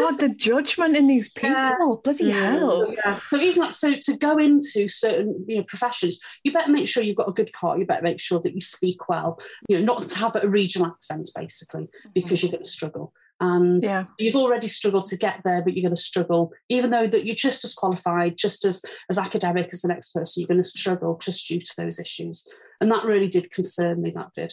god 0.00 0.18
the 0.18 0.28
judgment 0.28 0.96
in 0.96 1.06
these 1.06 1.28
people 1.30 1.50
Yeah. 1.50 1.94
bloody 2.04 2.24
Mm. 2.24 2.32
hell 2.32 2.92
yeah. 2.92 3.20
So 3.22 3.36
even 3.38 3.62
like 3.62 3.72
so 3.72 3.94
to 3.94 4.16
go 4.16 4.36
into 4.38 4.88
certain 4.88 5.44
you 5.48 5.58
know 5.58 5.64
professions, 5.64 6.20
you 6.44 6.52
better 6.52 6.70
make 6.70 6.88
sure 6.88 7.02
you've 7.02 7.16
got 7.16 7.28
a 7.28 7.32
good 7.32 7.52
car. 7.52 7.78
You 7.78 7.86
better 7.86 8.02
make 8.02 8.20
sure 8.20 8.40
that 8.40 8.54
you 8.54 8.60
speak 8.60 9.08
well. 9.08 9.40
You 9.68 9.78
know, 9.78 9.84
not 9.84 10.02
to 10.02 10.18
have 10.18 10.36
a 10.36 10.48
regional 10.48 10.88
accent 10.88 11.30
basically, 11.34 11.88
because 12.14 12.42
you're 12.42 12.52
going 12.52 12.64
to 12.64 12.70
struggle. 12.70 13.12
And 13.40 13.82
yeah 13.82 14.04
you've 14.18 14.34
already 14.34 14.68
struggled 14.68 15.06
to 15.06 15.16
get 15.16 15.40
there, 15.44 15.62
but 15.62 15.74
you're 15.74 15.88
going 15.88 15.94
to 15.94 16.00
struggle, 16.00 16.52
even 16.68 16.90
though 16.90 17.06
that 17.06 17.24
you're 17.24 17.34
just 17.34 17.64
as 17.64 17.74
qualified, 17.74 18.36
just 18.36 18.64
as 18.64 18.84
as 19.10 19.18
academic 19.18 19.68
as 19.72 19.82
the 19.82 19.88
next 19.88 20.12
person. 20.12 20.40
You're 20.40 20.48
going 20.48 20.62
to 20.62 20.68
struggle 20.68 21.18
just 21.22 21.46
due 21.48 21.60
to 21.60 21.74
those 21.76 21.98
issues, 22.00 22.48
and 22.80 22.90
that 22.90 23.04
really 23.04 23.28
did 23.28 23.50
concern 23.50 24.02
me. 24.02 24.10
That 24.10 24.32
did. 24.34 24.52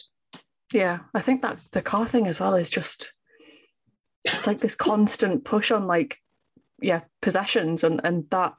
yeah 0.74 0.98
i 1.14 1.20
think 1.20 1.42
that 1.42 1.58
the 1.72 1.82
car 1.82 2.06
thing 2.06 2.26
as 2.26 2.40
well 2.40 2.54
is 2.54 2.70
just 2.70 3.12
it's 4.24 4.46
like 4.46 4.58
this 4.58 4.74
constant 4.74 5.44
push 5.44 5.70
on 5.70 5.86
like 5.86 6.18
yeah 6.80 7.02
possessions 7.22 7.84
and 7.84 8.00
and 8.04 8.28
that 8.30 8.54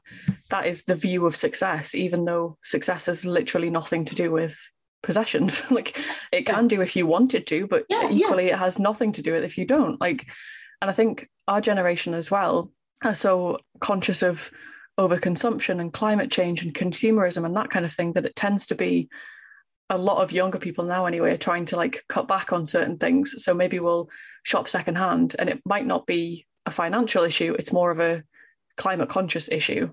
that 0.50 0.66
is 0.66 0.84
the 0.84 0.94
view 0.94 1.26
of 1.26 1.36
success 1.36 1.94
even 1.94 2.24
though 2.24 2.56
success 2.64 3.06
has 3.06 3.24
literally 3.24 3.70
nothing 3.70 4.04
to 4.04 4.14
do 4.14 4.30
with 4.32 4.58
possessions. 5.02 5.62
Like 5.70 5.98
it 6.32 6.46
can 6.46 6.68
do 6.68 6.80
if 6.80 6.96
you 6.96 7.06
wanted 7.06 7.46
to 7.48 7.66
but 7.66 7.84
Yeah, 7.88 8.08
yeah. 8.08 8.26
equally 8.26 8.46
it 8.48 8.56
has 8.58 8.78
nothing 8.78 9.12
to 9.12 9.22
do 9.22 9.32
with 9.32 9.42
it 9.42 9.46
if 9.46 9.58
you 9.58 9.64
don't. 9.66 10.00
Like 10.00 10.26
and 10.80 10.90
i 10.90 10.92
think 10.92 11.28
our 11.46 11.60
generation 11.60 12.14
as 12.14 12.30
well 12.30 12.70
are 13.04 13.14
so 13.14 13.58
conscious 13.80 14.22
of 14.22 14.50
overconsumption 14.98 15.80
and 15.80 15.92
climate 15.92 16.30
change 16.30 16.62
and 16.62 16.74
consumerism 16.74 17.44
and 17.44 17.56
that 17.56 17.70
kind 17.70 17.84
of 17.84 17.92
thing 17.92 18.12
that 18.12 18.24
it 18.26 18.34
tends 18.34 18.66
to 18.66 18.74
be 18.74 19.08
a 19.90 19.96
lot 19.96 20.22
of 20.22 20.32
younger 20.32 20.58
people 20.58 20.84
now 20.84 21.06
anyway 21.06 21.32
are 21.32 21.38
trying 21.38 21.64
to 21.64 21.76
like 21.76 22.04
cut 22.08 22.28
back 22.28 22.52
on 22.52 22.66
certain 22.66 22.98
things. 22.98 23.42
So 23.42 23.54
maybe 23.54 23.78
we'll 23.80 24.10
shop 24.42 24.68
secondhand 24.68 25.34
and 25.38 25.48
it 25.48 25.62
might 25.64 25.86
not 25.86 26.06
be 26.06 26.46
a 26.66 26.70
financial 26.70 27.24
issue 27.24 27.54
it's 27.58 27.72
more 27.72 27.90
of 27.90 27.98
a 27.98 28.22
climate 28.76 29.08
conscious 29.08 29.48
issue. 29.48 29.88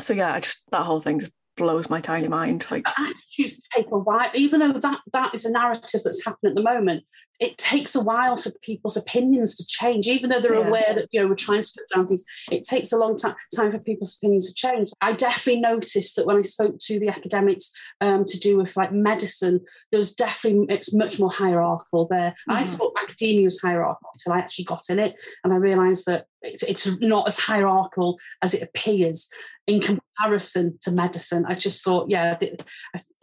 So 0.00 0.14
yeah 0.14 0.32
i 0.32 0.40
just 0.40 0.64
that 0.72 0.82
whole 0.82 1.00
thing 1.00 1.20
just 1.20 1.32
blows 1.56 1.88
my 1.88 2.00
tiny 2.00 2.28
mind 2.28 2.66
like 2.70 2.84
attitudes 2.86 3.60
paper 3.74 3.98
why 3.98 4.30
even 4.34 4.60
though 4.60 4.72
that 4.72 5.00
that 5.12 5.34
is 5.34 5.44
a 5.44 5.50
narrative 5.50 6.00
that's 6.04 6.24
happening 6.24 6.50
at 6.50 6.56
the 6.56 6.62
moment 6.62 7.02
it 7.40 7.58
takes 7.58 7.94
a 7.94 8.02
while 8.02 8.36
for 8.36 8.50
people's 8.62 8.96
opinions 8.96 9.54
to 9.56 9.66
change, 9.66 10.06
even 10.06 10.30
though 10.30 10.40
they're 10.40 10.58
yeah. 10.58 10.68
aware 10.68 10.94
that 10.94 11.08
you 11.10 11.20
know 11.20 11.28
we're 11.28 11.34
trying 11.34 11.62
to 11.62 11.72
put 11.76 11.88
down 11.94 12.06
things. 12.06 12.24
It 12.50 12.64
takes 12.64 12.92
a 12.92 12.96
long 12.96 13.16
time, 13.16 13.34
time 13.54 13.72
for 13.72 13.78
people's 13.78 14.16
opinions 14.16 14.52
to 14.52 14.54
change. 14.54 14.90
I 15.00 15.12
definitely 15.12 15.60
noticed 15.60 16.16
that 16.16 16.26
when 16.26 16.36
I 16.36 16.42
spoke 16.42 16.78
to 16.78 16.98
the 16.98 17.08
academics 17.08 17.72
um, 18.00 18.24
to 18.24 18.38
do 18.38 18.58
with 18.58 18.76
like 18.76 18.92
medicine, 18.92 19.60
there 19.90 19.98
was 19.98 20.14
definitely 20.14 20.74
it's 20.74 20.92
much 20.92 21.18
more 21.18 21.30
hierarchical 21.30 22.06
there. 22.08 22.34
Mm. 22.48 22.54
I 22.54 22.64
thought 22.64 22.94
academia 23.02 23.44
was 23.44 23.60
hierarchical 23.60 24.10
until 24.14 24.32
I 24.32 24.38
actually 24.38 24.64
got 24.64 24.88
in 24.88 24.98
it, 24.98 25.14
and 25.44 25.52
I 25.52 25.56
realised 25.56 26.06
that 26.06 26.26
it's, 26.42 26.62
it's 26.62 27.00
not 27.00 27.26
as 27.26 27.38
hierarchical 27.38 28.18
as 28.42 28.54
it 28.54 28.62
appears 28.62 29.30
in 29.66 29.80
comparison 29.80 30.78
to 30.82 30.92
medicine. 30.92 31.44
I 31.46 31.54
just 31.54 31.82
thought, 31.82 32.08
yeah, 32.08 32.36
the, 32.38 32.58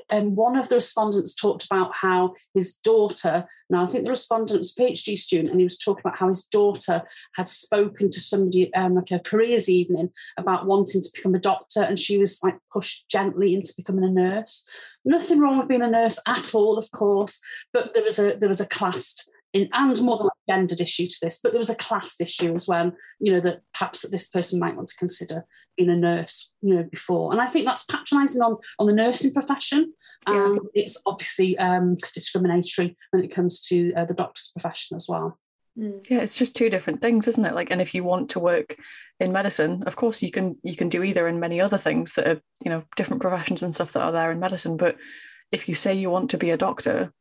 um, 0.09 0.35
one 0.35 0.55
of 0.55 0.69
the 0.69 0.75
respondents 0.75 1.33
talked 1.33 1.65
about 1.65 1.91
how 1.93 2.35
his 2.53 2.77
daughter, 2.77 3.45
now 3.69 3.83
I 3.83 3.85
think 3.85 4.03
the 4.03 4.09
respondent 4.09 4.59
was 4.59 4.75
a 4.77 4.81
PhD 4.81 5.17
student, 5.17 5.49
and 5.49 5.59
he 5.59 5.65
was 5.65 5.77
talking 5.77 6.01
about 6.05 6.17
how 6.17 6.27
his 6.27 6.45
daughter 6.45 7.03
had 7.35 7.47
spoken 7.47 8.09
to 8.09 8.19
somebody 8.19 8.73
um, 8.73 8.95
like 8.95 9.11
a 9.11 9.19
careers 9.19 9.69
evening 9.69 10.09
about 10.37 10.65
wanting 10.65 11.01
to 11.01 11.09
become 11.13 11.35
a 11.35 11.39
doctor, 11.39 11.81
and 11.81 11.97
she 11.97 12.17
was 12.17 12.41
like 12.43 12.57
pushed 12.71 13.09
gently 13.09 13.53
into 13.55 13.73
becoming 13.75 14.03
a 14.03 14.09
nurse. 14.09 14.67
Nothing 15.05 15.39
wrong 15.39 15.57
with 15.57 15.67
being 15.67 15.81
a 15.81 15.89
nurse 15.89 16.19
at 16.27 16.55
all, 16.55 16.77
of 16.77 16.89
course, 16.91 17.41
but 17.71 17.93
there 17.93 18.03
was 18.03 18.19
a 18.19 18.35
there 18.35 18.49
was 18.49 18.61
a 18.61 18.67
classed 18.67 19.29
in, 19.53 19.69
and 19.73 20.01
more 20.01 20.17
than 20.17 20.29
gendered 20.49 20.81
issue 20.81 21.07
to 21.07 21.17
this, 21.21 21.39
but 21.41 21.51
there 21.51 21.59
was 21.59 21.69
a 21.69 21.75
class 21.75 22.19
issue 22.19 22.53
as 22.53 22.67
well. 22.67 22.91
You 23.19 23.33
know 23.33 23.39
that 23.41 23.61
perhaps 23.73 24.01
that 24.01 24.11
this 24.11 24.29
person 24.29 24.59
might 24.59 24.75
want 24.75 24.89
to 24.89 24.97
consider 24.97 25.45
being 25.77 25.89
a 25.89 25.95
nurse, 25.95 26.53
you 26.61 26.75
know, 26.75 26.83
before, 26.83 27.31
and 27.31 27.41
I 27.41 27.47
think 27.47 27.65
that's 27.65 27.85
patronising 27.85 28.41
on 28.41 28.57
on 28.79 28.87
the 28.87 28.93
nursing 28.93 29.33
profession, 29.33 29.93
and 30.27 30.49
yeah. 30.49 30.83
it's 30.83 31.01
obviously 31.05 31.57
um, 31.57 31.95
discriminatory 32.13 32.97
when 33.11 33.23
it 33.23 33.33
comes 33.33 33.61
to 33.67 33.93
uh, 33.93 34.05
the 34.05 34.13
doctor's 34.13 34.51
profession 34.53 34.95
as 34.95 35.07
well. 35.09 35.39
Mm. 35.77 36.07
Yeah, 36.09 36.19
it's 36.19 36.37
just 36.37 36.55
two 36.55 36.69
different 36.69 37.01
things, 37.01 37.27
isn't 37.27 37.45
it? 37.45 37.55
Like, 37.55 37.71
and 37.71 37.81
if 37.81 37.95
you 37.95 38.03
want 38.03 38.29
to 38.31 38.39
work 38.39 38.77
in 39.19 39.31
medicine, 39.31 39.83
of 39.87 39.95
course 39.95 40.21
you 40.21 40.31
can 40.31 40.57
you 40.63 40.75
can 40.75 40.89
do 40.89 41.03
either, 41.03 41.27
and 41.27 41.39
many 41.39 41.59
other 41.59 41.77
things 41.77 42.13
that 42.13 42.27
are 42.27 42.41
you 42.63 42.69
know 42.69 42.83
different 42.95 43.21
professions 43.21 43.63
and 43.63 43.73
stuff 43.73 43.93
that 43.93 44.03
are 44.03 44.11
there 44.11 44.31
in 44.31 44.39
medicine. 44.39 44.77
But 44.77 44.97
if 45.51 45.67
you 45.67 45.75
say 45.75 45.93
you 45.93 46.09
want 46.09 46.29
to 46.31 46.37
be 46.37 46.51
a 46.51 46.57
doctor, 46.57 47.11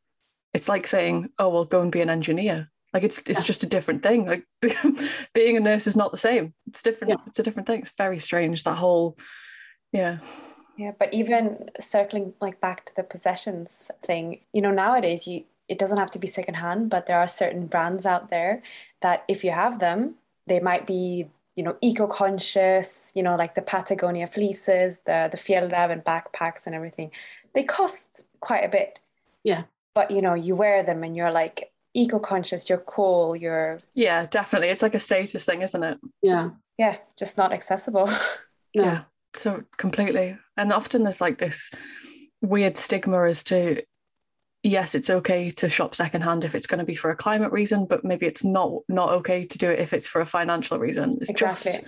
it's 0.53 0.69
like 0.69 0.85
saying, 0.85 1.29
"Oh, 1.39 1.49
well, 1.49 1.65
go 1.65 1.81
and 1.81 1.91
be 1.91 2.01
an 2.01 2.09
engineer." 2.09 2.69
Like 2.93 3.03
it's 3.03 3.19
it's 3.19 3.39
yeah. 3.39 3.45
just 3.45 3.63
a 3.63 3.67
different 3.67 4.03
thing. 4.03 4.25
Like 4.25 4.45
being 5.33 5.57
a 5.57 5.59
nurse 5.59 5.87
is 5.87 5.95
not 5.95 6.11
the 6.11 6.17
same. 6.17 6.53
It's 6.67 6.83
different. 6.83 7.11
Yeah. 7.11 7.25
It's 7.27 7.39
a 7.39 7.43
different 7.43 7.67
thing. 7.67 7.79
It's 7.79 7.93
very 7.97 8.19
strange 8.19 8.63
that 8.63 8.75
whole, 8.75 9.17
yeah. 9.91 10.19
Yeah, 10.77 10.91
but 10.97 11.13
even 11.13 11.69
circling 11.79 12.33
like 12.41 12.59
back 12.59 12.85
to 12.85 12.95
the 12.95 13.03
possessions 13.03 13.91
thing, 14.03 14.41
you 14.53 14.61
know, 14.61 14.71
nowadays 14.71 15.27
you 15.27 15.43
it 15.67 15.79
doesn't 15.79 15.97
have 15.97 16.11
to 16.11 16.19
be 16.19 16.27
secondhand, 16.27 16.89
but 16.89 17.07
there 17.07 17.17
are 17.17 17.27
certain 17.27 17.67
brands 17.67 18.05
out 18.05 18.29
there 18.29 18.61
that 19.01 19.23
if 19.27 19.43
you 19.43 19.51
have 19.51 19.79
them, 19.79 20.15
they 20.45 20.59
might 20.59 20.85
be 20.85 21.29
you 21.55 21.63
know 21.63 21.77
eco-conscious 21.81 23.11
you 23.15 23.21
know 23.21 23.35
like 23.35 23.53
the 23.53 23.61
patagonia 23.61 24.25
fleeces 24.25 24.99
the 25.05 25.29
the 25.31 25.37
fjällräven 25.37 26.03
backpacks 26.03 26.65
and 26.65 26.75
everything 26.75 27.11
they 27.53 27.61
cost 27.61 28.23
quite 28.39 28.65
a 28.65 28.69
bit 28.69 28.99
yeah 29.43 29.63
but 29.93 30.09
you 30.09 30.19
know 30.19 30.33
you 30.33 30.55
wear 30.55 30.81
them 30.81 31.03
and 31.03 31.15
you're 31.15 31.31
like 31.31 31.71
eco-conscious 31.93 32.69
you're 32.69 32.79
cool 32.79 33.35
you're 33.35 33.77
yeah 33.95 34.25
definitely. 34.25 34.69
It's 34.69 34.81
like 34.81 34.95
a 34.95 34.99
status 34.99 35.45
thing 35.45 35.61
isn't 35.61 35.83
it? 35.83 35.99
Yeah. 36.21 36.51
Yeah 36.77 36.97
just 37.17 37.37
not 37.37 37.53
accessible. 37.53 38.09
No. 38.75 38.83
yeah 38.85 39.03
so 39.35 39.63
completely. 39.77 40.35
And 40.57 40.73
often 40.73 41.03
there's 41.03 41.21
like 41.21 41.37
this 41.37 41.69
weird 42.41 42.75
stigma 42.75 43.23
as 43.29 43.43
to 43.43 43.83
yes 44.63 44.95
it's 44.95 45.11
okay 45.11 45.51
to 45.51 45.69
shop 45.69 45.93
secondhand 45.93 46.43
if 46.43 46.55
it's 46.55 46.65
going 46.65 46.79
to 46.79 46.85
be 46.85 46.95
for 46.95 47.11
a 47.11 47.15
climate 47.15 47.51
reason 47.51 47.85
but 47.85 48.03
maybe 48.03 48.25
it's 48.25 48.43
not 48.43 48.71
not 48.87 49.09
okay 49.09 49.45
to 49.45 49.57
do 49.59 49.69
it 49.69 49.77
if 49.79 49.93
it's 49.93 50.07
for 50.07 50.21
a 50.21 50.25
financial 50.25 50.79
reason. 50.79 51.19
It's 51.21 51.29
exactly. 51.29 51.73
just 51.73 51.83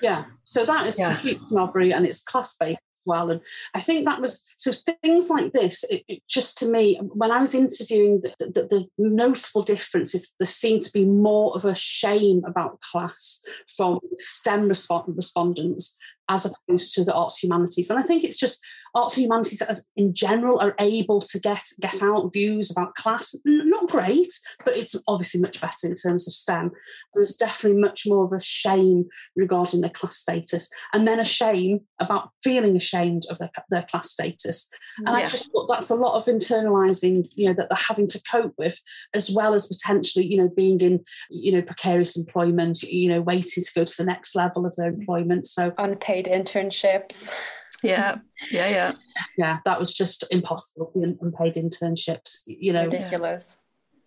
yeah. 0.00 0.24
So 0.44 0.64
that 0.64 0.86
is 0.86 0.98
yeah. 0.98 1.14
complete 1.14 1.40
snobbery 1.46 1.92
and 1.92 2.06
it's 2.06 2.22
class 2.22 2.56
based 2.56 2.82
as 2.98 3.02
well. 3.06 3.30
And 3.30 3.40
i 3.74 3.80
think 3.80 4.04
that 4.04 4.20
was 4.20 4.44
so 4.56 4.72
things 5.02 5.30
like 5.30 5.52
this 5.52 5.84
it, 5.84 6.04
it 6.08 6.22
just 6.28 6.58
to 6.58 6.70
me 6.70 6.98
when 7.02 7.30
i 7.30 7.38
was 7.38 7.54
interviewing 7.54 8.20
the, 8.20 8.34
the, 8.38 8.62
the, 8.72 8.88
noticeable 8.98 9.62
difference 9.62 10.14
is 10.14 10.34
there 10.38 10.46
seemed 10.46 10.82
to 10.82 10.92
be 10.92 11.04
more 11.04 11.54
of 11.56 11.64
a 11.64 11.74
shame 11.74 12.42
about 12.46 12.80
class 12.80 13.42
from 13.76 13.98
stem 14.18 14.68
respondents 14.68 15.96
as 16.28 16.44
opposed 16.44 16.94
to 16.94 17.04
the 17.04 17.14
arts 17.14 17.38
humanities. 17.38 17.90
And 17.90 17.98
i 17.98 18.02
think 18.02 18.24
it's 18.24 18.38
just 18.38 18.64
arts 18.94 19.16
humanities 19.16 19.62
as 19.62 19.86
in 19.96 20.14
general 20.14 20.58
are 20.60 20.74
able 20.78 21.20
to 21.20 21.38
get 21.38 21.62
get 21.80 22.02
out 22.02 22.32
views 22.32 22.70
about 22.70 22.94
class 22.94 23.34
not 23.88 24.02
great 24.02 24.32
but 24.64 24.76
it's 24.76 24.96
obviously 25.06 25.40
much 25.40 25.60
better 25.60 25.86
in 25.86 25.94
terms 25.94 26.26
of 26.26 26.34
stem 26.34 26.70
there's 27.14 27.36
definitely 27.36 27.80
much 27.80 28.04
more 28.06 28.24
of 28.24 28.32
a 28.32 28.40
shame 28.40 29.04
regarding 29.36 29.80
their 29.80 29.90
class 29.90 30.16
status 30.16 30.70
and 30.92 31.06
then 31.06 31.20
a 31.20 31.24
shame 31.24 31.80
about 31.98 32.30
feeling 32.42 32.76
ashamed 32.76 33.24
of 33.30 33.38
their, 33.38 33.50
their 33.70 33.84
class 33.84 34.10
status 34.10 34.68
and 34.98 35.08
yeah. 35.08 35.14
i 35.14 35.26
just 35.26 35.50
thought 35.52 35.66
that's 35.68 35.90
a 35.90 35.94
lot 35.94 36.14
of 36.14 36.26
internalizing 36.26 37.26
you 37.36 37.46
know 37.46 37.54
that 37.54 37.68
they're 37.68 37.78
having 37.88 38.08
to 38.08 38.22
cope 38.30 38.54
with 38.58 38.78
as 39.14 39.30
well 39.30 39.54
as 39.54 39.66
potentially 39.66 40.26
you 40.26 40.36
know 40.36 40.50
being 40.56 40.80
in 40.80 41.00
you 41.30 41.52
know 41.52 41.62
precarious 41.62 42.16
employment 42.16 42.82
you 42.82 43.08
know 43.08 43.20
waiting 43.20 43.62
to 43.64 43.72
go 43.74 43.84
to 43.84 43.94
the 43.98 44.04
next 44.04 44.34
level 44.34 44.66
of 44.66 44.74
their 44.76 44.88
employment 44.88 45.46
so 45.46 45.72
unpaid 45.78 46.26
internships 46.26 47.32
yeah, 47.82 48.16
yeah, 48.50 48.68
yeah, 48.68 48.92
yeah. 49.36 49.58
That 49.64 49.78
was 49.78 49.94
just 49.94 50.24
impossible. 50.30 50.90
The 50.94 51.16
unpaid 51.20 51.54
internships, 51.54 52.42
you 52.46 52.72
know, 52.72 52.84
ridiculous. 52.84 53.56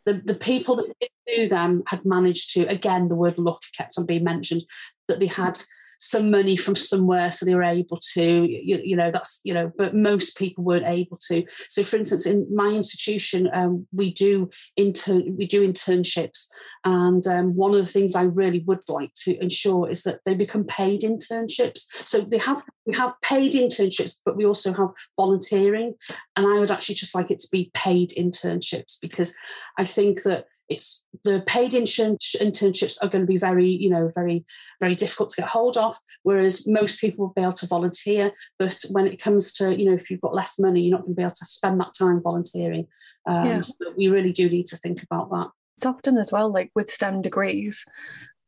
The 0.06 0.14
the 0.14 0.36
people 0.36 0.76
that 0.78 1.10
knew 1.28 1.48
them 1.48 1.84
had 1.88 2.06
managed 2.06 2.54
to. 2.54 2.68
Again, 2.68 3.08
the 3.08 3.16
word 3.16 3.38
luck 3.38 3.62
kept 3.76 3.98
on 3.98 4.06
being 4.06 4.24
mentioned. 4.24 4.64
That 5.08 5.20
they 5.20 5.28
had 5.28 5.62
some 6.02 6.32
money 6.32 6.58
from 6.58 6.76
somewhere 6.76 7.30
so 7.30 7.46
they 7.46 7.54
were 7.54 7.64
able 7.64 7.98
to 8.14 8.44
you, 8.44 8.82
you 8.84 8.96
know 8.96 9.12
that's 9.12 9.40
you 9.46 9.54
know 9.54 9.72
but 9.78 9.96
most 9.96 10.36
people 10.36 10.64
weren't 10.64 10.86
able 10.86 11.18
to. 11.30 11.46
So 11.70 11.84
for 11.84 11.98
instance 11.98 12.26
in 12.26 12.48
my 12.54 12.70
institution 12.70 13.50
um, 13.54 13.88
we 13.94 14.12
do 14.12 14.50
intern 14.76 15.36
we 15.38 15.46
do 15.46 15.66
internships. 15.66 16.48
And 16.84 17.26
um, 17.28 17.56
one 17.56 17.72
of 17.72 17.78
the 17.78 17.92
things 17.92 18.16
i 18.16 18.24
really 18.24 18.64
would 18.66 18.82
like 18.88 19.14
to 19.26 19.40
ensure 19.42 19.90
is 19.90 20.02
that 20.04 20.22
they 20.26 20.34
become 20.34 20.64
paid 20.64 21.02
internships. 21.02 21.86
So 22.04 22.22
they 22.22 22.40
have 22.40 22.64
we 22.88 22.96
have 22.98 23.14
paid 23.22 23.54
internships 23.54 24.20
but 24.26 24.36
we 24.36 24.46
also 24.46 24.74
have 24.74 24.90
volunteering. 25.16 25.94
And 26.36 26.48
i 26.48 26.60
would 26.60 26.72
actually 26.72 26.96
just 26.96 27.14
like 27.14 27.30
it 27.30 27.40
to 27.42 27.48
be 27.52 27.70
paid 27.76 28.10
internships 28.18 28.98
because 29.00 29.36
i 29.78 29.86
think 29.86 30.24
that 30.24 30.46
it's 30.72 31.06
the 31.24 31.44
paid 31.46 31.72
internships 31.72 32.98
are 33.02 33.10
going 33.10 33.22
to 33.22 33.28
be 33.28 33.38
very 33.38 33.68
you 33.68 33.90
know 33.90 34.12
very 34.16 34.46
very 34.80 34.96
difficult 34.96 35.30
to 35.30 35.42
get 35.42 35.50
hold 35.50 35.78
of 35.78 35.98
whereas 36.24 36.68
most 36.68 37.00
people 37.00 37.26
will 37.26 37.34
be 37.34 37.42
able 37.42 37.54
to 37.54 37.68
volunteer. 37.68 38.32
But 38.58 38.82
when 38.92 39.06
it 39.06 39.22
comes 39.22 39.54
to 39.54 39.78
you 39.78 39.90
know 39.90 39.96
if 39.96 40.10
you've 40.10 40.22
got 40.22 40.34
less 40.34 40.58
money 40.58 40.82
you're 40.82 40.98
not 40.98 41.04
going 41.04 41.14
to 41.14 41.18
be 41.18 41.24
able 41.24 41.36
to 41.36 41.46
spend 41.46 41.80
that 41.82 41.94
time 41.98 42.22
volunteering. 42.22 42.88
Um, 43.28 43.46
yeah. 43.46 43.62
so 43.62 43.74
we 43.98 44.08
really 44.08 44.32
do 44.32 44.50
need 44.50 44.68
to 44.68 44.78
think 44.78 45.04
about 45.04 45.30
that. 45.32 45.50
It's 45.78 45.86
often 45.86 46.18
as 46.18 46.32
well 46.32 46.52
like 46.52 46.72
with 46.74 46.90
stem 46.90 47.22
degrees. 47.22 47.86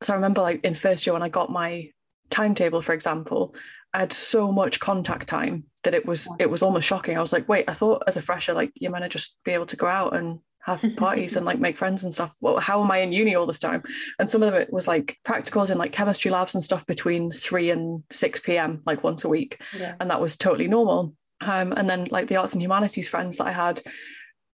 So 0.02 0.14
i 0.14 0.16
remember 0.16 0.42
like 0.42 0.64
in 0.64 0.76
first 0.76 1.06
year 1.06 1.14
when 1.14 1.24
i 1.24 1.30
got 1.30 1.50
my 1.50 1.90
timetable 2.30 2.82
for 2.82 2.94
example 2.94 3.56
i 3.94 4.00
had 4.00 4.12
so 4.12 4.52
much 4.52 4.80
contact 4.80 5.30
time 5.30 5.66
that 5.84 5.94
it 5.94 6.06
was 6.06 6.28
it 6.40 6.50
was 6.50 6.64
almost 6.64 6.88
shocking. 6.88 7.18
I 7.18 7.22
was 7.22 7.34
like 7.34 7.48
wait 7.48 7.66
i 7.68 7.74
thought 7.74 8.04
as 8.08 8.18
a 8.18 8.22
fresher 8.22 8.54
like 8.54 8.72
you're 8.76 8.92
meant 8.92 9.04
to 9.04 9.10
just 9.10 9.38
be 9.46 9.52
able 9.52 9.68
to 9.68 9.78
go 9.78 9.88
out 9.88 10.16
and 10.16 10.40
have 10.64 10.82
parties 10.98 11.36
and 11.36 11.46
like 11.46 11.60
make 11.60 11.78
friends 11.78 12.04
and 12.04 12.14
stuff. 12.14 12.34
Well, 12.42 12.60
how 12.60 12.84
am 12.84 12.92
I 12.92 13.00
in 13.00 13.12
uni 13.12 13.36
all 13.36 13.46
this 13.46 13.60
time? 13.60 13.84
And 14.20 14.30
some 14.30 14.42
of 14.42 14.52
them 14.52 14.62
it 14.62 14.72
was 14.72 14.88
like 14.88 15.18
practicals 15.26 15.72
in 15.72 15.78
like 15.78 15.92
chemistry 15.92 16.32
labs 16.32 16.56
and 16.56 16.64
stuff 16.64 16.86
between 16.86 17.32
3 17.32 17.70
and 17.72 18.04
6 18.12 18.40
p.m. 18.42 18.82
like 18.86 19.04
once 19.04 19.24
a 19.24 19.30
week. 19.30 19.62
Yeah. 19.78 19.96
And 20.00 20.10
that 20.10 20.22
was 20.22 20.38
totally 20.38 20.68
normal. 20.68 21.16
Um, 21.42 21.74
and 21.74 21.90
then 21.90 22.08
like 22.10 22.28
the 22.28 22.38
arts 22.38 22.54
and 22.54 22.62
humanities 22.62 23.10
friends 23.10 23.38
that 23.38 23.48
I 23.48 23.52
had 23.52 23.82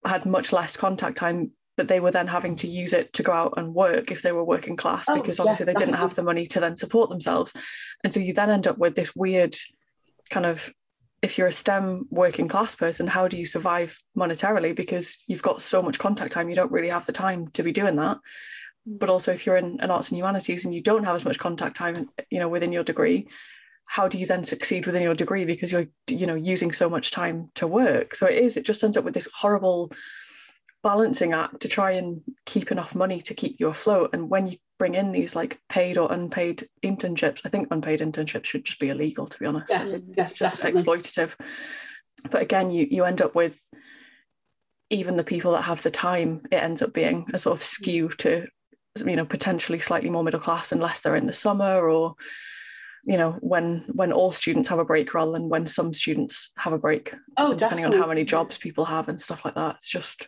had 0.05 0.26
much 0.26 0.51
less 0.51 0.76
contact 0.76 1.18
time 1.18 1.51
but 1.78 1.88
they 1.88 2.01
were 2.01 2.12
then 2.12 2.28
having 2.28 2.57
to 2.57 2.68
use 2.68 2.91
it 2.91 3.14
to 3.14 3.24
go 3.24 3.32
out 3.32 3.53
and 3.55 3.74
work 3.74 4.12
if 4.12 4.22
they 4.22 4.34
were 4.34 4.43
working 4.43 4.76
class 4.76 5.05
oh, 5.07 5.16
because 5.16 5.39
obviously 5.39 5.66
yeah, 5.66 5.72
they 5.72 5.78
didn't 5.78 5.93
have 5.93 6.14
the 6.14 6.24
money 6.24 6.45
to 6.45 6.60
then 6.60 6.76
support 6.76 7.10
themselves 7.10 7.53
and 8.03 8.14
so 8.14 8.20
you 8.20 8.34
then 8.34 8.49
end 8.49 8.68
up 8.68 8.78
with 8.78 8.95
this 8.95 9.16
weird 9.16 9.55
kind 10.30 10.45
of 10.45 10.74
if 11.22 11.38
you're 11.38 11.47
a 11.47 11.51
STEM 11.51 12.07
working 12.09 12.47
class 12.47 12.76
person, 12.76 13.07
how 13.07 13.28
do 13.28 13.38
you 13.38 13.45
survive 13.45 13.97
monetarily? 14.17 14.76
Because 14.76 15.24
you've 15.28 15.41
got 15.41 15.61
so 15.61 15.82
much 15.82 15.99
contact 15.99 16.32
time, 16.32 16.49
you 16.49 16.55
don't 16.55 16.72
really 16.72 16.89
have 16.89 17.05
the 17.05 17.11
time 17.11 17.47
to 17.49 17.63
be 17.63 17.72
doing 17.72 17.95
that. 17.97 18.17
Mm. 18.88 18.99
But 18.99 19.09
also, 19.09 19.32
if 19.32 19.45
you're 19.45 19.57
in 19.57 19.80
an 19.82 19.91
arts 19.91 20.09
and 20.09 20.17
humanities 20.17 20.65
and 20.65 20.74
you 20.74 20.82
don't 20.82 21.03
have 21.03 21.15
as 21.15 21.26
much 21.26 21.39
contact 21.39 21.78
time, 21.78 22.09
you 22.30 22.39
know, 22.39 22.49
within 22.49 22.72
your 22.72 22.84
degree, 22.84 23.28
how 23.86 24.07
do 24.07 24.17
you 24.17 24.26
then 24.26 24.43
succeed 24.43 24.86
within 24.86 25.01
your 25.01 25.15
degree 25.15 25.45
because 25.45 25.72
you're, 25.72 25.88
you 26.07 26.28
know, 26.28 26.36
using 26.36 26.72
so 26.72 26.89
much 26.89 27.11
time 27.11 27.49
to 27.55 27.67
work? 27.67 28.15
So 28.15 28.28
it 28.28 28.38
is, 28.38 28.55
it 28.55 28.65
just 28.65 28.84
ends 28.84 28.97
up 28.97 29.03
with 29.03 29.15
this 29.15 29.28
horrible 29.34 29.91
balancing 30.84 31.34
act 31.34 31.59
to 31.61 31.67
try 31.67 31.91
and 31.91 32.21
keep 32.45 32.71
enough 32.71 32.95
money 32.95 33.21
to 33.21 33.34
keep 33.34 33.57
you 33.59 33.67
afloat. 33.67 34.11
And 34.13 34.30
when 34.30 34.47
you 34.47 34.57
bring 34.77 34.95
in 34.95 35.11
these 35.11 35.36
like 35.36 35.59
paid 35.67 35.97
or 35.97 36.11
unpaid 36.11 36.67
internships, 36.84 37.41
I 37.45 37.49
think 37.49 37.67
unpaid 37.71 37.99
internships 37.99 38.45
should 38.45 38.65
just 38.65 38.80
be 38.80 38.89
illegal, 38.89 39.27
to 39.27 39.39
be 39.39 39.45
honest. 39.45 39.69
Yes, 39.69 39.95
it's 39.95 40.07
yes, 40.15 40.34
just 40.34 40.57
definitely. 40.57 40.84
exploitative. 40.84 41.36
But 42.30 42.41
again, 42.41 42.71
you 42.71 42.88
you 42.89 43.05
end 43.05 43.21
up 43.21 43.36
with 43.36 43.61
even 44.89 45.17
the 45.17 45.23
people 45.23 45.51
that 45.51 45.63
have 45.63 45.84
the 45.84 45.91
time, 45.91 46.41
it 46.51 46.55
ends 46.55 46.82
up 46.82 46.93
being 46.93 47.27
a 47.34 47.39
sort 47.39 47.57
of 47.57 47.63
skew 47.63 48.09
to, 48.09 48.47
you 49.05 49.15
know, 49.15 49.25
potentially 49.25 49.80
slightly 49.80 50.09
more 50.09 50.23
middle 50.23 50.39
class 50.39 50.71
unless 50.71 51.01
they're 51.01 51.15
in 51.15 51.27
the 51.27 51.34
summer 51.34 51.88
or, 51.88 52.15
you 53.03 53.17
know, 53.17 53.34
when 53.41 53.86
when 53.93 54.11
all 54.11 54.32
students 54.32 54.69
have 54.69 54.80
a 54.80 54.86
break 54.86 55.13
rather 55.13 55.32
than 55.32 55.49
when 55.49 55.67
some 55.67 55.93
students 55.93 56.51
have 56.57 56.73
a 56.73 56.77
break. 56.77 57.13
Oh, 57.38 57.53
depending 57.53 57.84
definitely. 57.84 57.97
on 57.97 58.01
how 58.01 58.07
many 58.07 58.23
jobs 58.23 58.57
people 58.57 58.86
have 58.86 59.09
and 59.09 59.21
stuff 59.21 59.45
like 59.45 59.55
that. 59.55 59.75
It's 59.75 59.89
just 59.89 60.27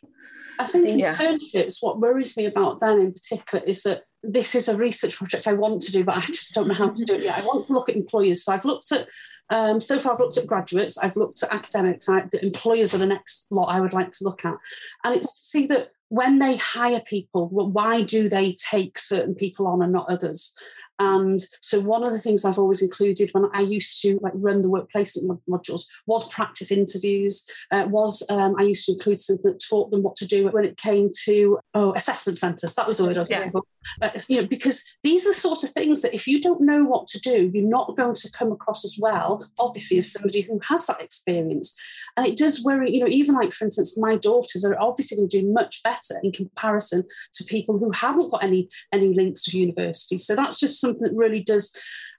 I 0.62 0.66
think 0.66 0.99
Yeah. 0.99 1.16
internships, 1.16 1.78
what 1.82 1.99
worries 1.99 2.38
me 2.38 2.45
about 2.45 2.80
them 2.80 2.99
in 2.99 3.14
particular 3.14 3.64
is 3.66 3.84
that 3.84 4.03
this 4.24 4.53
is 4.53 4.68
a 4.68 4.78
research 4.78 5.16
project 5.16 5.47
I 5.47 5.53
want 5.53 5.82
to 5.84 5.91
do, 5.91 6.03
but 6.03 6.18
I 6.18 6.22
just 6.28 6.53
don't 6.53 6.68
know 6.68 6.76
how 6.76 6.89
to 6.89 7.05
do 7.05 7.16
it 7.16 7.24
yet. 7.24 7.39
I 7.39 7.45
want 7.45 7.66
to 7.68 7.74
look 7.74 7.89
at 7.89 7.95
employers. 7.95 8.43
So 8.43 8.53
I've 8.53 8.66
looked 8.66 8.91
at, 8.91 9.07
um, 9.49 9.82
so 9.82 9.97
far 9.97 10.14
I've 10.14 10.20
looked 10.20 10.38
at 10.38 10.47
graduates, 10.47 10.97
I've 10.97 11.18
looked 11.18 11.41
at 11.43 11.51
academics, 11.51 12.07
I, 12.07 12.26
the 12.32 12.43
employers 12.45 12.93
are 12.93 12.99
the 12.99 13.07
next 13.07 13.47
lot 13.51 13.74
I 13.74 13.82
would 13.82 13.93
like 13.93 14.12
to 14.12 14.24
look 14.24 14.45
at. 14.45 14.55
And 15.03 15.16
it's 15.16 15.34
to 15.34 15.39
see 15.39 15.66
that 15.68 15.89
when 16.09 16.39
they 16.39 16.57
hire 16.57 17.01
people, 17.01 17.49
well, 17.51 17.70
why 17.70 18.01
do 18.01 18.30
they 18.30 18.51
take 18.51 18.99
certain 18.99 19.34
people 19.34 19.66
on 19.66 19.82
and 19.82 19.93
not 19.93 20.09
others? 20.09 20.55
And 21.02 21.39
so 21.62 21.80
one 21.80 22.04
of 22.04 22.12
the 22.12 22.20
things 22.20 22.45
I've 22.45 22.60
always 22.60 22.84
included 22.84 23.32
when 23.32 23.49
I 23.54 23.62
used 23.62 24.04
to 24.04 24.20
like 24.22 24.34
run 24.36 24.62
the 24.62 24.70
workplace 24.70 25.18
mod- 25.24 25.39
modules 25.49 25.82
was 26.06 26.30
practice 26.30 26.72
interviews. 26.72 27.43
Uh, 27.72 27.88
was 27.89 28.24
um, 28.30 28.56
I 28.60 28.64
used 28.64 28.86
to 28.86 28.93
include 28.93 29.20
something 29.20 29.52
that 29.52 29.64
taught 29.68 29.89
them 29.89 30.04
what 30.04 30.16
to 30.18 30.28
do 30.28 30.47
when 30.49 30.64
it 30.64 30.78
came 30.78 31.10
to 31.24 31.60
oh 31.74 31.93
assessment 31.95 32.38
centres. 32.38 32.76
That 32.76 32.86
was 32.86 32.99
the 32.99 33.06
word 33.06 33.18
I 33.18 33.22
was 33.22 33.32
Yeah. 33.32 33.49
looking. 33.52 33.62
Uh, 33.99 34.12
you 34.28 34.39
know, 34.39 34.47
because 34.47 34.86
these 35.02 35.26
are 35.26 35.32
the 35.32 35.36
sort 35.36 35.64
of 35.64 35.72
things 35.72 36.04
that 36.04 36.14
if 36.14 36.28
you 36.28 36.39
don't 36.39 36.62
know 36.62 36.84
what 36.84 37.08
to 37.08 37.20
do, 37.20 37.49
you're 37.52 37.68
not 37.68 37.97
going 37.97 38.14
to 38.14 38.32
come 38.32 38.52
across 38.52 38.86
as 38.86 38.97
well. 38.99 39.49
Obviously, 39.58 39.97
as 39.97 40.12
somebody 40.12 40.41
who 40.41 40.60
has 40.70 40.86
that 40.86 41.02
experience, 41.02 41.76
and 42.16 42.28
it 42.28 42.38
does 42.38 42.64
worry. 42.64 42.91
You 42.91 42.99
know, 42.99 43.08
even 43.08 43.34
like 43.34 43.54
for 43.54 43.66
instance, 43.66 43.97
my 43.97 44.18
daughters 44.18 44.64
are 44.64 44.80
obviously 44.80 45.18
going 45.18 45.30
to 45.30 45.41
do 45.41 45.52
much 45.52 45.82
better 45.82 46.20
in 46.22 46.32
comparison 46.32 47.04
to 47.34 47.43
people 47.45 47.80
who 47.80 47.89
haven't 47.89 48.30
got 48.30 48.43
any 48.43 48.70
any 48.91 49.16
links 49.16 49.47
with 49.47 49.56
universities. 49.56 50.28
So 50.28 50.36
that's 50.36 50.60
just 50.60 50.80
something 50.92 51.08
that 51.12 51.18
really 51.18 51.42
does 51.44 51.76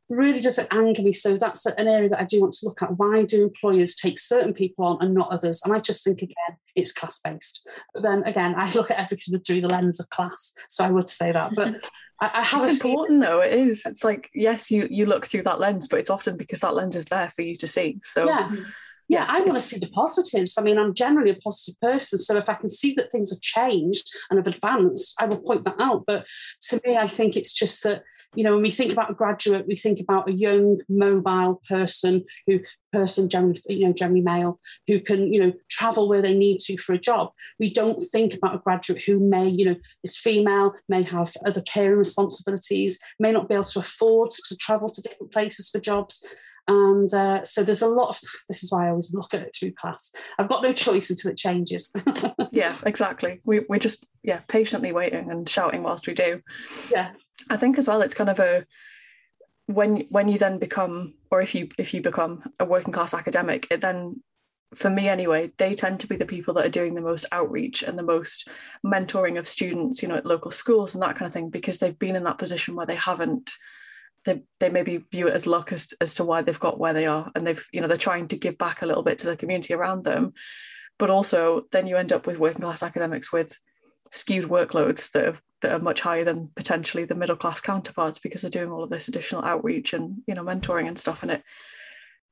really 0.08 0.40
does 0.40 0.60
anger 0.70 1.02
me. 1.02 1.12
So 1.12 1.36
that's 1.36 1.64
an 1.64 1.88
area 1.88 2.08
that 2.10 2.20
I 2.20 2.24
do 2.24 2.40
want 2.40 2.52
to 2.54 2.66
look 2.66 2.82
at. 2.82 2.98
Why 2.98 3.24
do 3.24 3.42
employers 3.42 3.94
take 3.94 4.18
certain 4.18 4.52
people 4.52 4.84
on 4.84 4.98
and 5.00 5.14
not 5.14 5.30
others? 5.32 5.62
And 5.64 5.74
I 5.74 5.78
just 5.78 6.04
think 6.04 6.22
again, 6.22 6.56
it's 6.74 6.92
class 6.92 7.20
based. 7.24 7.66
But 7.94 8.02
then 8.02 8.22
again, 8.24 8.54
I 8.56 8.70
look 8.74 8.90
at 8.90 8.98
everything 8.98 9.38
through 9.40 9.62
the 9.62 9.68
lens 9.68 10.00
of 10.00 10.08
class. 10.10 10.52
So 10.68 10.84
I 10.84 10.90
would 10.90 11.08
say 11.08 11.32
that. 11.32 11.52
But 11.54 11.76
I, 12.20 12.30
I 12.34 12.42
have 12.42 12.68
it's 12.68 12.78
feeling- 12.78 12.92
important 12.92 13.22
though. 13.22 13.40
It 13.40 13.54
is. 13.54 13.86
It's 13.86 14.04
like 14.04 14.30
yes, 14.34 14.70
you 14.70 14.86
you 14.90 15.06
look 15.06 15.26
through 15.26 15.42
that 15.44 15.60
lens, 15.60 15.88
but 15.88 16.00
it's 16.00 16.10
often 16.10 16.36
because 16.36 16.60
that 16.60 16.74
lens 16.74 16.96
is 16.96 17.06
there 17.06 17.30
for 17.30 17.42
you 17.42 17.56
to 17.56 17.66
see. 17.66 18.00
So 18.02 18.26
Yeah. 18.26 18.50
Yeah, 19.08 19.26
I 19.28 19.40
want 19.40 19.58
to 19.58 19.60
see 19.60 19.78
the 19.78 19.90
positives. 19.90 20.56
I 20.56 20.62
mean, 20.62 20.78
I'm 20.78 20.94
generally 20.94 21.32
a 21.32 21.34
positive 21.34 21.78
person. 21.82 22.18
So 22.18 22.38
if 22.38 22.48
I 22.48 22.54
can 22.54 22.70
see 22.70 22.94
that 22.94 23.12
things 23.12 23.30
have 23.30 23.42
changed 23.42 24.08
and 24.30 24.38
have 24.38 24.46
advanced, 24.46 25.14
I 25.20 25.26
will 25.26 25.36
point 25.36 25.64
that 25.64 25.78
out. 25.78 26.04
But 26.06 26.24
to 26.68 26.80
me, 26.86 26.96
I 26.96 27.08
think 27.08 27.36
it's 27.36 27.52
just 27.52 27.82
that, 27.82 28.04
you 28.34 28.44
know, 28.44 28.54
when 28.54 28.62
we 28.62 28.70
think 28.70 28.92
about 28.92 29.10
a 29.10 29.14
graduate, 29.14 29.66
we 29.66 29.76
think 29.76 30.00
about 30.00 30.28
a 30.28 30.32
young, 30.32 30.80
mobile 30.88 31.60
person 31.68 32.24
who 32.46 32.60
person 32.92 33.28
generally, 33.28 33.60
you 33.68 33.86
know, 33.86 33.92
generally 33.92 34.20
male, 34.20 34.60
who 34.86 35.00
can, 35.00 35.32
you 35.32 35.42
know, 35.42 35.52
travel 35.70 36.08
where 36.08 36.22
they 36.22 36.36
need 36.36 36.60
to 36.60 36.76
for 36.76 36.92
a 36.92 36.98
job. 36.98 37.32
We 37.58 37.72
don't 37.72 38.00
think 38.00 38.34
about 38.34 38.54
a 38.54 38.58
graduate 38.58 39.02
who 39.02 39.18
may, 39.18 39.48
you 39.48 39.64
know, 39.64 39.76
is 40.04 40.16
female, 40.16 40.74
may 40.88 41.02
have 41.02 41.34
other 41.46 41.62
caring 41.62 41.98
responsibilities, 41.98 43.00
may 43.18 43.32
not 43.32 43.48
be 43.48 43.54
able 43.54 43.64
to 43.64 43.78
afford 43.78 44.30
to 44.30 44.56
travel 44.56 44.90
to 44.90 45.02
different 45.02 45.32
places 45.32 45.70
for 45.70 45.80
jobs. 45.80 46.26
And 46.68 47.12
uh, 47.12 47.44
so 47.44 47.64
there's 47.64 47.82
a 47.82 47.88
lot 47.88 48.10
of 48.10 48.20
this 48.48 48.62
is 48.62 48.70
why 48.70 48.86
I 48.86 48.90
always 48.90 49.12
look 49.12 49.34
at 49.34 49.42
it 49.42 49.54
through 49.54 49.72
class. 49.72 50.14
I've 50.38 50.48
got 50.48 50.62
no 50.62 50.72
choice 50.72 51.10
until 51.10 51.32
it 51.32 51.36
changes. 51.36 51.92
yeah, 52.52 52.74
exactly. 52.86 53.40
We 53.44 53.60
we're 53.68 53.78
just 53.78 54.06
yeah 54.22 54.40
patiently 54.48 54.92
waiting 54.92 55.30
and 55.30 55.48
shouting 55.48 55.82
whilst 55.82 56.06
we 56.06 56.14
do. 56.14 56.40
yeah. 56.90 57.10
I 57.50 57.56
think 57.56 57.78
as 57.78 57.88
well 57.88 58.02
it's 58.02 58.14
kind 58.14 58.30
of 58.30 58.38
a 58.38 58.64
when 59.66 60.06
when 60.08 60.28
you 60.28 60.38
then 60.38 60.58
become 60.58 61.14
or 61.30 61.40
if 61.40 61.54
you 61.54 61.68
if 61.78 61.94
you 61.94 62.00
become 62.00 62.44
a 62.60 62.64
working 62.64 62.92
class 62.92 63.12
academic, 63.12 63.66
it 63.70 63.80
then 63.80 64.22
for 64.74 64.88
me 64.88 65.08
anyway, 65.08 65.52
they 65.58 65.74
tend 65.74 66.00
to 66.00 66.06
be 66.06 66.16
the 66.16 66.24
people 66.24 66.54
that 66.54 66.64
are 66.64 66.70
doing 66.70 66.94
the 66.94 67.00
most 67.00 67.26
outreach 67.32 67.82
and 67.82 67.98
the 67.98 68.02
most 68.02 68.48
mentoring 68.86 69.38
of 69.38 69.48
students, 69.48 70.02
you 70.02 70.08
know, 70.08 70.14
at 70.14 70.24
local 70.24 70.50
schools 70.50 70.94
and 70.94 71.02
that 71.02 71.14
kind 71.16 71.26
of 71.26 71.32
thing, 71.32 71.50
because 71.50 71.78
they've 71.78 71.98
been 71.98 72.16
in 72.16 72.24
that 72.24 72.38
position 72.38 72.74
where 72.74 72.86
they 72.86 72.94
haven't 72.94 73.52
they, 74.22 74.42
they 74.60 74.68
maybe 74.68 75.04
view 75.10 75.28
it 75.28 75.34
as 75.34 75.46
luck 75.46 75.72
as, 75.72 75.92
as 76.00 76.14
to 76.14 76.24
why 76.24 76.42
they've 76.42 76.58
got 76.60 76.78
where 76.78 76.92
they 76.92 77.06
are 77.06 77.30
and 77.34 77.46
they've 77.46 77.66
you 77.72 77.80
know 77.80 77.88
they're 77.88 77.96
trying 77.96 78.28
to 78.28 78.36
give 78.36 78.58
back 78.58 78.82
a 78.82 78.86
little 78.86 79.02
bit 79.02 79.18
to 79.18 79.26
the 79.26 79.36
community 79.36 79.74
around 79.74 80.04
them 80.04 80.32
but 80.98 81.10
also 81.10 81.62
then 81.72 81.86
you 81.86 81.96
end 81.96 82.12
up 82.12 82.26
with 82.26 82.38
working 82.38 82.62
class 82.62 82.82
academics 82.82 83.32
with 83.32 83.58
skewed 84.10 84.44
workloads 84.46 85.10
that 85.12 85.24
are, 85.28 85.38
that 85.62 85.72
are 85.72 85.78
much 85.78 86.00
higher 86.00 86.24
than 86.24 86.50
potentially 86.54 87.04
the 87.04 87.14
middle 87.14 87.36
class 87.36 87.60
counterparts 87.60 88.18
because 88.18 88.42
they're 88.42 88.50
doing 88.50 88.70
all 88.70 88.82
of 88.84 88.90
this 88.90 89.08
additional 89.08 89.44
outreach 89.44 89.92
and 89.92 90.18
you 90.26 90.34
know 90.34 90.44
mentoring 90.44 90.86
and 90.88 90.98
stuff 90.98 91.22
and 91.22 91.32
it 91.32 91.42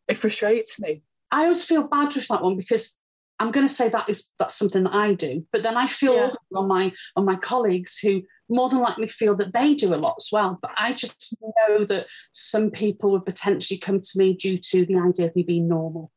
it 0.08 0.14
frustrates 0.14 0.78
me 0.80 1.02
I 1.30 1.42
always 1.42 1.64
feel 1.64 1.84
bad 1.84 2.14
with 2.14 2.26
that 2.28 2.42
one 2.42 2.56
because 2.56 3.00
I'm 3.38 3.52
going 3.52 3.66
to 3.66 3.72
say 3.72 3.88
that 3.88 4.08
is 4.08 4.32
that's 4.38 4.54
something 4.54 4.84
that 4.84 4.94
I 4.94 5.14
do, 5.14 5.46
but 5.50 5.62
then 5.62 5.76
I 5.76 5.86
feel 5.86 6.14
Yeah. 6.14 6.30
on 6.54 6.68
my 6.68 6.92
on 7.16 7.24
my 7.24 7.36
colleagues 7.36 7.98
who 7.98 8.22
more 8.50 8.68
than 8.68 8.80
likely 8.80 9.08
feel 9.08 9.34
that 9.36 9.52
they 9.52 9.74
do 9.74 9.94
a 9.94 9.96
lot 9.96 10.16
as 10.18 10.28
well. 10.32 10.58
But 10.60 10.72
I 10.76 10.92
just 10.92 11.36
know 11.40 11.84
that 11.84 12.06
some 12.32 12.70
people 12.70 13.12
would 13.12 13.24
potentially 13.24 13.78
come 13.78 14.00
to 14.00 14.10
me 14.16 14.34
due 14.34 14.58
to 14.58 14.84
the 14.84 14.98
idea 14.98 15.26
of 15.26 15.36
me 15.36 15.42
being 15.42 15.68
normal, 15.68 16.12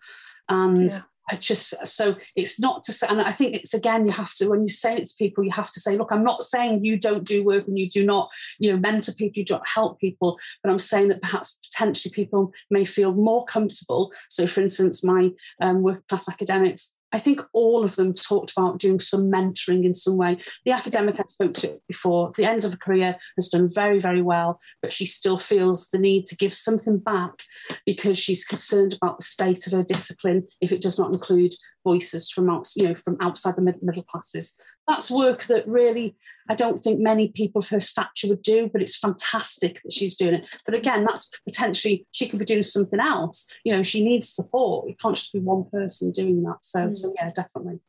and 0.49 0.89
Yeah. 0.89 0.99
I 1.29 1.38
just 1.38 1.88
so 1.88 2.15
it's 2.36 2.59
not 2.59 2.84
to 2.84 2.91
say, 2.91 3.07
and 3.09 3.21
I 3.21 3.31
think 3.31 3.55
it's 3.55 3.73
again 3.73 4.05
you 4.05 4.11
have 4.11 4.34
to 4.36 4.49
when 4.49 4.61
you 4.61 4.69
say 4.69 4.97
it 4.97 5.05
to 5.05 5.15
people, 5.17 5.43
you 5.43 5.51
have 5.51 5.71
to 5.71 5.79
say, 5.79 5.97
look, 5.97 6.11
I'm 6.11 6.23
not 6.23 6.43
saying 6.43 6.84
you 6.84 6.97
don't 6.97 7.23
do 7.23 7.45
work 7.45 7.67
and 7.67 7.79
you 7.79 7.89
do 7.89 8.05
not, 8.05 8.29
you 8.59 8.71
know, 8.71 8.77
mentor 8.77 9.13
people, 9.13 9.39
you 9.39 9.45
don't 9.45 9.67
help 9.67 9.99
people, 9.99 10.38
but 10.61 10.71
I'm 10.71 10.79
saying 10.79 11.07
that 11.09 11.21
perhaps 11.21 11.59
potentially 11.71 12.11
people 12.13 12.53
may 12.69 12.84
feel 12.84 13.13
more 13.13 13.45
comfortable. 13.45 14.11
So, 14.29 14.47
for 14.47 14.61
instance, 14.61 15.03
my 15.03 15.31
um, 15.61 15.81
working 15.81 16.03
class 16.09 16.27
academics. 16.27 16.97
I 17.14 17.20
think 17.20 17.41
all 17.53 17.84
of 17.84 17.95
them 17.95 18.14
talked 18.14 18.51
about 18.51 18.80
doing 18.80 18.99
some 18.99 19.32
mentoring 19.32 19.86
in 19.86 19.93
some 19.93 20.18
way. 20.18 20.38
The 20.66 20.72
academic 20.72 21.20
I 21.20 21.24
spoke 21.28 21.53
to 21.55 21.80
before, 21.88 22.34
the 22.36 22.45
end 22.45 22.66
of 22.66 22.72
her 22.72 22.78
career 22.78 23.16
has 23.38 23.49
done 23.49 23.70
very, 23.72 23.99
very 23.99 24.22
well, 24.22 24.59
but 24.82 24.91
she 24.91 25.05
still 25.05 25.38
feels 25.38 25.89
the 25.89 25.99
need 25.99 26.26
to 26.28 26.36
give 26.36 26.53
something 26.53 26.97
back 26.97 27.43
because 27.86 28.18
she's 28.18 28.43
concerned 28.43 28.95
about 28.95 29.20
the 29.20 29.26
state 29.26 29.68
of 29.68 29.74
her 29.74 29.84
discipline 29.84 30.47
if 30.59 30.72
it 30.72 30.82
does 30.82 30.97
not 30.97 31.14
include 31.14 31.53
voices 31.84 32.30
from 32.30 32.49
you 32.76 32.88
know, 32.88 32.95
from 32.95 33.18
outside 33.22 33.55
the 33.55 33.76
middle 33.82 34.03
classes. 34.03 34.59
That's 34.88 35.09
work 35.09 35.45
that 35.45 35.67
really 35.67 36.15
I 36.49 36.55
don't 36.55 36.77
think 36.77 36.99
many 36.99 37.29
people 37.29 37.59
of 37.59 37.69
her 37.69 37.79
stature 37.79 38.27
would 38.27 38.41
do, 38.41 38.69
but 38.71 38.81
it's 38.81 38.97
fantastic 38.97 39.81
that 39.84 39.93
she's 39.93 40.15
doing 40.15 40.36
it. 40.36 40.47
But 40.65 40.75
again, 40.75 41.05
that's 41.05 41.31
potentially 41.47 42.05
she 42.11 42.27
could 42.27 42.39
be 42.39 42.45
doing 42.45 42.63
something 42.63 42.99
else. 42.99 43.51
You 43.63 43.75
know, 43.75 43.84
she 43.84 44.03
needs 44.03 44.29
support. 44.29 44.89
It 44.89 44.99
can't 44.99 45.15
just 45.15 45.34
be 45.34 45.39
one 45.39 45.65
person 45.71 46.11
doing 46.11 46.43
that. 46.43 46.57
So, 46.61 46.88
mm. 46.88 46.97
so 46.97 47.13
yeah, 47.17 47.31
definitely. 47.34 47.79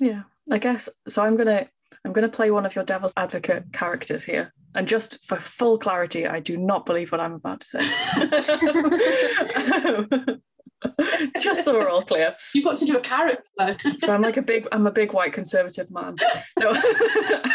yeah 0.00 0.22
i 0.52 0.58
guess 0.58 0.88
so 1.08 1.22
i'm 1.22 1.36
gonna 1.36 1.66
i'm 2.04 2.12
gonna 2.12 2.28
play 2.28 2.50
one 2.50 2.66
of 2.66 2.74
your 2.74 2.84
devil's 2.84 3.12
advocate 3.16 3.64
characters 3.72 4.24
here 4.24 4.52
and 4.74 4.88
just 4.88 5.24
for 5.26 5.38
full 5.40 5.78
clarity 5.78 6.26
i 6.26 6.40
do 6.40 6.56
not 6.56 6.86
believe 6.86 7.12
what 7.12 7.20
i'm 7.20 7.34
about 7.34 7.60
to 7.60 7.66
say 7.66 7.80
um, 10.28 10.42
just 11.40 11.64
so 11.64 11.74
we're 11.74 11.88
all 11.88 12.02
clear 12.02 12.34
You've 12.54 12.64
got 12.64 12.76
to 12.78 12.84
do 12.84 12.96
a 12.96 13.00
character 13.00 13.76
so 13.98 14.14
I'm 14.14 14.22
like 14.22 14.36
a 14.36 14.42
big 14.42 14.68
I'm 14.72 14.86
a 14.86 14.92
big 14.92 15.12
white 15.12 15.32
conservative 15.32 15.90
man. 15.90 16.16
No. 16.58 16.74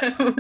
Um, 0.04 0.36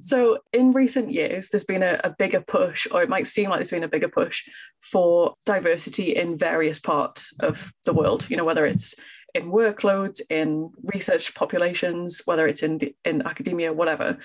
so 0.00 0.38
in 0.52 0.72
recent 0.72 1.10
years, 1.10 1.48
there's 1.48 1.64
been 1.64 1.82
a, 1.82 1.98
a 2.04 2.10
bigger 2.10 2.40
push, 2.40 2.86
or 2.90 3.02
it 3.02 3.08
might 3.08 3.26
seem 3.26 3.48
like 3.48 3.58
there's 3.58 3.70
been 3.70 3.84
a 3.84 3.88
bigger 3.88 4.08
push 4.08 4.44
for 4.82 5.34
diversity 5.46 6.14
in 6.14 6.36
various 6.36 6.78
parts 6.78 7.32
of 7.40 7.72
the 7.86 7.94
world. 7.94 8.28
You 8.28 8.36
know, 8.36 8.44
whether 8.44 8.66
it's 8.66 8.94
in 9.34 9.50
workloads, 9.50 10.20
in 10.28 10.70
research 10.82 11.34
populations, 11.34 12.22
whether 12.26 12.46
it's 12.46 12.62
in 12.62 12.78
the, 12.78 12.94
in 13.04 13.22
academia, 13.22 13.72
whatever. 13.72 14.18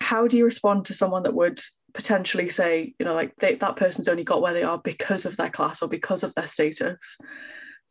How 0.00 0.26
do 0.26 0.36
you 0.36 0.44
respond 0.44 0.84
to 0.86 0.94
someone 0.94 1.22
that 1.22 1.34
would 1.34 1.60
potentially 1.96 2.48
say, 2.48 2.94
you 2.98 3.04
know, 3.04 3.14
like 3.14 3.34
they, 3.36 3.54
that 3.56 3.76
person's 3.76 4.08
only 4.08 4.24
got 4.24 4.42
where 4.42 4.54
they 4.54 4.62
are 4.62 4.78
because 4.78 5.26
of 5.26 5.36
their 5.36 5.50
class 5.50 5.82
or 5.82 5.88
because 5.88 6.22
of 6.22 6.34
their 6.34 6.46
status? 6.46 7.18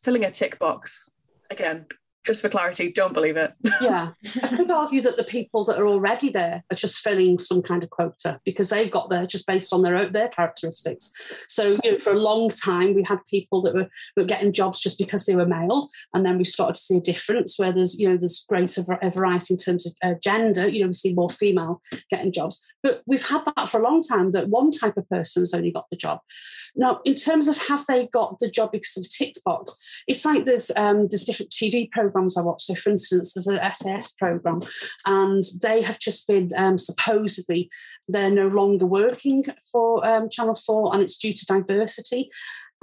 Filling 0.02 0.24
a 0.24 0.30
tick 0.30 0.58
box 0.58 1.08
again, 1.50 1.86
just 2.26 2.40
for 2.40 2.48
clarity, 2.48 2.90
don't 2.90 3.14
believe 3.14 3.36
it. 3.36 3.52
yeah. 3.80 4.10
I 4.42 4.48
could 4.48 4.70
argue 4.70 5.00
that 5.02 5.16
the 5.16 5.24
people 5.24 5.64
that 5.66 5.78
are 5.78 5.86
already 5.86 6.28
there 6.28 6.64
are 6.70 6.76
just 6.76 6.98
filling 6.98 7.38
some 7.38 7.62
kind 7.62 7.82
of 7.82 7.90
quota 7.90 8.40
because 8.44 8.68
they've 8.68 8.90
got 8.90 9.10
there 9.10 9.26
just 9.26 9.46
based 9.46 9.72
on 9.72 9.82
their 9.82 9.96
own, 9.96 10.12
their 10.12 10.28
characteristics. 10.28 11.12
So, 11.48 11.78
you 11.84 11.92
know, 11.92 11.98
for 12.00 12.10
a 12.10 12.18
long 12.18 12.50
time, 12.50 12.94
we 12.94 13.04
had 13.04 13.20
people 13.30 13.62
that 13.62 13.74
were, 13.74 13.88
were 14.16 14.24
getting 14.24 14.52
jobs 14.52 14.80
just 14.80 14.98
because 14.98 15.24
they 15.26 15.36
were 15.36 15.46
male. 15.46 15.88
And 16.12 16.26
then 16.26 16.36
we 16.36 16.44
started 16.44 16.74
to 16.74 16.80
see 16.80 16.96
a 16.98 17.00
difference 17.00 17.58
where 17.58 17.72
there's, 17.72 17.98
you 17.98 18.08
know, 18.08 18.16
there's 18.16 18.44
greater 18.48 18.82
var- 18.82 19.00
variety 19.10 19.54
in 19.54 19.58
terms 19.58 19.86
of 19.86 19.92
uh, 20.02 20.14
gender. 20.22 20.66
You 20.66 20.82
know, 20.82 20.88
we 20.88 20.94
see 20.94 21.14
more 21.14 21.30
female 21.30 21.80
getting 22.10 22.32
jobs. 22.32 22.62
But 22.82 23.02
we've 23.06 23.26
had 23.26 23.44
that 23.44 23.68
for 23.68 23.80
a 23.80 23.84
long 23.84 24.02
time 24.02 24.32
that 24.32 24.48
one 24.48 24.70
type 24.70 24.96
of 24.96 25.08
person 25.08 25.42
has 25.42 25.54
only 25.54 25.70
got 25.70 25.86
the 25.90 25.96
job. 25.96 26.20
Now, 26.76 27.00
in 27.04 27.14
terms 27.14 27.48
of 27.48 27.56
have 27.68 27.84
they 27.86 28.06
got 28.08 28.38
the 28.38 28.50
job 28.50 28.72
because 28.72 28.96
of 28.96 29.08
tick 29.08 29.34
box, 29.44 29.78
it's 30.06 30.24
like 30.24 30.44
there's 30.44 30.70
um, 30.76 31.08
there's 31.08 31.24
different 31.24 31.50
TV 31.50 31.90
programs 31.90 32.15
programs 32.16 32.36
I 32.36 32.42
watch. 32.42 32.62
So, 32.62 32.74
for 32.74 32.90
instance, 32.90 33.34
there's 33.34 33.46
an 33.46 33.60
SAS 33.72 34.12
program, 34.12 34.62
and 35.04 35.42
they 35.62 35.82
have 35.82 35.98
just 35.98 36.26
been 36.26 36.50
um, 36.56 36.78
supposedly 36.78 37.70
they're 38.08 38.30
no 38.30 38.48
longer 38.48 38.86
working 38.86 39.44
for 39.70 40.06
um, 40.06 40.28
Channel 40.30 40.54
Four, 40.54 40.94
and 40.94 41.02
it's 41.02 41.18
due 41.18 41.32
to 41.32 41.46
diversity. 41.46 42.30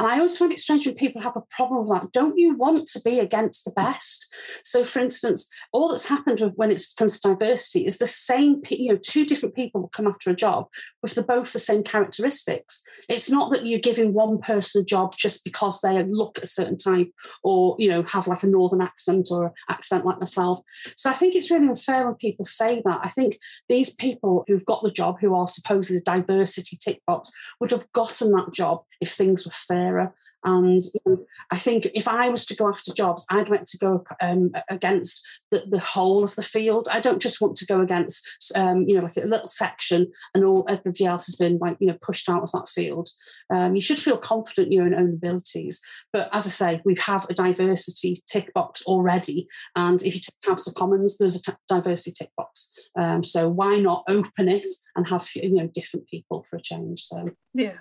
And 0.04 0.12
I 0.12 0.16
always 0.18 0.38
find 0.38 0.51
it 0.51 0.60
strange 0.60 0.86
when 0.86 0.95
people 0.95 1.22
have 1.22 1.38
a 1.38 1.43
problem 1.49 1.88
with 1.88 1.97
that. 1.97 2.12
Don't 2.12 2.38
you 2.38 2.58
want 2.58 2.88
to 2.88 3.01
be 3.06 3.20
against 3.20 3.64
the 3.64 3.72
best? 3.72 4.34
So, 4.66 4.84
for 4.84 4.99
instance, 4.99 5.47
all 5.72 5.88
that's 5.88 6.10
happened 6.10 6.43
when 6.58 6.72
it 6.72 6.84
comes 6.97 7.22
to 7.22 7.30
diversity 7.30 7.86
is 7.86 7.99
the 7.99 8.06
same, 8.06 8.62
you 8.70 8.91
know, 8.91 8.99
two 9.01 9.26
different 9.26 9.56
people 9.56 9.80
will 9.80 9.88
come 9.88 10.06
after 10.06 10.30
a 10.30 10.36
job 10.36 10.68
with 11.01 11.16
the, 11.16 11.24
both 11.24 11.54
the 11.54 11.60
same 11.60 11.84
characteristics. 11.84 12.84
It's 13.08 13.32
not 13.32 13.49
that 13.51 13.66
you're 13.66 13.80
giving 13.80 14.14
one 14.14 14.39
person 14.39 14.82
a 14.82 14.86
job 14.86 15.16
just 15.16 15.45
because 15.45 15.80
they 15.80 16.04
look 16.04 16.38
a 16.39 16.47
certain 16.47 16.78
type 16.78 17.10
or, 17.41 17.78
you 17.80 17.88
know, 17.88 18.04
have 18.04 18.28
like 18.28 18.43
a 18.43 18.47
northern 18.47 18.82
accent 18.82 19.30
or 19.32 19.54
accent 19.70 20.06
like 20.06 20.20
myself. 20.20 20.60
So 20.97 21.12
I 21.12 21.14
think 21.14 21.34
it's 21.34 21.49
really 21.49 21.70
unfair 21.70 22.08
when 22.08 22.16
people 22.16 22.43
say 22.43 22.82
that. 22.84 22.99
I 23.04 23.08
think 23.08 23.38
these 23.70 23.95
people 23.95 24.43
who've 24.47 24.66
got 24.66 24.84
the 24.84 24.91
job, 24.91 25.22
who 25.22 25.34
are 25.34 25.47
supposedly 25.47 26.01
diversity 26.04 26.76
tick 26.76 27.01
box, 27.08 27.32
would 27.62 27.72
have 27.72 27.89
gotten 27.93 28.32
that 28.32 28.51
job 28.51 28.84
if 29.02 29.14
things 29.14 29.46
were 29.46 29.52
fairer. 29.52 30.14
And 30.46 30.82
you 30.82 31.00
know, 31.06 31.26
I 31.52 31.58
think 31.58 31.88
if 31.94 32.08
I 32.08 32.30
was 32.30 32.46
to 32.48 32.56
go 32.56 32.68
after 32.68 32.94
jobs, 32.94 33.26
I'd 33.30 33.50
like 33.50 33.66
to 33.66 33.78
go 33.78 34.04
um, 34.22 34.52
against 34.70 35.26
the, 35.52 35.64
the 35.70 35.80
whole 35.80 36.24
of 36.24 36.36
the 36.36 36.44
field. 36.44 36.88
I 36.91 37.00
don't 37.00 37.22
just 37.22 37.41
want 37.41 37.56
to 37.58 37.66
go 37.66 37.82
against, 37.82 38.52
um, 38.56 38.84
you 38.88 38.96
know, 38.96 39.04
like 39.04 39.18
a 39.18 39.22
little 39.22 39.48
section 39.48 40.12
and 40.36 40.44
all 40.44 40.66
everybody 40.68 41.06
else 41.06 41.28
has 41.28 41.36
been 41.36 41.58
like, 41.60 41.78
you 41.80 41.88
know, 41.88 41.98
pushed 42.02 42.30
out 42.30 42.44
of 42.44 42.52
that 42.52 42.70
field. 42.70 43.10
Um, 43.54 43.76
you 43.76 43.82
should 43.82 44.00
feel 44.00 44.18
confident 44.18 44.68
in 44.68 44.74
your 44.74 44.86
own 44.86 45.14
abilities. 45.14 45.82
But 46.12 46.30
as 46.34 46.46
I 46.46 46.50
say, 46.50 46.82
we 46.84 46.96
have 47.00 47.26
a 47.30 47.34
diversity 47.34 48.22
tick 48.28 48.54
box 48.54 48.84
already. 48.86 49.48
And 49.76 50.02
if 50.02 50.14
you 50.14 50.20
take 50.20 50.50
House 50.50 50.68
of 50.68 50.76
Commons, 50.76 51.18
there's 51.18 51.36
a 51.36 51.41
t- 51.41 51.58
diversity 51.70 52.14
tick 52.18 52.32
box. 52.36 52.72
Um, 53.00 53.24
so 53.24 53.48
why 53.48 53.78
not 53.78 54.04
open 54.10 54.50
it 54.50 54.66
and 54.96 55.08
have, 55.08 55.30
you 55.36 55.54
know, 55.54 55.68
different 55.74 56.08
people 56.08 56.46
for 56.50 56.58
a 56.58 56.62
change? 56.62 57.04
So, 57.04 57.30
yeah. 57.54 57.78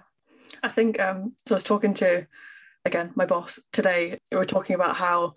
I 0.63 0.69
think 0.69 1.01
um, 1.01 1.35
so. 1.47 1.55
I 1.55 1.57
was 1.57 1.65
talking 1.65 1.95
to 1.95 2.27
again 2.85 3.13
my 3.15 3.27
boss 3.27 3.59
today. 3.73 4.19
We 4.31 4.39
were 4.39 4.47
talking 4.47 4.75
about 4.75 4.97
how 4.97 5.35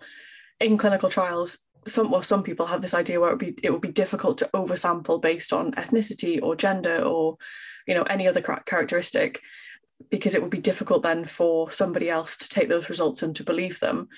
in 0.60 0.78
clinical 0.78 1.10
trials, 1.10 1.58
some 1.86 2.10
well, 2.10 2.22
some 2.22 2.42
people 2.42 2.66
have 2.66 2.82
this 2.82 2.94
idea 2.94 3.20
where 3.20 3.30
it 3.30 3.32
would 3.34 3.56
be 3.56 3.58
it 3.62 3.70
would 3.70 3.82
be 3.82 3.92
difficult 3.92 4.38
to 4.38 4.50
oversample 4.54 5.20
based 5.20 5.52
on 5.52 5.72
ethnicity 5.72 6.40
or 6.42 6.56
gender 6.56 7.02
or 7.02 7.36
you 7.86 7.94
know 7.94 8.02
any 8.04 8.26
other 8.26 8.42
characteristic 8.42 9.40
because 10.10 10.34
it 10.34 10.42
would 10.42 10.50
be 10.50 10.60
difficult 10.60 11.02
then 11.02 11.24
for 11.24 11.70
somebody 11.70 12.10
else 12.10 12.36
to 12.36 12.48
take 12.48 12.68
those 12.68 12.90
results 12.90 13.22
and 13.22 13.34
to 13.36 13.44
believe 13.44 13.80
them. 13.80 14.08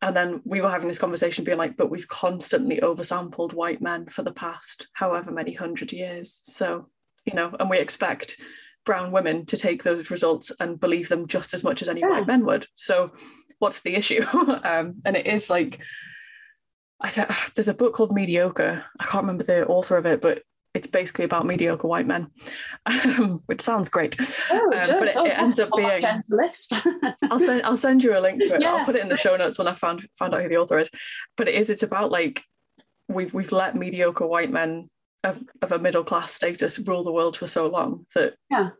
And 0.00 0.14
then 0.14 0.40
we 0.44 0.60
were 0.60 0.70
having 0.70 0.88
this 0.88 0.98
conversation 0.98 1.44
being 1.44 1.58
like, 1.58 1.76
but 1.76 1.90
we've 1.90 2.08
constantly 2.08 2.78
oversampled 2.78 3.52
white 3.52 3.82
men 3.82 4.06
for 4.06 4.22
the 4.22 4.32
past 4.32 4.88
however 4.92 5.32
many 5.32 5.52
hundred 5.52 5.92
years. 5.92 6.40
So, 6.44 6.88
you 7.24 7.34
know, 7.34 7.54
and 7.58 7.68
we 7.68 7.78
expect 7.78 8.40
brown 8.88 9.12
women 9.12 9.44
to 9.44 9.58
take 9.58 9.82
those 9.82 10.10
results 10.10 10.50
and 10.60 10.80
believe 10.80 11.10
them 11.10 11.26
just 11.26 11.52
as 11.52 11.62
much 11.62 11.82
as 11.82 11.90
any 11.90 12.00
yeah. 12.00 12.08
white 12.08 12.26
men 12.26 12.46
would. 12.46 12.66
So, 12.74 13.12
what's 13.58 13.82
the 13.82 13.94
issue? 13.94 14.24
um, 14.32 14.94
and 15.04 15.14
it 15.14 15.26
is 15.26 15.50
like, 15.50 15.78
I 16.98 17.10
th- 17.10 17.28
there's 17.54 17.68
a 17.68 17.74
book 17.74 17.92
called 17.92 18.12
Mediocre. 18.12 18.82
I 18.98 19.04
can't 19.04 19.24
remember 19.24 19.44
the 19.44 19.66
author 19.66 19.98
of 19.98 20.06
it, 20.06 20.22
but 20.22 20.42
it's 20.72 20.86
basically 20.86 21.26
about 21.26 21.44
mediocre 21.44 21.86
white 21.86 22.06
men, 22.06 22.30
um, 22.86 23.42
which 23.46 23.60
sounds 23.60 23.90
great. 23.90 24.16
Oh, 24.50 24.72
um, 24.74 24.98
but 24.98 25.08
it, 25.08 25.16
oh, 25.16 25.26
it 25.26 25.38
ends 25.38 25.60
up 25.60 25.68
being. 25.76 26.02
I'll 27.30 27.40
send 27.40 27.62
I'll 27.64 27.76
send 27.76 28.02
you 28.02 28.16
a 28.16 28.20
link 28.20 28.42
to 28.42 28.54
it. 28.54 28.62
Yes. 28.62 28.78
I'll 28.78 28.86
put 28.86 28.94
it 28.94 29.02
in 29.02 29.10
the 29.10 29.18
show 29.18 29.36
notes 29.36 29.58
when 29.58 29.68
I 29.68 29.74
found 29.74 30.08
found 30.18 30.34
out 30.34 30.40
who 30.40 30.48
the 30.48 30.56
author 30.56 30.78
is. 30.78 30.88
But 31.36 31.48
it 31.48 31.56
is 31.56 31.68
it's 31.68 31.82
about 31.82 32.10
like 32.10 32.42
we've 33.06 33.34
we've 33.34 33.52
let 33.52 33.76
mediocre 33.76 34.26
white 34.26 34.50
men 34.50 34.88
of, 35.24 35.42
of 35.62 35.72
a 35.72 35.78
middle 35.78 36.04
class 36.04 36.32
status 36.32 36.78
rule 36.78 37.02
the 37.02 37.12
world 37.12 37.36
for 37.36 37.46
so 37.46 37.66
long 37.68 38.06
that 38.14 38.34
yeah 38.50 38.70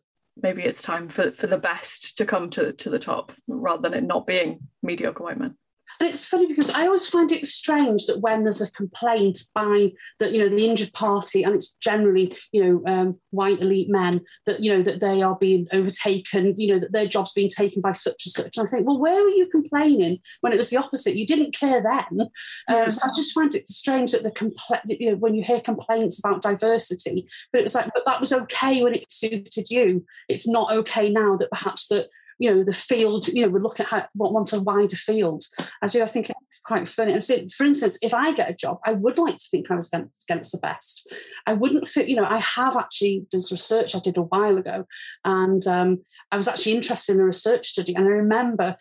maybe 0.43 0.63
it's 0.63 0.83
time 0.83 1.09
for, 1.09 1.31
for 1.31 1.47
the 1.47 1.59
best 1.59 2.19
to 2.19 2.25
come 2.25 2.51
to, 2.51 2.73
to 2.75 2.91
the 2.91 2.99
top 2.99 3.33
rather 3.47 3.83
than 3.83 3.95
it 3.95 4.05
not 4.05 4.27
being 4.27 4.61
mediocre 4.83 5.23
white 5.23 5.39
men. 5.39 5.57
And 6.01 6.09
it's 6.09 6.25
funny 6.25 6.47
because 6.47 6.71
I 6.71 6.87
always 6.87 7.07
find 7.07 7.31
it 7.33 7.47
strange 7.47 8.07
that 8.07 8.21
when 8.21 8.43
there's 8.43 8.61
a 8.61 8.71
complaint 8.71 9.41
by 9.55 9.93
the 10.19 10.31
you 10.31 10.39
know 10.39 10.49
the 10.49 10.67
injured 10.67 10.93
party, 10.93 11.43
and 11.43 11.55
it's 11.55 11.75
generally 11.77 12.33
you 12.53 12.65
know 12.65 12.93
um, 12.93 13.19
white 13.31 13.61
elite 13.61 13.91
men 13.91 14.21
that 14.47 14.63
you 14.63 14.71
know 14.71 14.83
that 14.83 15.01
they 15.01 15.23
are 15.23 15.37
being 15.37 15.67
overtaken, 15.73 16.55
you 16.57 16.73
know 16.73 16.79
that 16.79 16.93
their 16.93 17.07
jobs 17.07 17.33
being 17.33 17.49
taken 17.49 17.81
by 17.81 17.93
such 17.93 18.27
and 18.27 18.33
such. 18.33 18.57
And 18.57 18.67
I 18.67 18.71
think, 18.71 18.87
well, 18.87 18.99
where 18.99 19.23
were 19.23 19.31
you 19.31 19.49
complaining 19.51 20.19
when 20.41 20.53
it 20.53 20.57
was 20.57 20.71
the 20.71 20.77
opposite? 20.77 21.17
You 21.17 21.27
didn't 21.27 21.55
care 21.55 21.83
then. 21.83 22.29
Um, 22.69 22.91
so 22.91 23.01
I 23.05 23.11
just 23.17 23.35
find 23.35 23.55
it 23.55 23.69
strange 23.69 24.13
that 24.13 24.23
the 24.23 24.39
you 24.87 25.11
know 25.11 25.17
when 25.17 25.35
you 25.35 25.43
hear 25.43 25.61
complaints 25.61 26.19
about 26.19 26.43
diversity, 26.43 27.29
but 27.53 27.61
it 27.61 27.65
was 27.65 27.75
like, 27.75 27.91
but 27.95 28.05
that 28.07 28.21
was 28.21 28.33
okay 28.33 28.83
when 28.83 28.95
it 28.95 29.11
suited 29.11 29.71
you. 29.71 30.05
It's 30.29 30.49
not 30.49 30.73
okay 30.73 31.11
now 31.11 31.37
that 31.37 31.51
perhaps 31.51 31.89
that 31.89 32.09
you 32.39 32.55
know 32.55 32.65
the 32.65 32.73
field 32.73 33.29
you 33.29 33.43
know 33.43 33.49
we 33.49 33.61
look 33.61 33.81
at 33.81 33.87
how, 33.87 34.07
what 34.15 34.33
wants 34.33 34.53
a 34.53 34.63
wider 34.63 34.97
field. 34.97 35.45
I 35.83 35.89
do 35.89 36.03
i 36.03 36.07
think 36.07 36.31
quite 36.65 36.87
funny. 36.87 37.13
And 37.13 37.25
so 37.25 37.35
for 37.57 37.65
instance 37.65 37.99
if 38.03 38.13
i 38.13 38.33
get 38.33 38.51
a 38.51 38.55
job 38.55 38.79
i 38.85 38.93
would 38.93 39.19
like 39.19 39.39
to 39.39 39.49
think 39.51 39.71
i 39.71 39.75
was 39.75 39.89
against, 39.89 40.31
against 40.31 40.53
the 40.53 40.59
best. 40.59 41.11
I 41.47 41.55
wouldn't 41.55 41.89
fit 41.89 42.09
you 42.09 42.17
know 42.17 42.27
i 42.29 42.39
have 42.41 42.77
actually 42.77 43.27
there's 43.33 43.51
research 43.51 43.95
i 43.95 44.01
did 44.01 44.19
a 44.19 44.23
while 44.23 44.59
ago 44.59 44.85
and 45.25 45.67
um, 45.67 46.05
i 46.31 46.37
was 46.37 46.47
actually 46.47 46.73
interested 46.75 47.15
in 47.15 47.21
a 47.21 47.25
research 47.25 47.69
study 47.69 47.95
and 47.95 48.07
i 48.07 48.11
remember 48.11 48.77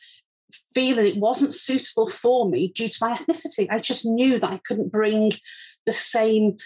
feeling 0.74 1.08
it 1.08 1.18
wasn't 1.18 1.54
suitable 1.54 2.10
for 2.10 2.50
me 2.50 2.72
due 2.74 2.88
to 2.88 2.98
my 3.02 3.14
ethnicity. 3.14 3.68
I 3.70 3.80
just 3.80 4.06
knew 4.06 4.40
that 4.40 4.52
i 4.52 4.60
couldn't 4.66 4.92
bring 4.92 5.32
the 5.86 5.94
same 5.94 6.58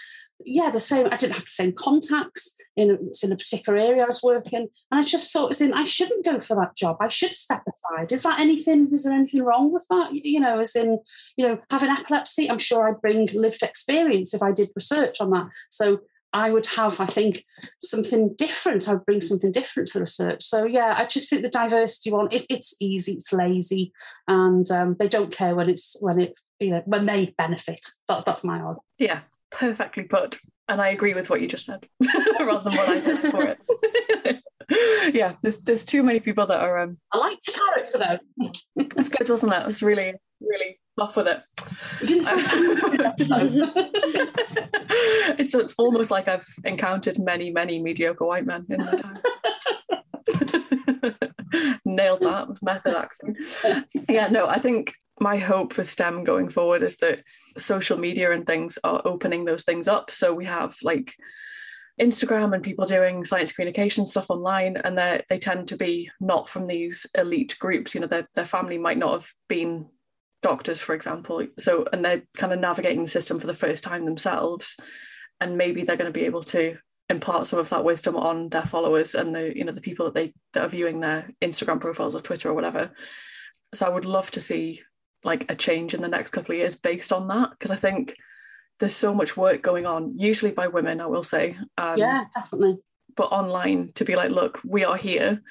yeah, 0.44 0.70
the 0.70 0.80
same. 0.80 1.06
I 1.06 1.16
didn't 1.16 1.34
have 1.34 1.44
the 1.44 1.50
same 1.50 1.72
contacts 1.72 2.56
in 2.76 2.90
a, 2.90 2.94
in 3.24 3.32
a 3.32 3.36
particular 3.36 3.78
area 3.78 4.02
I 4.02 4.06
was 4.06 4.22
working, 4.22 4.68
and 4.90 5.00
I 5.00 5.04
just 5.04 5.32
thought, 5.32 5.50
as 5.50 5.60
in, 5.60 5.72
I 5.72 5.84
shouldn't 5.84 6.24
go 6.24 6.40
for 6.40 6.56
that 6.56 6.76
job. 6.76 6.96
I 7.00 7.08
should 7.08 7.34
step 7.34 7.62
aside. 7.66 8.12
Is 8.12 8.22
that 8.22 8.40
anything? 8.40 8.88
Is 8.92 9.04
there 9.04 9.12
anything 9.12 9.42
wrong 9.42 9.72
with 9.72 9.86
that? 9.90 10.12
You 10.12 10.40
know, 10.40 10.60
as 10.60 10.76
in, 10.76 10.98
you 11.36 11.46
know, 11.46 11.58
having 11.70 11.90
epilepsy, 11.90 12.50
I'm 12.50 12.58
sure 12.58 12.88
I'd 12.88 13.00
bring 13.00 13.28
lived 13.34 13.62
experience 13.62 14.34
if 14.34 14.42
I 14.42 14.52
did 14.52 14.70
research 14.74 15.20
on 15.20 15.30
that. 15.30 15.48
So 15.70 16.00
I 16.32 16.50
would 16.50 16.66
have, 16.66 16.98
I 17.00 17.06
think, 17.06 17.44
something 17.80 18.34
different. 18.36 18.88
I'd 18.88 19.04
bring 19.04 19.20
something 19.20 19.52
different 19.52 19.88
to 19.88 19.98
the 19.98 20.04
research. 20.04 20.42
So 20.42 20.64
yeah, 20.64 20.94
I 20.96 21.06
just 21.06 21.28
think 21.28 21.42
the 21.42 21.48
diversity 21.48 22.10
one, 22.10 22.28
it, 22.30 22.46
it's 22.48 22.76
easy, 22.80 23.12
it's 23.12 23.32
lazy, 23.32 23.92
and 24.26 24.68
um, 24.70 24.96
they 24.98 25.08
don't 25.08 25.30
care 25.30 25.54
when 25.54 25.68
it's 25.68 25.96
when 26.00 26.20
it 26.20 26.34
you 26.58 26.70
know 26.70 26.82
when 26.86 27.06
they 27.06 27.34
benefit. 27.36 27.86
That, 28.08 28.24
that's 28.24 28.44
my 28.44 28.60
odd. 28.60 28.78
Yeah, 28.98 29.20
perfectly 29.52 30.04
put. 30.04 30.38
And 30.68 30.80
I 30.80 30.88
agree 30.88 31.14
with 31.14 31.28
what 31.28 31.40
you 31.40 31.48
just 31.48 31.66
said, 31.66 31.86
rather 32.40 32.70
than 32.70 32.78
what 32.78 32.88
I 32.88 32.98
said 32.98 33.20
for 33.30 33.42
it. 33.42 33.58
yeah, 35.14 35.34
there's 35.42 35.58
there's 35.58 35.84
too 35.84 36.02
many 36.02 36.20
people 36.20 36.46
that 36.46 36.60
are. 36.60 36.78
Um, 36.80 36.98
I 37.12 37.18
like 37.18 37.38
the 37.44 37.52
character 37.52 37.98
though. 37.98 38.18
it's 38.96 39.08
good, 39.08 39.28
wasn't 39.28 39.52
it? 39.52 39.62
It 39.62 39.66
was 39.66 39.82
really, 39.82 40.14
really 40.40 40.78
off 40.98 41.16
with 41.16 41.26
it. 41.28 41.42
it's 45.38 45.54
it's 45.54 45.74
almost 45.78 46.10
like 46.10 46.28
I've 46.28 46.46
encountered 46.64 47.18
many, 47.18 47.50
many 47.50 47.82
mediocre 47.82 48.24
white 48.24 48.46
men 48.46 48.66
in 48.68 48.80
my 48.80 48.94
time. 48.94 49.18
Nailed 51.84 52.20
that 52.20 52.48
with 52.48 52.62
method 52.62 52.94
acting. 52.94 53.36
Yeah, 54.08 54.28
no, 54.28 54.46
I 54.46 54.58
think 54.58 54.94
my 55.20 55.36
hope 55.38 55.72
for 55.72 55.84
STEM 55.84 56.24
going 56.24 56.48
forward 56.48 56.82
is 56.82 56.96
that 56.98 57.22
social 57.58 57.98
media 57.98 58.32
and 58.32 58.46
things 58.46 58.78
are 58.84 59.02
opening 59.04 59.44
those 59.44 59.64
things 59.64 59.88
up. 59.88 60.10
So 60.10 60.32
we 60.32 60.44
have 60.44 60.76
like 60.82 61.14
Instagram 62.00 62.54
and 62.54 62.62
people 62.62 62.86
doing 62.86 63.24
science 63.24 63.52
communication 63.52 64.06
stuff 64.06 64.30
online, 64.30 64.76
and 64.76 64.96
they 64.96 65.22
they 65.28 65.38
tend 65.38 65.68
to 65.68 65.76
be 65.76 66.10
not 66.20 66.48
from 66.48 66.66
these 66.66 67.06
elite 67.16 67.56
groups. 67.58 67.94
You 67.94 68.00
know, 68.00 68.06
their 68.06 68.28
their 68.34 68.46
family 68.46 68.78
might 68.78 68.98
not 68.98 69.12
have 69.12 69.28
been 69.48 69.90
doctors, 70.42 70.80
for 70.80 70.94
example. 70.94 71.46
So 71.58 71.86
and 71.92 72.04
they're 72.04 72.22
kind 72.36 72.52
of 72.52 72.60
navigating 72.60 73.02
the 73.02 73.08
system 73.08 73.38
for 73.38 73.46
the 73.46 73.54
first 73.54 73.84
time 73.84 74.04
themselves, 74.04 74.76
and 75.40 75.58
maybe 75.58 75.82
they're 75.82 75.96
going 75.96 76.12
to 76.12 76.18
be 76.18 76.26
able 76.26 76.42
to 76.44 76.78
impart 77.10 77.46
some 77.46 77.58
of 77.58 77.68
that 77.68 77.84
wisdom 77.84 78.16
on 78.16 78.48
their 78.48 78.64
followers 78.64 79.14
and 79.14 79.34
the 79.34 79.56
you 79.56 79.64
know 79.64 79.72
the 79.72 79.80
people 79.80 80.06
that 80.06 80.14
they 80.14 80.32
that 80.54 80.64
are 80.64 80.68
viewing 80.68 81.00
their 81.00 81.28
Instagram 81.42 81.80
profiles 81.80 82.14
or 82.14 82.20
Twitter 82.20 82.48
or 82.48 82.54
whatever. 82.54 82.90
So 83.74 83.86
I 83.86 83.90
would 83.90 84.04
love 84.04 84.30
to 84.32 84.40
see 84.40 84.82
like 85.24 85.50
a 85.50 85.56
change 85.56 85.94
in 85.94 86.02
the 86.02 86.08
next 86.08 86.30
couple 86.30 86.52
of 86.52 86.58
years 86.58 86.74
based 86.74 87.12
on 87.12 87.28
that 87.28 87.50
because 87.50 87.70
I 87.70 87.76
think 87.76 88.16
there's 88.80 88.94
so 88.94 89.14
much 89.14 89.36
work 89.36 89.62
going 89.62 89.86
on, 89.86 90.18
usually 90.18 90.50
by 90.50 90.66
women, 90.66 91.00
I 91.00 91.06
will 91.06 91.24
say. 91.24 91.56
Um, 91.78 91.98
yeah, 91.98 92.24
definitely. 92.34 92.78
But 93.14 93.30
online 93.30 93.92
to 93.94 94.04
be 94.04 94.16
like, 94.16 94.30
look, 94.30 94.60
we 94.64 94.84
are 94.84 94.96
here 94.96 95.42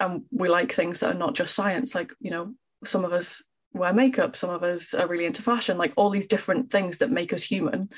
and 0.00 0.22
we 0.30 0.48
like 0.48 0.72
things 0.72 1.00
that 1.00 1.14
are 1.14 1.18
not 1.18 1.34
just 1.34 1.54
science. 1.54 1.94
Like, 1.94 2.12
you 2.20 2.30
know, 2.30 2.54
some 2.84 3.04
of 3.04 3.12
us 3.12 3.42
wear 3.72 3.92
makeup, 3.92 4.36
some 4.36 4.50
of 4.50 4.62
us 4.62 4.94
are 4.94 5.06
really 5.06 5.26
into 5.26 5.42
fashion, 5.42 5.78
like 5.78 5.92
all 5.96 6.10
these 6.10 6.26
different 6.26 6.70
things 6.70 6.98
that 6.98 7.10
make 7.10 7.32
us 7.32 7.42
human, 7.42 7.90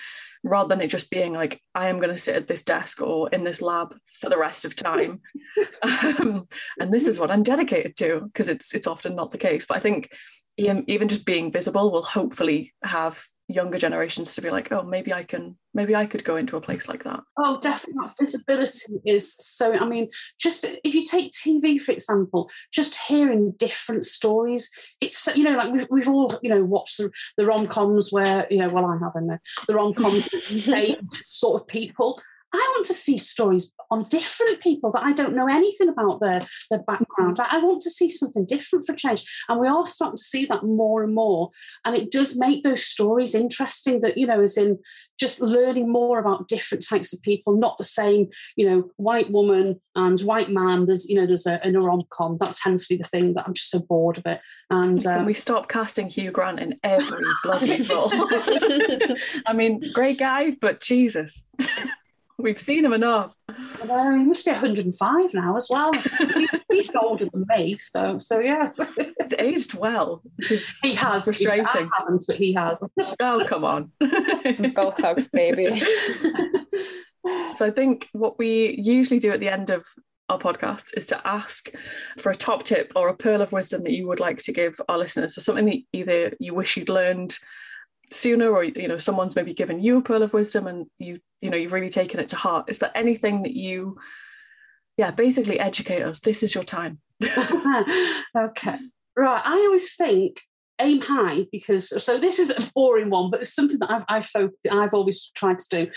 rather 0.45 0.69
than 0.69 0.81
it 0.81 0.89
just 0.89 1.11
being 1.11 1.33
like, 1.33 1.63
I 1.75 1.89
am 1.89 1.97
going 1.97 2.11
to 2.11 2.17
sit 2.17 2.37
at 2.37 2.47
this 2.47 2.63
desk 2.63 3.01
or 3.01 3.29
in 3.31 3.45
this 3.45 3.63
lab 3.63 3.97
for 4.21 4.29
the 4.29 4.39
rest 4.39 4.65
of 4.65 4.77
time. 4.77 5.21
um, 5.83 6.47
and 6.79 6.93
this 6.93 7.09
is 7.09 7.19
what 7.19 7.31
I'm 7.31 7.43
dedicated 7.43 7.97
to, 7.97 8.21
because 8.21 8.49
it's 8.49 8.75
it's 8.75 8.87
often 8.87 9.15
not 9.15 9.31
the 9.31 9.39
case. 9.39 9.67
But 9.67 9.79
I 9.79 9.81
think 9.81 10.11
even 10.59 11.09
just 11.09 11.25
being 11.25 11.53
visible 11.53 11.91
will 11.91 12.03
hopefully 12.03 12.73
have 12.83 13.25
younger 13.49 13.79
generations 13.79 14.35
to 14.35 14.43
be 14.43 14.51
like, 14.51 14.71
oh, 14.73 14.83
maybe 14.83 15.13
I 15.13 15.23
can, 15.23 15.57
maybe 15.73 15.97
I 15.97 16.05
could 16.05 16.23
go 16.23 16.37
into 16.37 16.57
a 16.57 16.61
place 16.61 16.87
like 16.87 17.05
that. 17.05 17.21
Oh, 17.39 17.59
definitely. 17.61 18.07
Visibility 18.21 19.01
is 19.07 19.35
so. 19.39 19.75
I 19.75 19.87
mean, 19.87 20.11
just 20.39 20.65
if 20.85 20.95
you 20.95 21.03
take 21.03 21.33
TV 21.33 21.81
for 21.81 21.93
example, 21.93 22.51
just 22.73 22.99
hearing 23.09 23.55
different 23.59 24.05
stories, 24.05 24.71
it's 25.01 25.27
you 25.35 25.45
know 25.45 25.57
like 25.57 25.73
we've 25.73 25.87
we've 25.91 26.09
all 26.09 26.39
you 26.43 26.51
know 26.51 26.63
watched 26.63 26.99
the 26.99 27.11
the 27.37 27.47
rom 27.47 27.67
coms 27.67 28.13
where 28.13 28.47
you 28.51 28.59
know 28.59 28.69
well 28.69 28.87
I 28.87 28.99
haven't 29.01 29.41
the 29.67 29.75
rom 29.75 29.95
coms 29.95 30.29
same 30.65 31.09
sort 31.25 31.63
of 31.63 31.67
people. 31.69 32.21
I 32.53 32.73
want 32.75 32.87
to 32.87 32.95
see 32.95 33.19
stories 33.19 33.73
on 33.91 34.05
different 34.05 34.61
people 34.61 34.91
that 34.93 35.03
I 35.03 35.13
don't 35.13 35.35
know 35.35 35.47
anything 35.47 35.89
about 35.89 36.21
their, 36.21 36.43
their 36.71 36.83
background. 36.83 37.39
Mm-hmm. 37.39 37.57
I 37.57 37.59
want 37.59 37.81
to 37.83 37.91
see 37.91 38.09
something 38.11 38.47
different 38.47 38.87
for 38.87 38.95
change. 38.95 39.25
And 39.49 39.61
we 39.61 39.69
are 39.69 39.87
starting 39.87 40.17
to 40.17 40.23
see 40.23 40.47
that 40.47 40.65
more 40.65 41.03
and 41.03 41.15
more. 41.15 41.51
And 41.85 41.97
it 41.97 42.11
does 42.11 42.39
make 42.39 42.63
those 42.63 42.85
stories 42.85 43.35
interesting 43.35 44.01
that, 44.01 44.17
you 44.17 44.27
know, 44.27 44.41
as 44.41 44.57
in 44.57 44.79
just 45.19 45.41
learning 45.41 45.91
more 45.91 46.19
about 46.19 46.49
different 46.49 46.87
types 46.89 47.13
of 47.13 47.21
people, 47.23 47.57
not 47.57 47.77
the 47.77 47.85
same, 47.85 48.29
you 48.57 48.69
know, 48.69 48.91
white 48.97 49.31
woman 49.31 49.81
and 49.97 50.21
white 50.21 50.51
man. 50.51 50.87
There's, 50.87 51.09
you 51.09 51.17
know, 51.17 51.27
there's 51.27 51.47
a, 51.47 51.61
a 51.63 51.73
rom 51.73 52.03
com. 52.11 52.39
That 52.39 52.57
tends 52.57 52.87
to 52.87 52.95
be 52.95 53.03
the 53.03 53.09
thing 53.09 53.35
that 53.35 53.47
I'm 53.47 53.55
just 53.55 53.71
so 53.71 53.81
bored 53.81 54.19
of 54.19 54.27
it. 54.27 54.41
And 54.71 55.03
Can 55.03 55.23
uh, 55.23 55.25
we 55.25 55.35
stop 55.35 55.69
casting 55.69 56.09
Hugh 56.09 56.31
Grant 56.31 56.61
in 56.61 56.79
every 56.85 57.25
bloody 57.43 57.83
role? 57.91 58.11
I 59.47 59.53
mean, 59.55 59.83
great 59.93 60.19
guy, 60.19 60.53
but 60.61 60.81
Jesus. 60.81 61.47
We've 62.41 62.61
seen 62.61 62.84
him 62.84 62.93
enough. 62.93 63.34
Well, 63.84 64.16
he 64.16 64.24
must 64.24 64.45
be 64.45 64.53
105 64.53 65.34
now 65.34 65.57
as 65.57 65.66
well. 65.68 65.93
he's 66.72 66.95
older 66.95 67.26
than 67.32 67.45
me, 67.49 67.76
so 67.78 68.18
so 68.18 68.39
yes. 68.39 68.93
He's 68.97 69.34
aged 69.41 69.74
well, 69.74 70.22
which 70.36 70.53
is 70.53 70.78
he 70.80 70.95
has 70.95 71.24
frustrating. 71.24 71.66
I 71.66 71.99
haven't, 71.99 72.24
but 72.28 72.36
he 72.36 72.53
has. 72.55 72.80
oh 73.18 73.45
come 73.49 73.64
on, 73.64 73.91
Botox 74.01 75.32
baby. 75.32 75.80
so 77.53 77.66
I 77.66 77.72
think 77.72 78.09
what 78.12 78.39
we 78.39 78.80
usually 78.80 79.18
do 79.18 79.32
at 79.32 79.41
the 79.41 79.49
end 79.49 79.70
of 79.70 79.84
our 80.28 80.39
podcast 80.39 80.97
is 80.97 81.07
to 81.07 81.26
ask 81.26 81.70
for 82.18 82.30
a 82.30 82.36
top 82.36 82.62
tip 82.62 82.93
or 82.95 83.09
a 83.09 83.16
pearl 83.16 83.43
of 83.43 83.51
wisdom 83.51 83.82
that 83.82 83.93
you 83.93 84.07
would 84.07 84.20
like 84.20 84.39
to 84.45 84.53
give 84.53 84.80
our 84.89 84.99
listeners. 84.99 85.34
So 85.34 85.41
something 85.41 85.66
that 85.66 85.82
either 85.93 86.34
you 86.39 86.55
wish 86.55 86.76
you'd 86.76 86.89
learned 86.89 87.36
sooner 88.11 88.51
or 88.51 88.65
you 88.65 88.89
know 88.89 88.99
someone's 88.99 89.37
maybe 89.37 89.55
given 89.55 89.81
you 89.81 89.99
a 89.99 90.03
pearl 90.03 90.23
of 90.23 90.33
wisdom 90.33 90.67
and 90.67 90.87
you 90.99 91.21
you 91.41 91.51
know 91.51 91.57
you've 91.57 91.73
really 91.73 91.91
taken 91.91 92.21
it 92.21 92.29
to 92.31 92.37
heart. 92.37 92.69
Is 92.69 92.79
there 92.79 92.93
anything 92.95 93.43
that 93.43 93.55
you 93.55 93.99
yeah 94.97 95.11
basically 95.11 95.61
educate 95.61 96.03
us? 96.03 96.21
This 96.21 96.43
is 96.43 96.55
your 96.55 96.65
time. 96.65 97.01
Okay. 98.37 98.79
Right 99.17 99.43
i 99.45 99.53
always 99.53 99.97
think 99.97 100.41
aim 100.81 101.01
high 101.01 101.47
because 101.51 101.89
so 102.05 102.19
this 102.19 102.39
is 102.39 102.51
a 102.51 102.71
boring 102.73 103.11
one 103.11 103.31
but 103.31 103.41
it's 103.41 103.53
something 103.53 103.79
that 103.81 103.91
i've 103.91 104.05
I've, 104.09 104.51
I've 104.71 104.95
always 104.95 105.31
tried 105.35 105.59
to 105.59 105.67
do 105.71 105.91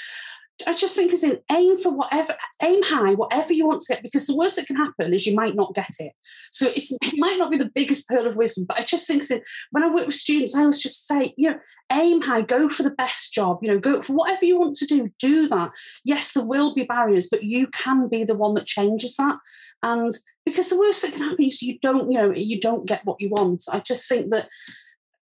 I 0.68 0.74
just 0.74 0.96
think 0.96 1.14
as 1.14 1.24
in 1.24 1.40
aim 1.52 1.78
for 1.78 1.92
whatever, 1.92 2.36
aim 2.62 2.82
high, 2.84 3.14
whatever 3.14 3.54
you 3.54 3.68
want 3.68 3.82
to 3.82 3.94
get, 3.94 4.04
because 4.04 4.28
the 4.28 4.36
worst 4.36 4.56
that 4.56 4.68
can 4.68 4.76
happen 4.76 5.14
is 5.14 5.26
you 5.26 5.36
might 5.36 5.56
not 5.56 5.76
get 5.76 5.90
it. 6.00 6.14
So 6.52 6.72
it 6.76 7.14
might 7.18 7.38
not 7.38 7.52
be 7.52 7.58
the 7.58 7.72
biggest 7.74 8.08
pearl 8.08 8.28
of 8.28 8.36
wisdom, 8.36 8.66
but 8.68 8.80
I 8.80 8.84
just 8.84 9.08
think 9.08 9.30
in, 9.30 9.42
when 9.72 9.84
I 9.84 9.94
work 9.94 10.06
with 10.06 10.16
students, 10.16 10.56
I 10.56 10.62
always 10.62 10.82
just 10.82 11.08
say, 11.08 11.34
you 11.38 11.52
know, 11.52 11.60
aim 11.92 12.22
high, 12.22 12.42
go 12.42 12.70
for 12.70 12.84
the 12.84 12.92
best 12.92 13.34
job, 13.34 13.60
you 13.62 13.70
know, 13.70 13.80
go 13.80 14.02
for 14.02 14.14
whatever 14.14 14.46
you 14.46 14.60
want 14.60 14.76
to 14.78 14.86
do, 14.86 15.10
do 15.20 15.48
that. 15.50 15.72
Yes, 16.04 16.34
there 16.34 16.46
will 16.46 16.74
be 16.74 16.84
barriers, 16.84 17.28
but 17.30 17.44
you 17.44 17.68
can 17.68 18.08
be 18.08 18.24
the 18.24 18.36
one 18.36 18.54
that 18.56 18.66
changes 18.66 19.16
that. 19.18 19.38
And 19.84 20.12
because 20.46 20.70
the 20.70 20.80
worst 20.80 21.02
that 21.02 21.14
can 21.14 21.22
happen 21.22 21.46
is 21.46 21.62
you 21.62 21.80
don't, 21.80 22.12
you 22.12 22.18
know, 22.18 22.32
you 22.32 22.60
don't 22.60 22.88
get 22.88 23.06
what 23.06 23.20
you 23.20 23.30
want. 23.30 23.64
I 23.72 23.80
just 23.80 24.08
think 24.10 24.32
that 24.32 24.48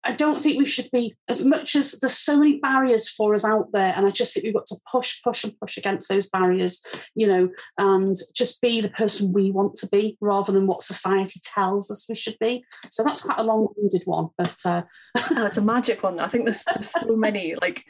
I 0.04 0.14
don't 0.14 0.40
think 0.40 0.58
we 0.58 0.66
should 0.66 0.90
be 0.92 1.16
as 1.30 1.46
much 1.46 1.76
as 1.76 2.00
there's 2.00 2.18
so 2.18 2.38
many 2.38 2.60
barriers 2.60 3.08
for 3.08 3.34
us 3.36 3.46
out 3.46 3.72
there, 3.72 3.94
and 3.96 4.06
I 4.06 4.10
just 4.10 4.34
think 4.34 4.46
we've 4.46 4.54
got 4.54 4.66
to 4.68 4.76
push, 4.92 5.22
push, 5.24 5.44
and 5.44 5.58
push 5.60 5.78
against 5.78 6.10
those 6.10 6.30
barriers, 6.30 6.84
you 7.16 7.28
know, 7.28 7.50
and 7.78 8.16
just 8.36 8.62
be 8.62 8.82
the 8.82 8.90
person 8.90 9.34
we 9.34 9.52
want 9.52 9.76
to 9.78 9.88
be 9.90 10.18
rather 10.20 10.52
than 10.52 10.68
what 10.68 10.82
society 10.82 11.40
tells 11.44 11.92
us 11.92 12.10
we 12.10 12.16
should 12.16 12.38
be. 12.40 12.64
So 12.90 13.04
that's 13.04 13.24
quite 13.24 13.40
a 13.40 13.44
long-winded 13.44 14.04
one, 14.06 14.30
but 14.38 14.58
uh... 14.66 14.84
oh, 15.18 15.46
it's 15.46 15.58
a 15.58 15.62
magic 15.62 16.04
one. 16.04 16.20
I 16.20 16.28
think 16.28 16.46
there's, 16.46 16.64
there's 16.64 16.90
so 16.90 17.16
many 17.16 17.56
like 17.62 17.84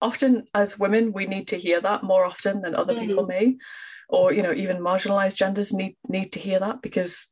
often 0.00 0.44
as 0.54 0.78
women 0.78 1.12
we 1.12 1.26
need 1.26 1.48
to 1.48 1.56
hear 1.56 1.80
that 1.80 2.02
more 2.02 2.24
often 2.24 2.60
than 2.60 2.74
other 2.74 2.94
mm. 2.94 3.06
people 3.06 3.26
may 3.26 3.56
or 4.10 4.30
you 4.30 4.42
know 4.42 4.52
even 4.52 4.76
marginalized 4.76 5.38
genders 5.38 5.72
need 5.72 5.96
need 6.06 6.30
to 6.32 6.38
hear 6.38 6.60
that 6.60 6.82
because 6.82 7.28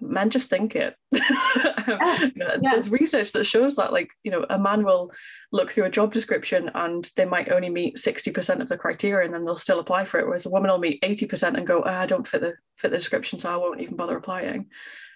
men 0.00 0.30
just 0.30 0.50
think 0.50 0.76
it. 0.76 0.94
yeah, 1.86 2.28
yeah. 2.36 2.70
There's 2.70 2.88
research 2.88 3.32
that 3.32 3.44
shows 3.44 3.76
that, 3.76 3.92
like, 3.92 4.10
you 4.22 4.30
know, 4.30 4.44
a 4.48 4.58
man 4.58 4.84
will 4.84 5.12
look 5.52 5.70
through 5.70 5.84
a 5.84 5.90
job 5.90 6.12
description 6.12 6.70
and 6.74 7.10
they 7.16 7.24
might 7.24 7.50
only 7.50 7.70
meet 7.70 7.96
60% 7.96 8.60
of 8.60 8.68
the 8.68 8.78
criteria 8.78 9.24
and 9.24 9.34
then 9.34 9.44
they'll 9.44 9.56
still 9.56 9.80
apply 9.80 10.04
for 10.04 10.20
it. 10.20 10.26
Whereas 10.26 10.46
a 10.46 10.50
woman 10.50 10.70
will 10.70 10.78
meet 10.78 11.02
80% 11.02 11.54
and 11.54 11.66
go, 11.66 11.82
oh, 11.82 11.88
I 11.88 12.06
don't 12.06 12.26
fit 12.26 12.40
the 12.40 12.54
fit 12.76 12.90
the 12.90 12.98
description, 12.98 13.38
so 13.38 13.52
I 13.52 13.56
won't 13.56 13.80
even 13.80 13.96
bother 13.96 14.16
applying. 14.16 14.66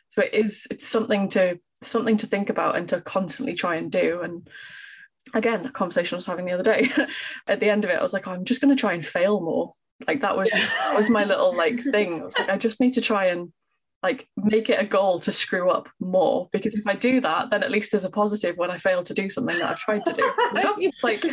So 0.08 0.22
it 0.22 0.34
is 0.34 0.66
it's 0.70 0.86
something 0.86 1.28
to 1.30 1.58
something 1.82 2.16
to 2.18 2.26
think 2.26 2.50
about 2.50 2.76
and 2.76 2.88
to 2.90 3.00
constantly 3.00 3.54
try 3.54 3.76
and 3.76 3.90
do. 3.90 4.20
And 4.22 4.48
again, 5.34 5.66
a 5.66 5.70
conversation 5.70 6.16
I 6.16 6.18
was 6.18 6.26
having 6.26 6.44
the 6.44 6.52
other 6.52 6.62
day. 6.62 6.90
At 7.46 7.60
the 7.60 7.70
end 7.70 7.84
of 7.84 7.90
it, 7.90 7.98
I 7.98 8.02
was 8.02 8.12
like, 8.12 8.26
oh, 8.26 8.32
I'm 8.32 8.44
just 8.44 8.60
going 8.60 8.74
to 8.74 8.80
try 8.80 8.92
and 8.92 9.04
fail 9.04 9.40
more. 9.40 9.72
Like 10.06 10.20
that 10.20 10.36
was 10.36 10.50
that 10.50 10.96
was 10.96 11.10
my 11.10 11.24
little 11.24 11.54
like 11.54 11.80
thing. 11.80 12.22
I 12.22 12.24
was 12.24 12.38
like, 12.38 12.48
I 12.48 12.56
just 12.56 12.80
need 12.80 12.94
to 12.94 13.02
try 13.02 13.26
and 13.26 13.52
like 14.02 14.26
make 14.36 14.70
it 14.70 14.80
a 14.80 14.84
goal 14.84 15.20
to 15.20 15.32
screw 15.32 15.70
up 15.70 15.88
more 16.00 16.48
because 16.52 16.74
if 16.74 16.86
I 16.86 16.94
do 16.94 17.20
that, 17.20 17.50
then 17.50 17.62
at 17.62 17.70
least 17.70 17.90
there's 17.90 18.04
a 18.04 18.10
positive 18.10 18.56
when 18.56 18.70
I 18.70 18.78
fail 18.78 19.02
to 19.02 19.14
do 19.14 19.28
something 19.28 19.58
that 19.58 19.68
I've 19.68 19.78
tried 19.78 20.04
to 20.06 20.12
do. 20.12 20.22
it's 20.78 21.02
like 21.04 21.24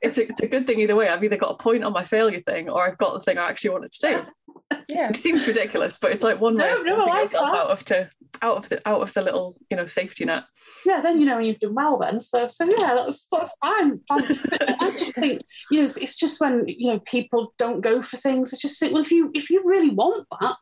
it's 0.00 0.18
a, 0.18 0.28
it's 0.28 0.40
a 0.40 0.46
good 0.46 0.66
thing 0.66 0.80
either 0.80 0.96
way. 0.96 1.08
I've 1.08 1.22
either 1.22 1.36
got 1.36 1.52
a 1.52 1.56
point 1.56 1.84
on 1.84 1.92
my 1.92 2.02
failure 2.02 2.40
thing 2.40 2.70
or 2.70 2.86
I've 2.86 2.98
got 2.98 3.14
the 3.14 3.20
thing 3.20 3.36
I 3.36 3.48
actually 3.48 3.70
wanted 3.70 3.92
to 3.92 4.08
do. 4.08 4.78
Yeah, 4.88 5.10
it 5.10 5.16
seems 5.16 5.46
ridiculous, 5.46 5.98
but 5.98 6.12
it's 6.12 6.24
like 6.24 6.40
one 6.40 6.56
way 6.56 6.70
no, 6.70 6.80
of 6.80 6.86
no, 6.86 7.20
yourself 7.20 7.54
out 7.54 7.70
of 7.70 7.84
to 7.84 8.08
out 8.40 8.56
of 8.56 8.68
the 8.68 8.88
out 8.88 9.02
of 9.02 9.12
the 9.12 9.20
little 9.20 9.56
you 9.70 9.76
know 9.76 9.86
safety 9.86 10.24
net. 10.24 10.44
Yeah, 10.86 11.02
then 11.02 11.20
you 11.20 11.26
know 11.26 11.36
when 11.36 11.44
you've 11.44 11.58
done 11.58 11.74
well. 11.74 11.98
Then 11.98 12.20
so 12.20 12.48
so 12.48 12.64
yeah, 12.64 12.94
that's 12.94 13.26
that's 13.30 13.54
fine. 13.60 14.00
I 14.10 14.94
just 14.98 15.14
think 15.14 15.42
you 15.70 15.78
know 15.78 15.84
it's, 15.84 15.98
it's 15.98 16.16
just 16.16 16.40
when 16.40 16.64
you 16.66 16.92
know 16.92 17.00
people 17.00 17.52
don't 17.58 17.82
go 17.82 18.02
for 18.02 18.16
things. 18.16 18.54
I 18.54 18.56
just 18.58 18.80
think 18.80 18.94
well 18.94 19.02
if 19.02 19.10
you 19.10 19.30
if 19.34 19.50
you 19.50 19.62
really 19.64 19.90
want 19.90 20.26
that 20.40 20.56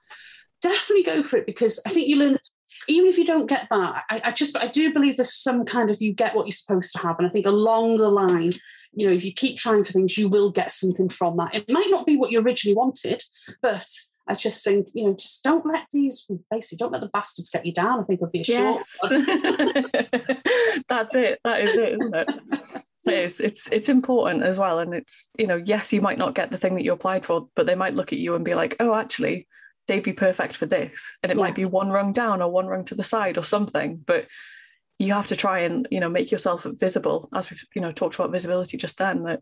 definitely 0.63 1.03
go 1.03 1.23
for 1.23 1.37
it 1.37 1.47
because 1.47 1.81
I 1.87 1.91
think 1.91 2.09
you 2.09 2.17
learn 2.17 2.39
even 2.89 3.09
if 3.09 3.19
you 3.19 3.25
don't 3.25 3.47
get 3.47 3.69
that, 3.71 4.05
I, 4.11 4.21
I, 4.25 4.31
just 4.33 4.57
I 4.57 4.67
do 4.67 4.93
believe 4.93 5.17
there's 5.17 5.35
some 5.35 5.65
kind 5.65 5.91
of 5.91 6.01
you 6.03 6.13
get 6.13 6.35
what 6.35 6.47
you're 6.47 6.53
supposed 6.53 6.93
to 6.93 6.99
have. 6.99 7.17
And 7.19 7.29
I 7.29 7.31
think 7.31 7.47
along 7.47 7.99
the 7.99 8.09
line, 8.09 8.53
you 8.93 9.07
know, 9.07 9.13
if 9.13 9.25
you 9.25 9.33
keep 9.33 9.57
trying 9.57 9.85
for 9.85 9.93
things, 9.93 10.19
you 10.19 10.29
will 10.29 10.51
get 10.51 10.71
something 10.71 11.09
from 11.09 11.37
that. 11.37 11.55
It 11.55 11.71
might 11.71 11.91
not 11.91 12.07
be 12.07 12.17
what 12.17 12.33
you 12.33 12.41
originally 12.41 12.75
wanted, 12.77 13.23
but 13.61 13.87
I 14.29 14.35
just 14.35 14.65
think, 14.65 14.89
you 14.95 15.07
know, 15.07 15.15
just 15.15 15.43
don't 15.43 15.67
let 15.67 15.87
these 15.93 16.27
basically 16.51 16.79
don't 16.79 16.93
let 16.93 17.01
the 17.01 17.09
bastards 17.09 17.51
get 17.51 17.67
you 17.67 17.73
down. 17.73 18.01
I 18.01 18.05
think 18.05 18.21
would 18.21 18.33
be 18.33 18.41
a 18.41 18.45
yes. 18.47 18.99
short. 19.01 19.27
That's 20.89 21.15
it. 21.15 21.41
That 21.45 21.61
is 21.61 21.77
it, 21.77 21.93
isn't 21.95 22.15
it? 22.15 22.31
It 23.05 23.15
is. 23.15 23.41
It's 23.41 23.73
it's 23.73 23.89
important 23.89 24.45
as 24.45 24.61
well. 24.61 24.79
And 24.79 24.95
it's, 24.95 25.29
you 25.37 25.49
know, 25.49 25.57
yes, 25.57 25.93
you 25.93 26.01
might 26.01 26.19
not 26.19 26.37
get 26.37 26.53
the 26.53 26.57
thing 26.57 26.77
that 26.77 26.85
you 26.85 26.93
applied 26.93 27.25
for, 27.25 27.49
but 27.57 27.67
they 27.67 27.75
might 27.75 27.97
look 27.97 28.13
at 28.13 28.21
you 28.21 28.37
and 28.37 28.45
be 28.45 28.55
like, 28.55 28.77
oh, 28.79 28.95
actually, 28.95 29.49
they'd 29.93 30.03
be 30.03 30.12
perfect 30.12 30.57
for 30.57 30.66
this. 30.66 31.14
And 31.22 31.30
it 31.30 31.36
yes. 31.36 31.43
might 31.43 31.55
be 31.55 31.66
one 31.66 31.90
rung 31.90 32.12
down 32.12 32.40
or 32.40 32.51
one 32.51 32.66
rung 32.66 32.84
to 32.86 32.95
the 32.95 33.05
side 33.05 33.36
or 33.36 33.45
something 33.45 34.03
but 34.07 34.26
you 34.99 35.12
have 35.12 35.26
to 35.28 35.36
try 35.36 35.61
and 35.61 35.88
you 35.90 36.01
know 36.01 36.09
make 36.09 36.30
yourself 36.30 36.64
visible 36.78 37.28
as 37.34 37.51
we've 37.51 37.64
you 37.74 37.82
know 37.82 37.93
talked 37.93 38.14
about 38.14 38.30
visibility 38.30 38.76
just 38.76 38.99
then 38.99 39.24
that 39.24 39.40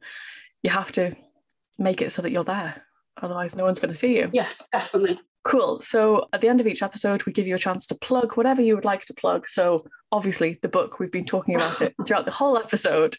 you 0.63 0.71
have 0.71 0.91
to 0.93 1.15
make 1.79 2.03
it 2.03 2.13
so 2.13 2.23
that 2.23 2.33
you're 2.33 2.45
there. 2.45 2.83
Otherwise 3.23 3.55
no 3.55 3.65
one's 3.65 3.81
going 3.81 3.93
to 3.93 3.99
see 3.99 4.17
you. 4.17 4.31
Yes 4.33 4.67
definitely. 4.73 5.21
Cool. 5.43 5.81
So 5.81 6.29
at 6.35 6.43
the 6.43 6.49
end 6.49 6.61
of 6.61 6.67
each 6.67 6.83
episode 6.83 7.25
we 7.25 7.33
give 7.33 7.47
you 7.47 7.55
a 7.55 7.59
chance 7.59 7.87
to 7.87 7.95
plug 7.95 8.37
whatever 8.37 8.63
you 8.63 8.75
would 8.75 8.85
like 8.85 9.05
to 9.07 9.15
plug. 9.15 9.49
So 9.49 9.87
obviously 10.13 10.59
the 10.63 10.69
book 10.69 10.99
we've 10.99 11.13
been 11.13 11.25
talking 11.25 11.55
about 11.55 11.81
it 11.81 11.95
throughout 12.07 12.25
the 12.25 12.31
whole 12.31 12.59
episode. 12.59 13.17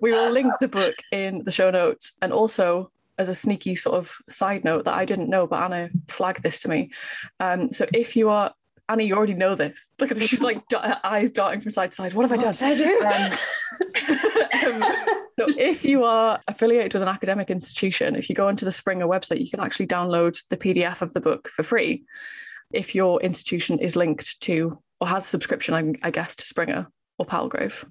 We 0.00 0.12
will 0.12 0.30
link 0.30 0.52
the 0.60 0.68
book 0.68 0.96
in 1.12 1.42
the 1.44 1.52
show 1.52 1.70
notes. 1.70 2.14
And 2.22 2.32
also 2.32 2.90
as 3.18 3.28
a 3.28 3.34
sneaky 3.34 3.74
sort 3.74 3.96
of 3.96 4.16
side 4.28 4.64
note 4.64 4.84
that 4.84 4.94
I 4.94 5.04
didn't 5.04 5.30
know, 5.30 5.46
but 5.46 5.62
Anna 5.62 5.90
flagged 6.08 6.42
this 6.42 6.60
to 6.60 6.68
me. 6.68 6.90
Um, 7.40 7.70
so 7.70 7.86
if 7.92 8.16
you 8.16 8.30
are 8.30 8.52
Annie, 8.88 9.06
you 9.06 9.16
already 9.16 9.34
know 9.34 9.54
this. 9.54 9.90
Look 9.98 10.10
at 10.10 10.18
her; 10.18 10.26
she's 10.26 10.42
like 10.42 10.62
eyes 11.04 11.32
darting 11.32 11.60
from 11.60 11.70
side 11.70 11.90
to 11.90 11.96
side. 11.96 12.14
What 12.14 12.28
have 12.28 12.32
I 12.32 12.36
done? 12.36 12.54
I 12.60 12.74
do? 12.74 13.00
Um, 13.04 14.82
um, 14.82 14.94
so 15.38 15.46
if 15.58 15.84
you 15.84 16.04
are 16.04 16.38
affiliated 16.46 16.94
with 16.94 17.02
an 17.02 17.08
academic 17.08 17.50
institution, 17.50 18.14
if 18.14 18.28
you 18.28 18.34
go 18.34 18.46
onto 18.46 18.64
the 18.64 18.72
Springer 18.72 19.06
website, 19.06 19.40
you 19.40 19.50
can 19.50 19.60
actually 19.60 19.88
download 19.88 20.38
the 20.50 20.56
PDF 20.56 21.02
of 21.02 21.12
the 21.14 21.20
book 21.20 21.48
for 21.48 21.62
free. 21.62 22.04
If 22.72 22.94
your 22.94 23.20
institution 23.22 23.78
is 23.78 23.96
linked 23.96 24.40
to 24.42 24.80
or 25.00 25.08
has 25.08 25.24
a 25.24 25.28
subscription, 25.28 25.74
I, 25.74 26.06
I 26.06 26.10
guess, 26.10 26.36
to 26.36 26.46
Springer 26.46 26.86
or 27.18 27.26
Palgrave. 27.26 27.84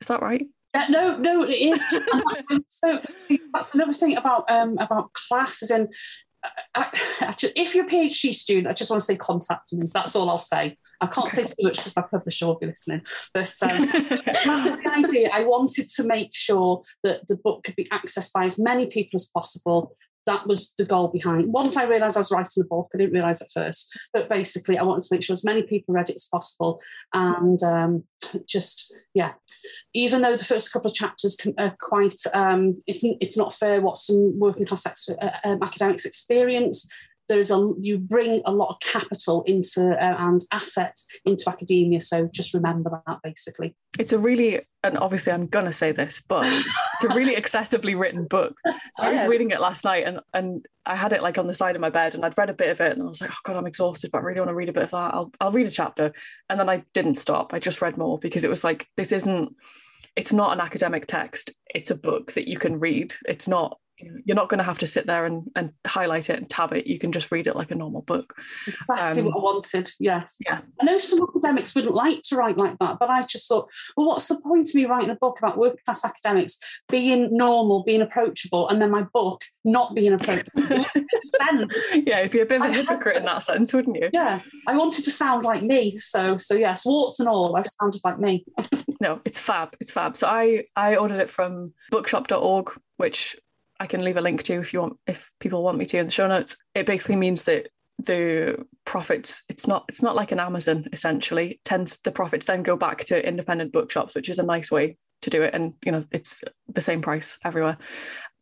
Is 0.00 0.08
that 0.08 0.22
right? 0.22 0.46
Yeah, 0.74 0.86
no, 0.88 1.16
no, 1.16 1.42
it 1.42 1.56
is. 1.56 1.84
so 2.68 3.00
see, 3.16 3.40
that's 3.52 3.74
another 3.74 3.92
thing 3.92 4.16
about 4.16 4.44
um, 4.48 4.78
about 4.78 5.12
classes 5.14 5.70
and 5.70 5.88
I, 6.74 6.86
I 7.20 7.32
just, 7.32 7.52
if 7.56 7.74
you're 7.74 7.86
a 7.86 7.88
PhD 7.88 8.34
student, 8.34 8.68
I 8.68 8.72
just 8.72 8.90
want 8.90 9.00
to 9.00 9.04
say 9.04 9.16
contact 9.16 9.72
me. 9.72 9.88
That's 9.92 10.16
all 10.16 10.30
I'll 10.30 10.38
say. 10.38 10.76
I 11.00 11.06
can't 11.06 11.30
say 11.30 11.44
too 11.44 11.54
much 11.62 11.76
because 11.76 11.96
my 11.96 12.02
publisher 12.02 12.46
will 12.46 12.58
be 12.58 12.66
listening. 12.66 13.02
But 13.34 13.52
um, 13.62 13.82
the 13.86 14.92
idea. 14.92 15.30
I 15.32 15.44
wanted 15.44 15.88
to 15.88 16.04
make 16.04 16.30
sure 16.34 16.82
that 17.02 17.26
the 17.26 17.36
book 17.36 17.64
could 17.64 17.76
be 17.76 17.88
accessed 17.92 18.32
by 18.32 18.44
as 18.44 18.58
many 18.58 18.86
people 18.86 19.16
as 19.16 19.26
possible 19.26 19.96
that 20.30 20.46
was 20.46 20.74
the 20.78 20.84
goal 20.84 21.08
behind. 21.08 21.52
Once 21.52 21.76
I 21.76 21.84
realised 21.84 22.16
I 22.16 22.20
was 22.20 22.30
writing 22.30 22.62
the 22.62 22.64
book, 22.64 22.88
I 22.94 22.98
didn't 22.98 23.14
realise 23.14 23.42
at 23.42 23.50
first, 23.52 23.92
but 24.12 24.28
basically, 24.28 24.78
I 24.78 24.84
wanted 24.84 25.02
to 25.02 25.08
make 25.14 25.24
sure 25.24 25.34
as 25.34 25.44
many 25.44 25.62
people 25.62 25.92
read 25.92 26.08
it 26.08 26.14
as 26.14 26.28
possible, 26.30 26.80
and 27.12 27.60
um, 27.64 28.04
just 28.48 28.94
yeah. 29.12 29.32
Even 29.92 30.22
though 30.22 30.36
the 30.36 30.44
first 30.44 30.72
couple 30.72 30.88
of 30.88 30.94
chapters 30.94 31.36
are 31.58 31.76
quite, 31.80 32.20
um, 32.32 32.78
it's 32.86 33.00
it's 33.02 33.36
not 33.36 33.54
fair 33.54 33.80
what 33.80 33.98
some 33.98 34.38
working 34.38 34.66
class 34.66 34.86
ex- 34.86 35.08
uh, 35.08 35.30
um, 35.42 35.58
academics 35.62 36.04
experience 36.04 36.88
there's 37.30 37.50
a 37.50 37.72
you 37.80 37.96
bring 37.96 38.42
a 38.44 38.52
lot 38.52 38.70
of 38.70 38.80
capital 38.80 39.42
into 39.46 39.92
uh, 39.92 40.16
and 40.18 40.40
assets 40.52 41.06
into 41.24 41.48
academia 41.48 42.00
so 42.00 42.28
just 42.32 42.52
remember 42.52 43.02
that 43.06 43.18
basically. 43.22 43.74
It's 43.98 44.12
a 44.12 44.18
really 44.18 44.60
and 44.82 44.98
obviously 44.98 45.32
i'm 45.32 45.46
gonna 45.46 45.72
say 45.72 45.92
this 45.92 46.22
but 46.26 46.46
it's 46.94 47.04
a 47.04 47.14
really 47.14 47.36
accessibly 47.36 47.98
written 47.98 48.24
book. 48.24 48.56
So 48.66 48.72
yes. 48.72 49.00
i 49.00 49.12
was 49.12 49.26
reading 49.26 49.50
it 49.50 49.60
last 49.60 49.84
night 49.84 50.04
and 50.06 50.20
and 50.34 50.66
i 50.86 50.96
had 50.96 51.12
it 51.12 51.22
like 51.22 51.38
on 51.38 51.46
the 51.46 51.54
side 51.54 51.76
of 51.76 51.80
my 51.80 51.90
bed 51.90 52.14
and 52.14 52.24
i'd 52.24 52.36
read 52.36 52.50
a 52.50 52.54
bit 52.54 52.70
of 52.70 52.80
it 52.80 52.92
and 52.92 53.02
i 53.02 53.04
was 53.04 53.20
like 53.20 53.30
oh 53.30 53.36
god 53.44 53.56
i'm 53.56 53.66
exhausted 53.66 54.10
but 54.10 54.18
i 54.18 54.22
really 54.22 54.40
want 54.40 54.50
to 54.50 54.54
read 54.54 54.68
a 54.68 54.72
bit 54.72 54.84
of 54.84 54.90
that. 54.90 55.14
I'll, 55.14 55.32
I'll 55.40 55.52
read 55.52 55.66
a 55.66 55.70
chapter. 55.70 56.12
And 56.48 56.58
then 56.58 56.68
i 56.68 56.82
didn't 56.94 57.16
stop. 57.16 57.54
I 57.54 57.58
just 57.58 57.80
read 57.80 57.96
more 57.96 58.18
because 58.18 58.44
it 58.44 58.50
was 58.50 58.64
like 58.64 58.88
this 58.96 59.12
isn't 59.12 59.54
it's 60.16 60.32
not 60.32 60.52
an 60.52 60.60
academic 60.60 61.06
text. 61.06 61.52
It's 61.72 61.90
a 61.90 61.94
book 61.94 62.32
that 62.32 62.48
you 62.48 62.58
can 62.58 62.80
read. 62.80 63.14
It's 63.26 63.46
not 63.46 63.78
you're 64.24 64.36
not 64.36 64.48
going 64.48 64.58
to 64.58 64.64
have 64.64 64.78
to 64.78 64.86
sit 64.86 65.06
there 65.06 65.24
and, 65.24 65.50
and 65.56 65.72
highlight 65.86 66.30
it 66.30 66.38
and 66.38 66.48
tab 66.48 66.72
it. 66.72 66.86
You 66.86 66.98
can 66.98 67.12
just 67.12 67.30
read 67.30 67.46
it 67.46 67.56
like 67.56 67.70
a 67.70 67.74
normal 67.74 68.02
book. 68.02 68.34
Exactly 68.66 69.22
um, 69.22 69.26
what 69.26 69.36
I 69.36 69.42
wanted. 69.42 69.90
Yes. 69.98 70.38
Yeah. 70.46 70.60
I 70.80 70.84
know 70.84 70.98
some 70.98 71.22
academics 71.22 71.74
wouldn't 71.74 71.94
like 71.94 72.22
to 72.24 72.36
write 72.36 72.56
like 72.56 72.78
that, 72.78 72.98
but 72.98 73.10
I 73.10 73.22
just 73.24 73.48
thought, 73.48 73.68
well, 73.96 74.06
what's 74.06 74.28
the 74.28 74.40
point 74.42 74.68
of 74.68 74.74
me 74.74 74.86
writing 74.86 75.10
a 75.10 75.16
book 75.16 75.38
about 75.38 75.58
working 75.58 75.80
class 75.84 76.04
academics 76.04 76.58
being 76.88 77.36
normal, 77.36 77.84
being 77.84 78.02
approachable, 78.02 78.68
and 78.68 78.80
then 78.80 78.90
my 78.90 79.04
book 79.12 79.42
not 79.64 79.94
being 79.94 80.12
approachable? 80.12 80.62
yeah, 82.06 82.20
if 82.20 82.34
you're 82.34 82.44
a 82.44 82.46
bit 82.46 82.60
of 82.60 82.70
a 82.70 82.72
hypocrite 82.72 83.16
in 83.16 83.24
that 83.24 83.42
sense, 83.42 83.72
wouldn't 83.72 83.96
you? 83.96 84.10
Yeah. 84.12 84.40
I 84.66 84.76
wanted 84.76 85.04
to 85.04 85.10
sound 85.10 85.44
like 85.44 85.62
me. 85.62 85.98
So 85.98 86.36
so 86.36 86.54
yes, 86.54 86.84
warts 86.84 87.20
and 87.20 87.28
all, 87.28 87.56
I've 87.56 87.66
sounded 87.80 88.00
like 88.04 88.18
me. 88.18 88.44
no, 89.00 89.20
it's 89.24 89.38
fab. 89.38 89.74
It's 89.80 89.90
fab. 89.90 90.16
So 90.16 90.26
I 90.26 90.64
I 90.76 90.96
ordered 90.96 91.20
it 91.20 91.30
from 91.30 91.72
bookshop.org, 91.90 92.70
which 92.96 93.36
I 93.80 93.86
can 93.86 94.04
leave 94.04 94.18
a 94.18 94.20
link 94.20 94.42
to 94.44 94.60
if 94.60 94.72
you 94.72 94.80
want 94.80 94.98
if 95.06 95.30
people 95.40 95.64
want 95.64 95.78
me 95.78 95.86
to 95.86 95.98
in 95.98 96.06
the 96.06 96.12
show 96.12 96.28
notes. 96.28 96.62
It 96.74 96.86
basically 96.86 97.16
means 97.16 97.44
that 97.44 97.68
the 97.98 98.64
profits 98.86 99.42
it's 99.48 99.66
not 99.66 99.84
it's 99.88 100.02
not 100.02 100.14
like 100.14 100.32
an 100.32 100.38
Amazon 100.38 100.86
essentially. 100.92 101.52
It 101.52 101.64
tends 101.64 101.98
the 101.98 102.12
profits 102.12 102.46
then 102.46 102.62
go 102.62 102.76
back 102.76 103.04
to 103.06 103.26
independent 103.26 103.72
bookshops, 103.72 104.14
which 104.14 104.28
is 104.28 104.38
a 104.38 104.44
nice 104.44 104.70
way 104.70 104.98
to 105.22 105.30
do 105.30 105.42
it. 105.42 105.54
And 105.54 105.74
you 105.84 105.92
know, 105.92 106.04
it's 106.12 106.42
the 106.68 106.80
same 106.80 107.00
price 107.00 107.38
everywhere. 107.42 107.78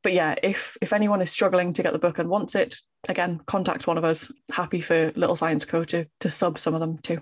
But 0.03 0.13
yeah, 0.13 0.35
if 0.43 0.77
if 0.83 0.93
anyone 0.93 1.23
is 1.23 1.31
struggling 1.31 1.73
to 1.73 1.83
get 1.83 1.93
the 1.93 1.99
book 1.99 2.19
and 2.19 2.29
wants 2.29 2.55
it, 2.57 2.77
again, 3.09 3.41
contact 3.47 3.87
one 3.87 3.99
of 3.99 4.05
us. 4.05 4.31
Happy 4.51 4.81
for 4.81 5.13
Little 5.15 5.37
Science 5.37 5.65
Co 5.65 5.85
to 5.85 6.07
to 6.21 6.31
sub 6.31 6.59
some 6.59 6.75
of 6.75 6.81
them 6.81 6.99
too 6.99 7.21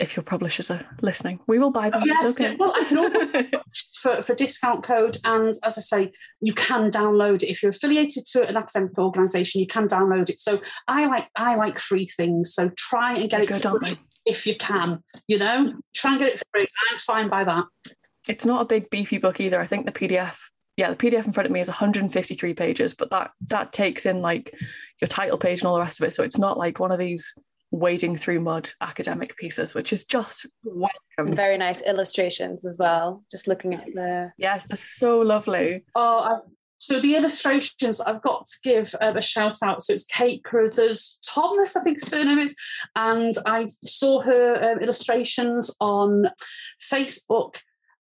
if 0.00 0.16
your 0.16 0.22
publishers 0.22 0.70
are 0.70 0.84
listening. 1.02 1.38
We 1.46 1.58
will 1.58 1.70
buy 1.70 1.90
them. 1.90 2.02
yes, 2.06 2.40
okay. 2.40 2.56
Well, 2.56 2.72
I 2.74 2.84
can 2.84 2.98
always 2.98 3.30
for, 4.02 4.22
for 4.22 4.34
discount 4.34 4.82
code. 4.82 5.18
And 5.24 5.52
as 5.64 5.76
I 5.76 5.82
say, 5.82 6.12
you 6.40 6.54
can 6.54 6.90
download 6.90 7.42
it. 7.42 7.50
If 7.50 7.62
you're 7.62 7.70
affiliated 7.70 8.24
to 8.32 8.48
an 8.48 8.56
academic 8.56 8.98
organisation, 8.98 9.60
you 9.60 9.66
can 9.66 9.86
download 9.86 10.30
it. 10.30 10.40
So 10.40 10.60
I 10.88 11.06
like 11.06 11.28
I 11.36 11.54
like 11.54 11.78
free 11.78 12.06
things. 12.06 12.54
So 12.54 12.70
try 12.70 13.12
and 13.12 13.30
get 13.30 13.46
They're 13.46 13.58
it 13.58 13.62
good, 13.62 13.80
free 13.80 13.98
if 14.24 14.46
you 14.46 14.56
can. 14.56 15.02
You 15.28 15.38
know, 15.38 15.74
try 15.94 16.12
and 16.12 16.20
get 16.20 16.34
it 16.34 16.42
free. 16.52 16.66
I'm 16.90 16.98
fine 16.98 17.28
by 17.28 17.44
that. 17.44 17.64
It's 18.28 18.46
not 18.46 18.62
a 18.62 18.64
big 18.64 18.88
beefy 18.90 19.18
book 19.18 19.38
either. 19.40 19.60
I 19.60 19.66
think 19.66 19.86
the 19.86 19.92
PDF 19.92 20.36
yeah, 20.76 20.88
the 20.88 20.96
PDF 20.96 21.26
in 21.26 21.32
front 21.32 21.44
of 21.44 21.52
me 21.52 21.60
is 21.60 21.68
153 21.68 22.54
pages, 22.54 22.94
but 22.94 23.10
that 23.10 23.32
that 23.48 23.70
takes 23.70 24.06
in 24.06 24.22
like 24.22 24.54
your 24.98 25.08
title 25.08 25.36
page 25.36 25.60
and 25.60 25.66
all 25.66 25.74
the 25.74 25.80
rest 25.80 26.00
of 26.00 26.06
it. 26.06 26.12
So 26.12 26.22
it's 26.22 26.38
not 26.38 26.56
like 26.56 26.80
one 26.80 26.90
of 26.90 26.98
these 26.98 27.34
wading 27.70 28.16
through 28.16 28.40
mud 28.40 28.70
academic 28.80 29.36
pieces, 29.36 29.74
which 29.74 29.92
is 29.92 30.04
just 30.04 30.46
welcome. 30.64 31.34
Very 31.34 31.58
nice 31.58 31.82
illustrations 31.82 32.64
as 32.64 32.76
well. 32.78 33.24
Just 33.30 33.46
looking 33.46 33.74
at 33.74 33.86
the 33.94 34.32
yes, 34.38 34.66
they're 34.66 34.76
so 34.76 35.20
lovely. 35.20 35.84
Oh, 35.94 36.18
I, 36.18 36.38
so 36.78 36.98
the 36.98 37.14
illustrations 37.14 38.00
I've 38.00 38.22
got 38.22 38.46
to 38.46 38.56
give 38.64 38.94
um, 39.02 39.16
a 39.16 39.22
shout 39.22 39.58
out. 39.62 39.82
So 39.82 39.92
it's 39.92 40.06
Kate 40.06 40.42
Carruthers 40.44 41.18
Thomas, 41.26 41.76
I 41.76 41.82
think 41.82 42.00
her 42.00 42.06
surname 42.06 42.38
is, 42.38 42.56
and 42.96 43.34
I 43.46 43.66
saw 43.84 44.22
her 44.22 44.72
um, 44.72 44.80
illustrations 44.80 45.76
on 45.80 46.30
Facebook 46.90 47.56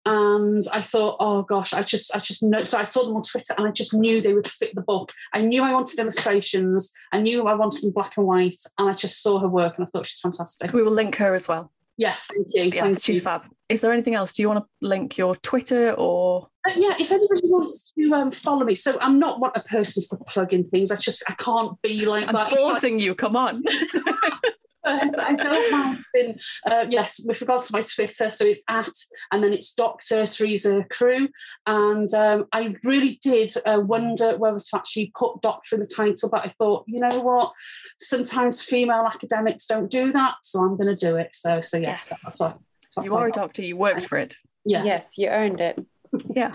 and 0.09 0.63
I 0.73 0.81
thought, 0.81 1.17
oh 1.21 1.43
gosh, 1.43 1.73
I 1.73 1.83
just, 1.83 2.15
I 2.15 2.19
just 2.19 2.43
know. 2.43 2.59
So 2.65 2.79
I 2.79 2.83
saw 2.83 3.05
them 3.05 3.17
on 3.17 3.23
Twitter, 3.23 3.55
and 3.57 3.67
I 3.67 3.71
just 3.71 3.95
knew 3.95 4.21
they 4.21 4.35
would 4.35 4.49
fit 4.49 4.75
the 4.75 4.83
book. 4.83 5.13
I 5.33 5.43
knew 5.43 5.63
I 5.63 5.73
wanted 5.73 5.99
illustrations. 5.99 6.93
I 7.13 7.21
knew 7.21 7.47
I 7.47 7.55
wanted 7.55 7.83
them 7.83 7.93
black 7.93 8.17
and 8.17 8.27
white, 8.27 8.61
and 8.79 8.89
I 8.89 8.93
just 8.93 9.23
saw 9.23 9.39
her 9.39 9.49
work, 9.49 9.77
and 9.77 9.87
I 9.87 9.91
thought 9.91 10.07
she's 10.07 10.21
fantastic. 10.21 10.73
We 10.73 10.83
will 10.83 10.93
link 10.93 11.17
her 11.17 11.35
as 11.35 11.49
well. 11.49 11.73
Yes, 11.99 12.29
thank 12.33 12.47
you. 12.55 12.81
Thank 12.81 13.03
she's 13.03 13.17
you. 13.17 13.23
fab. 13.23 13.43
Is 13.69 13.81
there 13.81 13.93
anything 13.93 14.15
else? 14.15 14.33
Do 14.33 14.43
you 14.43 14.49
want 14.49 14.65
to 14.65 14.87
link 14.87 15.19
your 15.19 15.35
Twitter 15.37 15.93
or? 15.99 16.47
Uh, 16.67 16.73
yeah, 16.77 16.95
if 16.99 17.11
anybody 17.11 17.41
wants 17.45 17.93
to 17.99 18.15
um, 18.15 18.31
follow 18.31 18.65
me, 18.65 18.77
so 18.77 18.97
I'm 19.01 19.19
not 19.19 19.41
a 19.57 19.63
person 19.63 20.05
for 20.09 20.17
plugging 20.27 20.65
things. 20.65 20.93
I 20.93 20.97
just 20.97 21.25
I 21.29 21.35
can't 21.35 21.81
be 21.83 22.07
like 22.07 22.29
I'm 22.29 22.35
that. 22.35 22.51
forcing 22.51 23.01
you. 23.01 23.17
Come 23.17 23.35
on. 23.37 23.65
I 24.89 25.35
don't 25.35 25.73
mind. 25.73 26.05
In, 26.15 26.39
uh, 26.67 26.87
yes, 26.89 27.21
with 27.25 27.41
regards 27.41 27.69
to 27.69 27.73
my 27.73 27.81
Twitter, 27.81 28.31
so 28.31 28.45
it's 28.45 28.63
at 28.69 28.93
and 29.33 29.43
then 29.43 29.53
it's 29.53 29.75
Dr. 29.75 30.27
Teresa 30.27 30.85
Crew, 30.91 31.29
and 31.67 32.13
um, 32.15 32.47
I 32.53 32.77
really 32.85 33.19
did 33.23 33.53
uh, 33.67 33.81
wonder 33.81 34.37
whether 34.37 34.59
to 34.59 34.77
actually 34.77 35.13
put 35.17 35.41
Doctor 35.43 35.77
in 35.77 35.83
the 35.83 35.89
title, 35.89 36.29
but 36.31 36.45
I 36.45 36.49
thought, 36.49 36.85
you 36.87 37.01
know 37.01 37.21
what, 37.21 37.53
sometimes 38.01 38.63
female 38.63 39.05
academics 39.07 39.67
don't 39.67 39.91
do 39.91 40.13
that, 40.13 40.37
so 40.43 40.61
I'm 40.61 40.77
going 40.77 40.95
to 40.95 40.97
do 40.97 41.17
it. 41.17 41.35
So, 41.35 41.61
so 41.61 41.77
yes, 41.77 42.09
yes. 42.11 42.23
That's 42.23 42.39
what, 42.39 42.59
that's 42.83 42.97
what 42.97 43.07
you 43.07 43.15
are 43.15 43.27
a 43.29 43.33
doctor. 43.33 43.63
You 43.63 43.77
worked 43.77 44.07
for 44.07 44.19
it. 44.19 44.37
Yes, 44.65 44.87
yes, 44.87 45.11
you 45.17 45.29
earned 45.29 45.61
it. 45.61 45.85
yeah. 46.31 46.53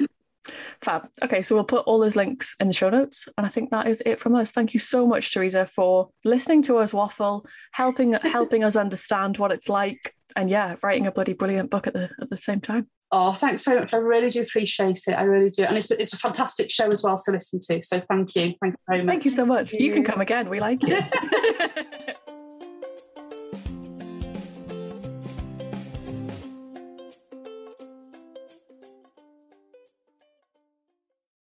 Fab. 0.81 1.09
Okay, 1.23 1.41
so 1.41 1.55
we'll 1.55 1.63
put 1.63 1.85
all 1.85 1.99
those 1.99 2.15
links 2.15 2.55
in 2.59 2.67
the 2.67 2.73
show 2.73 2.89
notes. 2.89 3.27
And 3.37 3.45
I 3.45 3.49
think 3.49 3.71
that 3.71 3.87
is 3.87 4.01
it 4.05 4.19
from 4.19 4.35
us. 4.35 4.51
Thank 4.51 4.73
you 4.73 4.79
so 4.79 5.07
much, 5.07 5.33
Teresa, 5.33 5.65
for 5.65 6.09
listening 6.23 6.61
to 6.63 6.77
us 6.77 6.93
waffle, 6.93 7.45
helping 7.71 8.13
helping 8.23 8.63
us 8.63 8.75
understand 8.75 9.37
what 9.37 9.51
it's 9.51 9.69
like, 9.69 10.13
and 10.35 10.49
yeah, 10.49 10.75
writing 10.83 11.07
a 11.07 11.11
bloody 11.11 11.33
brilliant 11.33 11.69
book 11.69 11.87
at 11.87 11.93
the 11.93 12.09
at 12.21 12.29
the 12.29 12.37
same 12.37 12.59
time. 12.59 12.87
Oh, 13.15 13.31
thanks 13.31 13.63
very 13.63 13.79
much. 13.79 13.93
I 13.93 13.97
really 13.97 14.29
do 14.29 14.41
appreciate 14.41 14.99
it. 15.07 15.13
I 15.13 15.21
really 15.21 15.49
do. 15.49 15.63
And 15.65 15.77
it's 15.77 15.91
it's 15.91 16.13
a 16.13 16.17
fantastic 16.17 16.71
show 16.71 16.89
as 16.89 17.03
well 17.03 17.17
to 17.19 17.31
listen 17.31 17.59
to. 17.67 17.81
So 17.83 17.99
thank 17.99 18.35
you. 18.35 18.55
Thank 18.59 18.73
you 18.73 18.83
very 18.87 19.03
much. 19.03 19.13
Thank 19.13 19.25
you 19.25 19.31
so 19.31 19.45
much. 19.45 19.71
You 19.73 19.93
can 19.93 20.03
come 20.03 20.19
again. 20.19 20.49
We 20.49 20.59
like 20.59 20.81
you. 20.83 20.99